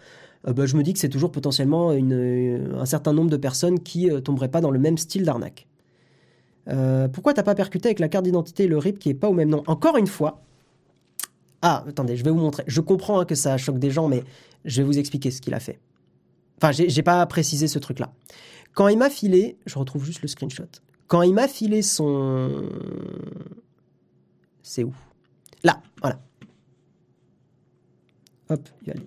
[0.52, 4.20] bah, je me dis que c'est toujours potentiellement un certain nombre de personnes qui euh,
[4.20, 5.66] tomberaient pas dans le même style d'arnaque.
[6.68, 9.28] Euh, pourquoi t'as pas percuté avec la carte d'identité et le RIP qui est pas
[9.28, 9.62] au même nom?
[9.66, 10.42] Encore une fois.
[11.62, 12.62] Ah, attendez, je vais vous montrer.
[12.66, 14.22] Je comprends hein, que ça choque des gens, mais
[14.64, 15.80] je vais vous expliquer ce qu'il a fait.
[16.60, 18.12] Enfin, j'ai pas précisé ce truc-là.
[18.74, 20.68] Quand il m'a filé, je retrouve juste le screenshot.
[21.06, 22.68] Quand il m'a filé son.
[24.62, 24.94] C'est où?
[25.64, 26.20] Là, voilà.
[28.50, 29.00] Hop, il va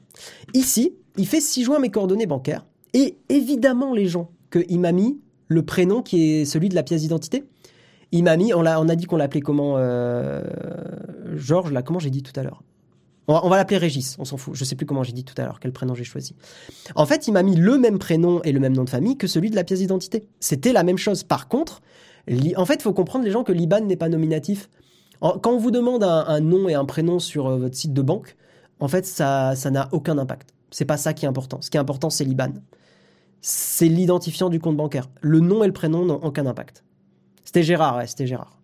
[0.53, 2.65] Ici, il fait 6 juin mes coordonnées bancaires.
[2.93, 7.01] Et évidemment, les gens, qu'il m'a mis le prénom qui est celui de la pièce
[7.01, 7.43] d'identité.
[8.11, 10.43] Il m'a mis, on a, on a dit qu'on l'appelait comment euh,
[11.35, 12.63] Georges, là, comment j'ai dit tout à l'heure?
[13.27, 14.55] On va, l'appeler Régis, on s'en fout.
[14.55, 16.35] Je sais plus comment j'ai dit tout à l'heure, quel prénom j'ai choisi.
[16.95, 19.27] En fait, il m'a mis le même prénom et le même nom de famille que
[19.27, 20.27] celui de la pièce d'identité.
[20.41, 21.23] C'était la même chose.
[21.23, 21.81] Par contre,
[22.57, 24.69] en fait, il faut comprendre les gens que l'IBAN n'est pas nominatif.
[25.21, 28.35] Quand on vous demande un, nom et un prénom sur euh, votre site de banque,
[28.79, 30.53] en fait, ça n'a aucun impact.
[30.71, 31.61] C'est pas ça qui est important.
[31.61, 32.53] Ce qui est important, c'est l'IBAN.
[33.41, 35.09] C'est l'identifiant du compte bancaire.
[35.19, 36.83] Le nom et le prénom n'ont aucun impact.
[37.43, 38.57] C'était Gérard, ouais, c'était Gérard.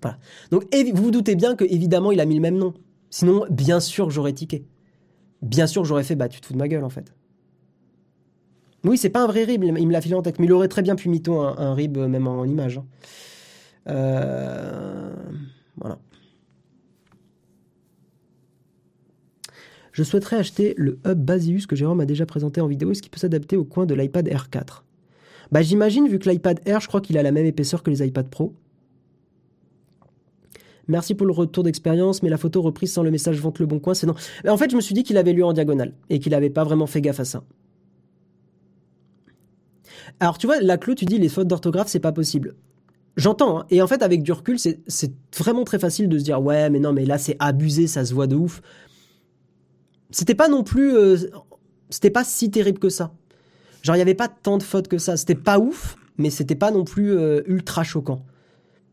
[0.00, 0.18] Voilà.
[0.50, 0.64] Donc,
[0.94, 2.74] vous vous doutez bien que évidemment, il a mis le même nom.
[3.10, 4.64] Sinon, bien sûr j'aurais tiqué.
[5.42, 7.12] Bien sûr j'aurais fait, bah, tu te fous de ma gueule, en fait.
[8.84, 10.68] Oui, c'est pas un vrai RIB, il me l'a filé en tête, mais il aurait
[10.68, 12.78] très bien pu mytho un, un RIB, même en, image.
[12.78, 12.86] Hein.
[13.88, 15.12] Euh,
[15.76, 15.98] voilà.
[19.98, 22.92] Je souhaiterais acheter le hub Basius que Jérôme a déjà présenté en vidéo.
[22.92, 24.82] Est-ce qu'il peut s'adapter au coin de l'iPad R4
[25.50, 28.06] Bah j'imagine, vu que l'iPad Air, je crois qu'il a la même épaisseur que les
[28.06, 28.54] iPad Pro.
[30.86, 33.80] Merci pour le retour d'expérience, mais la photo reprise sans le message vente le bon
[33.80, 34.14] coin, c'est non.
[34.46, 36.62] En fait, je me suis dit qu'il avait lu en diagonale et qu'il n'avait pas
[36.62, 37.42] vraiment fait gaffe à ça.
[40.20, 42.54] Alors, tu vois, là, Claude, tu dis les fautes d'orthographe, c'est pas possible.
[43.16, 43.66] J'entends, hein.
[43.70, 44.78] et en fait, avec du recul, c'est
[45.36, 48.14] vraiment très facile de se dire, ouais, mais non, mais là, c'est abusé, ça se
[48.14, 48.62] voit de ouf
[50.10, 50.94] c'était pas non plus.
[50.96, 51.16] Euh,
[51.90, 53.12] c'était pas si terrible que ça.
[53.82, 55.16] Genre, il n'y avait pas tant de fautes que ça.
[55.16, 58.24] C'était pas ouf, mais c'était pas non plus euh, ultra choquant.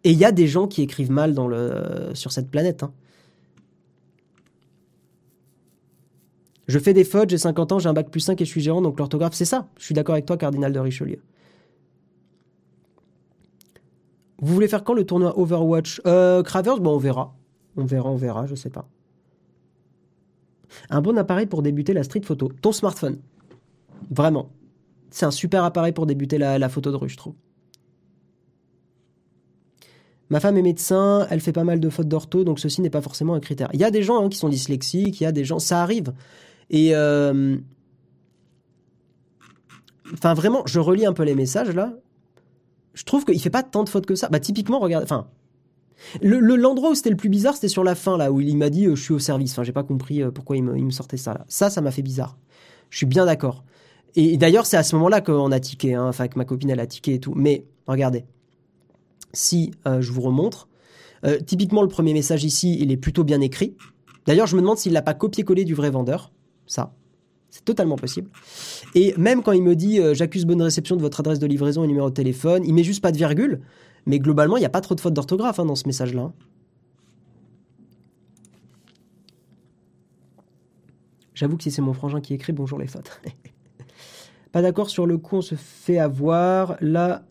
[0.03, 2.83] Et il y a des gens qui écrivent mal dans le, sur cette planète.
[2.83, 2.93] Hein.
[6.67, 8.61] Je fais des fautes, j'ai 50 ans, j'ai un bac plus 5 et je suis
[8.61, 9.67] gérant, donc l'orthographe, c'est ça.
[9.77, 11.19] Je suis d'accord avec toi, cardinal de Richelieu.
[14.39, 16.01] Vous voulez faire quand le tournoi Overwatch?
[16.05, 17.35] Euh, Cravers, bon, on verra.
[17.77, 18.87] On verra, on verra, je sais pas.
[20.89, 22.51] Un bon appareil pour débuter la street photo.
[22.61, 23.19] Ton smartphone.
[24.09, 24.49] Vraiment.
[25.09, 27.35] C'est un super appareil pour débuter la, photo de rue, je trouve.
[30.29, 33.01] Ma femme est médecin, elle fait pas mal de fautes d'ortho, donc ceci n'est pas
[33.01, 33.69] forcément un critère.
[33.73, 35.83] Il y a des gens hein, qui sont dyslexiques, il y a des gens, ça
[35.83, 36.13] arrive.
[36.71, 37.57] Et euh,
[40.13, 41.93] enfin vraiment, je relis un peu les messages là.
[42.95, 44.29] Je trouve qu'il fait pas tant de fautes que ça.
[44.29, 45.27] Bah typiquement, regarde, enfin.
[46.21, 48.69] Le, l'endroit où c'était le plus bizarre, c'était sur la fin, là, où il m'a
[48.69, 49.51] dit euh, je suis au service.
[49.51, 51.45] Enfin, j'ai pas compris euh, pourquoi il me, sortait ça, là.
[51.47, 52.37] Ça, ça m'a fait bizarre.
[52.89, 53.63] Je suis bien d'accord.
[54.15, 56.79] Et, d'ailleurs, c'est à ce moment-là qu'on a tiqué, hein, enfin, que ma copine, elle
[56.79, 57.33] a tiqué et tout.
[57.35, 58.25] Mais, regardez.
[59.33, 60.69] Si euh, je vous remontre,
[61.47, 63.75] typiquement, le premier message ici, il est plutôt bien écrit.
[64.27, 66.31] D'ailleurs, je me demande s'il l'a pas copié-collé du vrai vendeur.
[66.67, 66.93] Ça.
[67.49, 68.29] C'est totalement possible.
[68.93, 71.87] Et même quand il me dit j'accuse bonne réception de votre adresse de livraison et
[71.87, 73.61] numéro de téléphone, il met juste pas de virgule.
[74.05, 76.31] Mais globalement, il n'y a pas trop de fautes d'orthographe hein, dans ce message-là.
[81.33, 83.19] J'avoue que si c'est mon frangin qui écrit, bonjour les fautes.
[84.51, 86.77] pas d'accord sur le coup, on se fait avoir.
[86.79, 87.23] Là.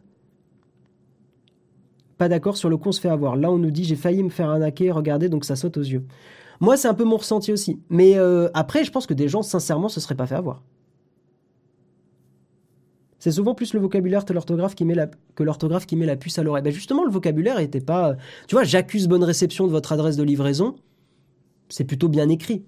[2.18, 3.36] Pas d'accord sur le coup, on se fait avoir.
[3.36, 6.04] Là, on nous dit j'ai failli me faire arnaquer, regardez, donc ça saute aux yeux.
[6.60, 7.80] Moi, c'est un peu mon ressenti aussi.
[7.88, 10.62] Mais euh, après, je pense que des gens, sincèrement, se seraient pas fait avoir.
[13.24, 16.14] C'est souvent plus le vocabulaire que l'orthographe qui met la, que l'orthographe qui met la
[16.14, 16.62] puce à l'oreille.
[16.62, 18.16] Ben justement, le vocabulaire n'était pas.
[18.48, 20.76] Tu vois, j'accuse bonne réception de votre adresse de livraison.
[21.70, 22.66] C'est plutôt bien écrit.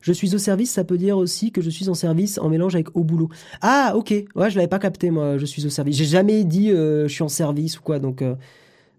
[0.00, 2.76] Je suis au service, ça peut dire aussi que je suis en service en mélange
[2.76, 3.30] avec au boulot.
[3.62, 4.14] Ah, ok.
[4.36, 5.96] Ouais, je l'avais pas capté, moi, je suis au service.
[5.96, 8.22] J'ai jamais dit euh, je suis en service ou quoi, donc.
[8.22, 8.36] Euh,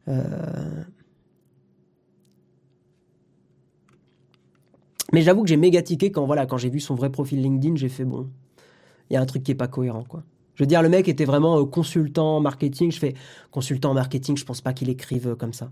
[0.10, 0.84] euh,
[5.14, 7.76] Mais j'avoue que j'ai méga tiqué quand, voilà, quand j'ai vu son vrai profil LinkedIn,
[7.76, 8.30] j'ai fait bon,
[9.10, 10.24] il y a un truc qui est pas cohérent, quoi.
[10.56, 12.92] Je veux dire, le mec était vraiment euh, consultant marketing.
[12.92, 13.14] Je fais
[13.52, 15.70] consultant marketing, je pense pas qu'il écrive euh, comme ça.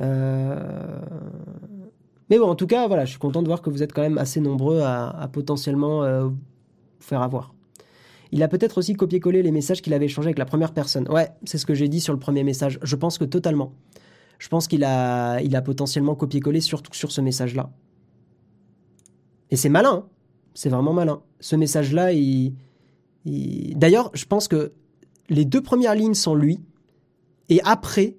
[0.00, 1.00] Euh,
[2.30, 4.02] mais bon, en tout cas, voilà, je suis content de voir que vous êtes quand
[4.02, 6.30] même assez nombreux à, potentiellement
[7.00, 7.54] faire avoir.
[8.32, 11.08] Il a peut-être aussi copié-collé les messages qu'il avait échangés avec la première personne.
[11.08, 12.78] Ouais, c'est ce que j'ai dit sur le premier message.
[12.82, 13.72] Je pense que totalement.
[14.38, 17.70] Je pense qu'il a, il a potentiellement copié-collé surtout sur ce message-là.
[19.50, 20.04] Et c'est malin.
[20.04, 20.06] Hein.
[20.54, 21.22] c'est vraiment malin.
[21.40, 22.54] Ce message-là, il...
[23.24, 24.72] D'ailleurs, je pense que
[25.28, 26.60] les deux premières lignes sont lui.
[27.48, 28.16] Et après,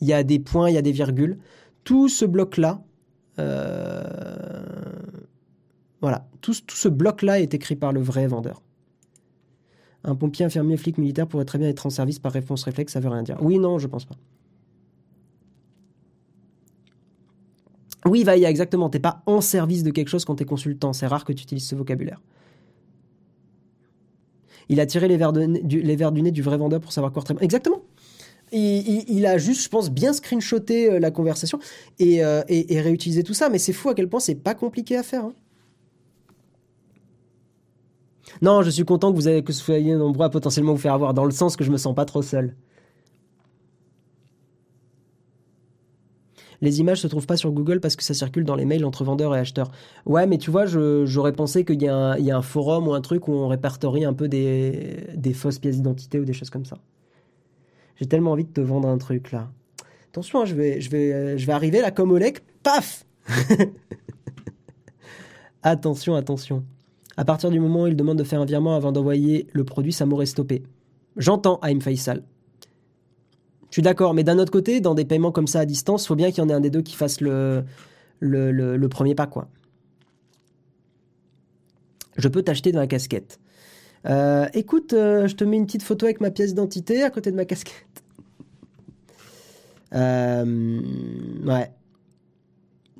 [0.00, 1.38] il y a des points, il y a des virgules.
[1.84, 2.82] Tout ce bloc-là,
[3.38, 4.02] euh,
[6.00, 8.62] voilà, tout, tout ce bloc-là est écrit par le vrai vendeur.
[10.04, 13.00] Un pompier, infirmier, flic, militaire pourrait très bien être en service par réponse réflexe, ça
[13.00, 13.38] veut rien dire.
[13.40, 14.14] Oui, non, je pense pas.
[18.06, 18.88] Oui, Vaïa, exactement.
[18.88, 20.92] T'es pas en service de quelque chose quand t'es consultant.
[20.92, 22.20] C'est rare que tu utilises ce vocabulaire.
[24.68, 25.42] Il a tiré les verres, du,
[26.22, 27.82] nez du vrai vendeur pour savoir quoi très Exactement.
[28.52, 31.58] Il, a juste, je pense, bien screenshoté euh, la conversation
[32.00, 33.50] euh, et, réutilisé tout ça.
[33.50, 35.24] Mais c'est fou à quel point c'est pas compliqué à faire.
[35.24, 35.34] Hein.
[38.42, 41.14] Non, je suis content que vous ayez, que soyez nombreux à potentiellement vous faire avoir,
[41.14, 42.54] dans le sens que je me sens pas trop seul.
[46.60, 49.04] Les images se trouvent pas sur Google parce que ça circule dans les mails entre
[49.04, 49.70] vendeurs et acheteurs.
[50.06, 53.32] Ouais, mais tu vois, j'aurais pensé qu'il y, a un forum ou un truc où
[53.32, 56.78] on répertorie un peu des, fausses pièces d'identité ou des choses comme ça.
[57.96, 59.50] J'ai tellement envie de te vendre un truc là.
[60.08, 63.04] Attention, hein, je vais arriver là comme Olek, paf
[65.62, 66.64] Attention, attention.
[67.18, 69.92] À partir du moment où il demande de faire un virement avant d'envoyer le produit,
[69.92, 70.62] ça m'aurait stoppé.
[71.16, 72.22] J'entends Aim Faisal.
[73.70, 76.06] Je suis d'accord, mais d'un autre côté, dans des paiements comme ça à distance, il
[76.06, 77.64] faut bien qu'il y en ait un des deux qui fasse le,
[78.88, 79.28] premier pas.
[82.16, 83.40] Je peux t'acheter de ma casquette.
[84.06, 87.32] Euh, écoute, euh, je te mets une petite photo avec ma pièce d'identité à côté
[87.32, 88.04] de ma casquette.
[89.92, 90.80] Euh,
[91.44, 91.72] ouais.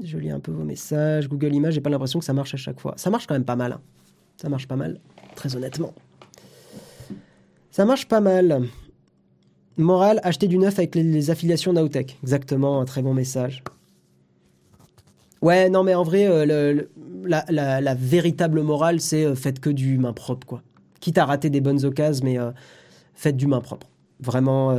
[0.02, 1.28] Je lis un peu vos messages.
[1.28, 2.94] Google Images, j'ai pas l'impression que ça marche à chaque fois.
[2.96, 3.74] Ça marche quand même pas mal.
[3.74, 3.80] Hein.
[4.40, 5.00] Ça marche pas mal,
[5.34, 5.92] très honnêtement.
[7.72, 8.68] Ça marche pas mal.
[9.76, 12.16] Morale, acheter du neuf avec les, affiliations Nowtech.
[12.22, 13.64] Exactement, un très bon message.
[15.42, 16.84] Ouais, non, mais en vrai, euh,
[17.24, 20.62] la, véritable morale, c'est euh, faites que du main propre, quoi.
[21.00, 22.52] Quitte à rater des bonnes occasions, mais euh,
[23.14, 23.88] faites du main propre.
[24.20, 24.74] Vraiment,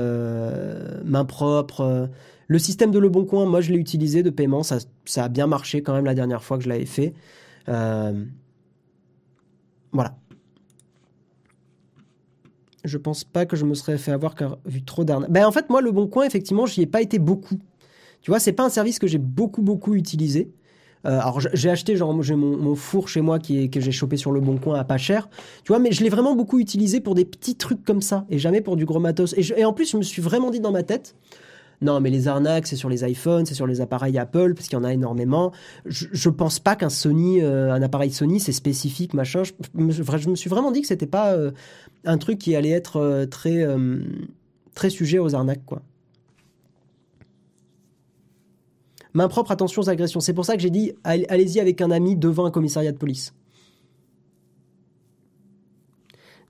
[1.06, 2.10] main propre.
[2.48, 4.64] le système de Le Bon Coin, moi, je l'ai utilisé de paiement.
[4.64, 7.14] Ça, ça, a bien marché quand même la dernière fois que je l'avais fait.
[9.92, 10.16] Voilà.
[12.86, 15.32] Je pense pas que je me serais fait avoir car vu trop d'arnaques.
[15.32, 17.60] Ben en fait, moi, le Bon Coin, effectivement, j'y ai pas été beaucoup.
[18.22, 20.52] Tu vois, c'est pas un service que j'ai beaucoup, beaucoup utilisé.
[21.06, 24.34] Euh, alors j'ai acheté genre j'ai mon, four chez moi qui que j'ai chopé sur
[24.34, 25.30] le bon coin à pas cher,
[25.64, 28.38] tu vois, mais je l'ai vraiment beaucoup utilisé pour des petits trucs comme ça et
[28.38, 29.34] jamais pour du gros matos.
[29.38, 31.16] Et en plus je me suis vraiment dit dans ma tête,
[31.82, 34.78] Non, mais les arnaques, c'est sur les iPhones, c'est sur les appareils Apple, parce qu'il
[34.78, 35.54] y en a énormément.
[35.86, 39.44] Je, je pense pas qu'un Sony, euh, un appareil Sony, c'est spécifique, machin.
[39.44, 39.54] Je,
[40.30, 41.52] me suis vraiment dit que c'était pas euh,
[42.04, 43.66] un truc qui allait être euh, très,
[44.74, 45.82] très sujet aux arnaques, quoi.
[49.14, 50.20] Main propre, attention aux agressions.
[50.20, 53.34] C'est pour ça que j'ai dit, allez-y avec un ami devant un commissariat de police.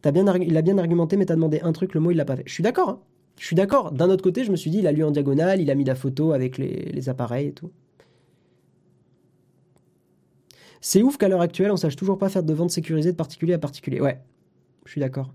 [0.04, 2.44] il a bien argumenté, mais t'as demandé un truc, le mot, il l'a pas fait.
[2.48, 3.00] Je suis d'accord, hein.
[3.40, 3.94] Je suis d'accord.
[3.94, 5.86] D'un autre côté, je me suis dit, il a lu en diagonale, il a mis
[5.86, 7.72] la photo avec les, appareils et tout.
[10.82, 13.54] C'est ouf qu'à l'heure actuelle, on sache toujours pas faire de vente sécurisée de particulier
[13.54, 14.02] à particulier.
[14.02, 14.20] Ouais,
[14.86, 15.34] je suis d'accord.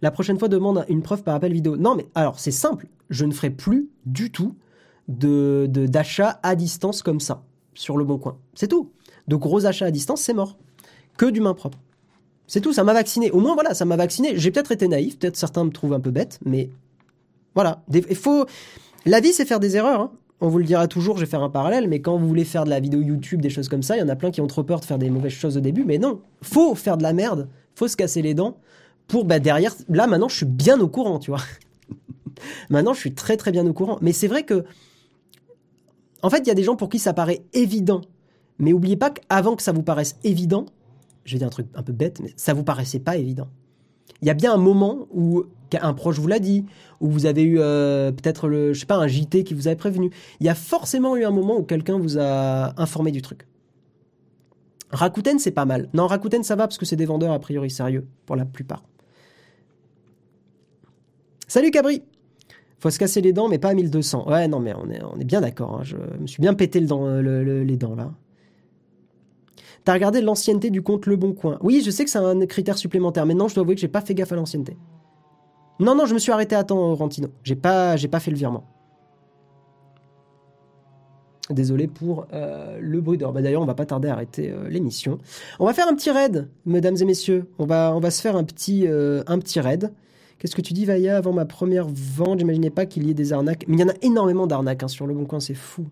[0.00, 1.76] La prochaine fois, demande une preuve par appel vidéo.
[1.76, 2.86] Non, mais alors, c'est simple.
[3.10, 4.56] Je ne ferai plus du tout
[5.08, 7.42] de d'achat à distance comme ça,
[7.74, 8.38] sur le bon coin.
[8.54, 8.92] C'est tout.
[9.26, 10.56] De gros achats à distance, c'est mort.
[11.18, 11.78] Que du main propre.
[12.50, 13.30] C'est tout, ça m'a vacciné.
[13.30, 14.32] Au moins, voilà, ça m'a vacciné.
[14.34, 16.68] J'ai peut-être été naïf, peut-être certains me trouvent un peu bête, mais
[17.54, 17.84] voilà.
[17.94, 18.44] Il faut.
[19.06, 20.00] La vie, c'est faire des erreurs.
[20.00, 20.10] Hein.
[20.40, 22.64] On vous le dira toujours, je vais faire un parallèle, mais quand vous voulez faire
[22.64, 24.48] de la vidéo YouTube, des choses comme ça, il y en a plein qui ont
[24.48, 27.12] trop peur de faire des mauvaises choses au début, mais non, faut faire de la
[27.12, 28.56] merde, faut se casser les dents
[29.06, 29.72] pour bah, derrière.
[29.88, 31.42] Là, maintenant, je suis bien au courant, tu vois.
[32.68, 33.98] maintenant, je suis très très bien au courant.
[34.00, 34.64] Mais c'est vrai que,
[36.22, 38.00] en fait, il y a des gens pour qui ça paraît évident.
[38.58, 40.66] Mais oubliez pas qu'avant que ça vous paraisse évident,
[41.24, 43.48] je vais dire un truc un peu bête, mais ça vous paraissait pas évident.
[44.22, 45.44] Il y a bien un moment où
[45.80, 46.66] un proche vous l'a dit,
[47.00, 49.76] où vous avez eu euh, peut-être le, je sais pas, un JT qui vous avait
[49.76, 50.10] prévenu.
[50.40, 53.46] Il y a forcément eu un moment où quelqu'un vous a informé du truc.
[54.90, 55.88] Rakuten, c'est pas mal.
[55.94, 58.82] Non, Rakuten, ça va parce que c'est des vendeurs a priori sérieux, pour la plupart.
[61.46, 62.02] Salut Cabri
[62.80, 64.28] Faut se casser les dents, mais pas à 1200.
[64.28, 65.76] Ouais, non, mais on est, bien d'accord.
[65.80, 65.84] Hein.
[65.84, 68.12] Je me suis bien pété les dents là.
[69.90, 71.58] T'as l'ancienneté du compte Le Bon Coin.
[71.62, 73.26] Oui, je sais que c'est un critère supplémentaire.
[73.26, 74.76] Maintenant, je dois avouer que j'ai pas fait gaffe à l'ancienneté.
[75.80, 77.26] Non, non, je me suis arrêté à temps, Rantino.
[77.42, 78.62] J'ai pas, j'ai pas fait le virement.
[81.50, 83.32] Désolé pour euh, le bruit d'or.
[83.32, 85.18] Bah, D'ailleurs, on va pas tarder à arrêter euh, l'émission.
[85.58, 87.50] On va faire un petit raid, mesdames et messieurs.
[87.58, 89.92] On va, on va se faire un petit, euh, un petit raid.
[90.38, 91.16] Qu'est-ce que tu dis, Vaya?
[91.16, 93.64] Avant ma première vente, j'imaginais pas qu'il y ait des arnaques.
[93.66, 95.86] Mais il y en a énormément d'arnaques hein, sur le bon coin, c'est fou.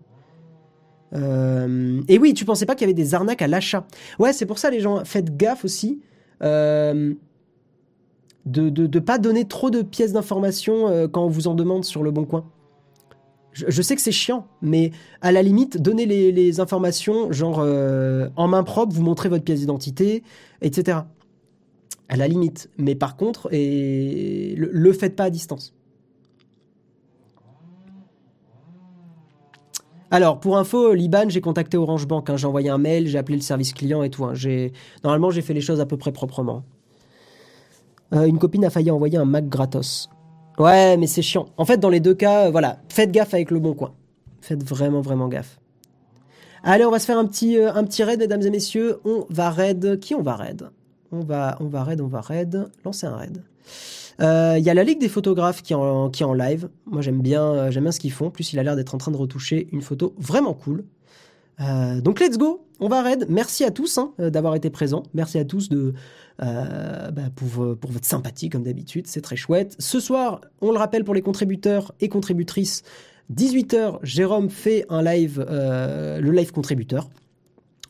[1.13, 3.85] Euh, et oui, tu pensais pas qu'il y avait des arnaques à l'achat.
[4.19, 6.01] Ouais, c'est pour ça les gens, faites gaffe aussi.
[6.43, 7.13] Euh,
[8.45, 12.01] de ne pas donner trop de pièces d'information euh, quand on vous en demande sur
[12.01, 12.45] le bon coin.
[13.51, 14.91] Je, sais que c'est chiant, mais
[15.21, 20.23] à la limite, donnez les, informations, genre en main propre, vous montrez votre pièce d'identité,
[20.61, 20.99] etc.
[22.07, 22.69] À la limite.
[22.77, 25.73] Mais par contre, et le, le faites pas à distance.
[30.11, 32.29] Alors, pour info, Liban, j'ai contacté Orange Bank.
[32.29, 32.37] Hein.
[32.37, 34.25] j'ai envoyé un mail, j'ai appelé le service client et tout.
[34.25, 34.33] Hein.
[35.03, 36.63] Normalement, j'ai fait les choses à peu près proprement.
[38.13, 40.09] Euh, une copine a failli envoyer un Mac gratos.
[40.57, 41.45] Ouais, mais c'est chiant.
[41.57, 43.93] En fait, dans les deux cas, euh, voilà, faites gaffe avec le bon coin.
[44.41, 45.59] Faites vraiment, vraiment gaffe.
[46.63, 48.99] Allez, on va se faire un petit, euh, un petit raid, mesdames et messieurs.
[49.05, 49.99] On va raid.
[49.99, 50.69] Qui on va raid?
[51.11, 52.67] On va, on va raid, on va raid.
[52.83, 53.43] Lancer un raid.
[54.19, 56.69] Il euh, y a la Ligue des photographes qui est en, live.
[56.85, 58.29] Moi, j'aime bien, euh, j'aime bien ce qu'ils font.
[58.29, 60.83] Plus, il a l'air d'être en train de retoucher une photo vraiment cool.
[61.61, 62.65] Euh, donc, let's go.
[62.81, 63.27] On va raid.
[63.29, 65.03] Merci à tous hein, d'avoir été présents.
[65.13, 65.93] Merci à tous de,
[66.37, 69.07] bah, pour, pour, votre sympathie, comme d'habitude.
[69.07, 69.75] C'est très chouette.
[69.79, 72.83] Ce soir, on le rappelle pour les contributeurs et contributrices,
[73.33, 77.09] 18h, Jérôme fait un live, le live contributeur.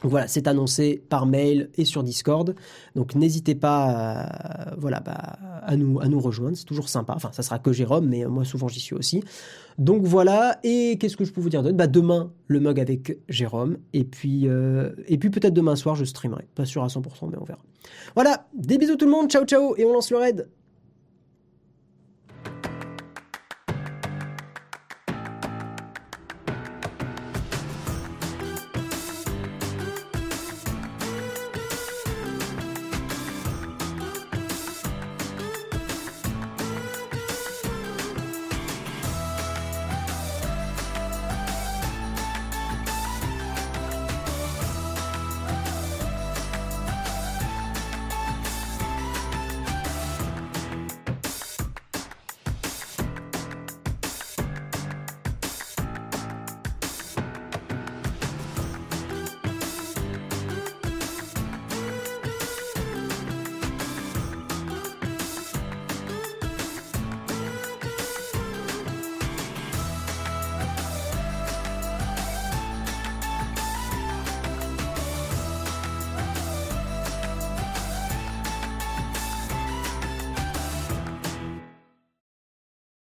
[0.02, 2.56] Donc voilà, c'est annoncé par mail et sur Discord.
[2.96, 7.14] Donc n'hésitez pas à, voilà, bah, à, nous, à nous rejoindre, c'est toujours sympa.
[7.16, 9.24] Enfin, ça sera que Jérôme, mais moi souvent j'y suis aussi.
[9.78, 11.76] Donc voilà, et qu'est-ce que je peux vous dire d'autre?
[11.76, 13.78] Bah, Demain, le mug avec Jérôme.
[13.94, 16.48] Et puis, euh, et puis peut-être demain soir, je streamerai.
[16.56, 17.60] Pas sûr à 100%, mais on verra.
[18.16, 20.48] Voilà, des bisous tout le monde, ciao ciao, et on lance le raid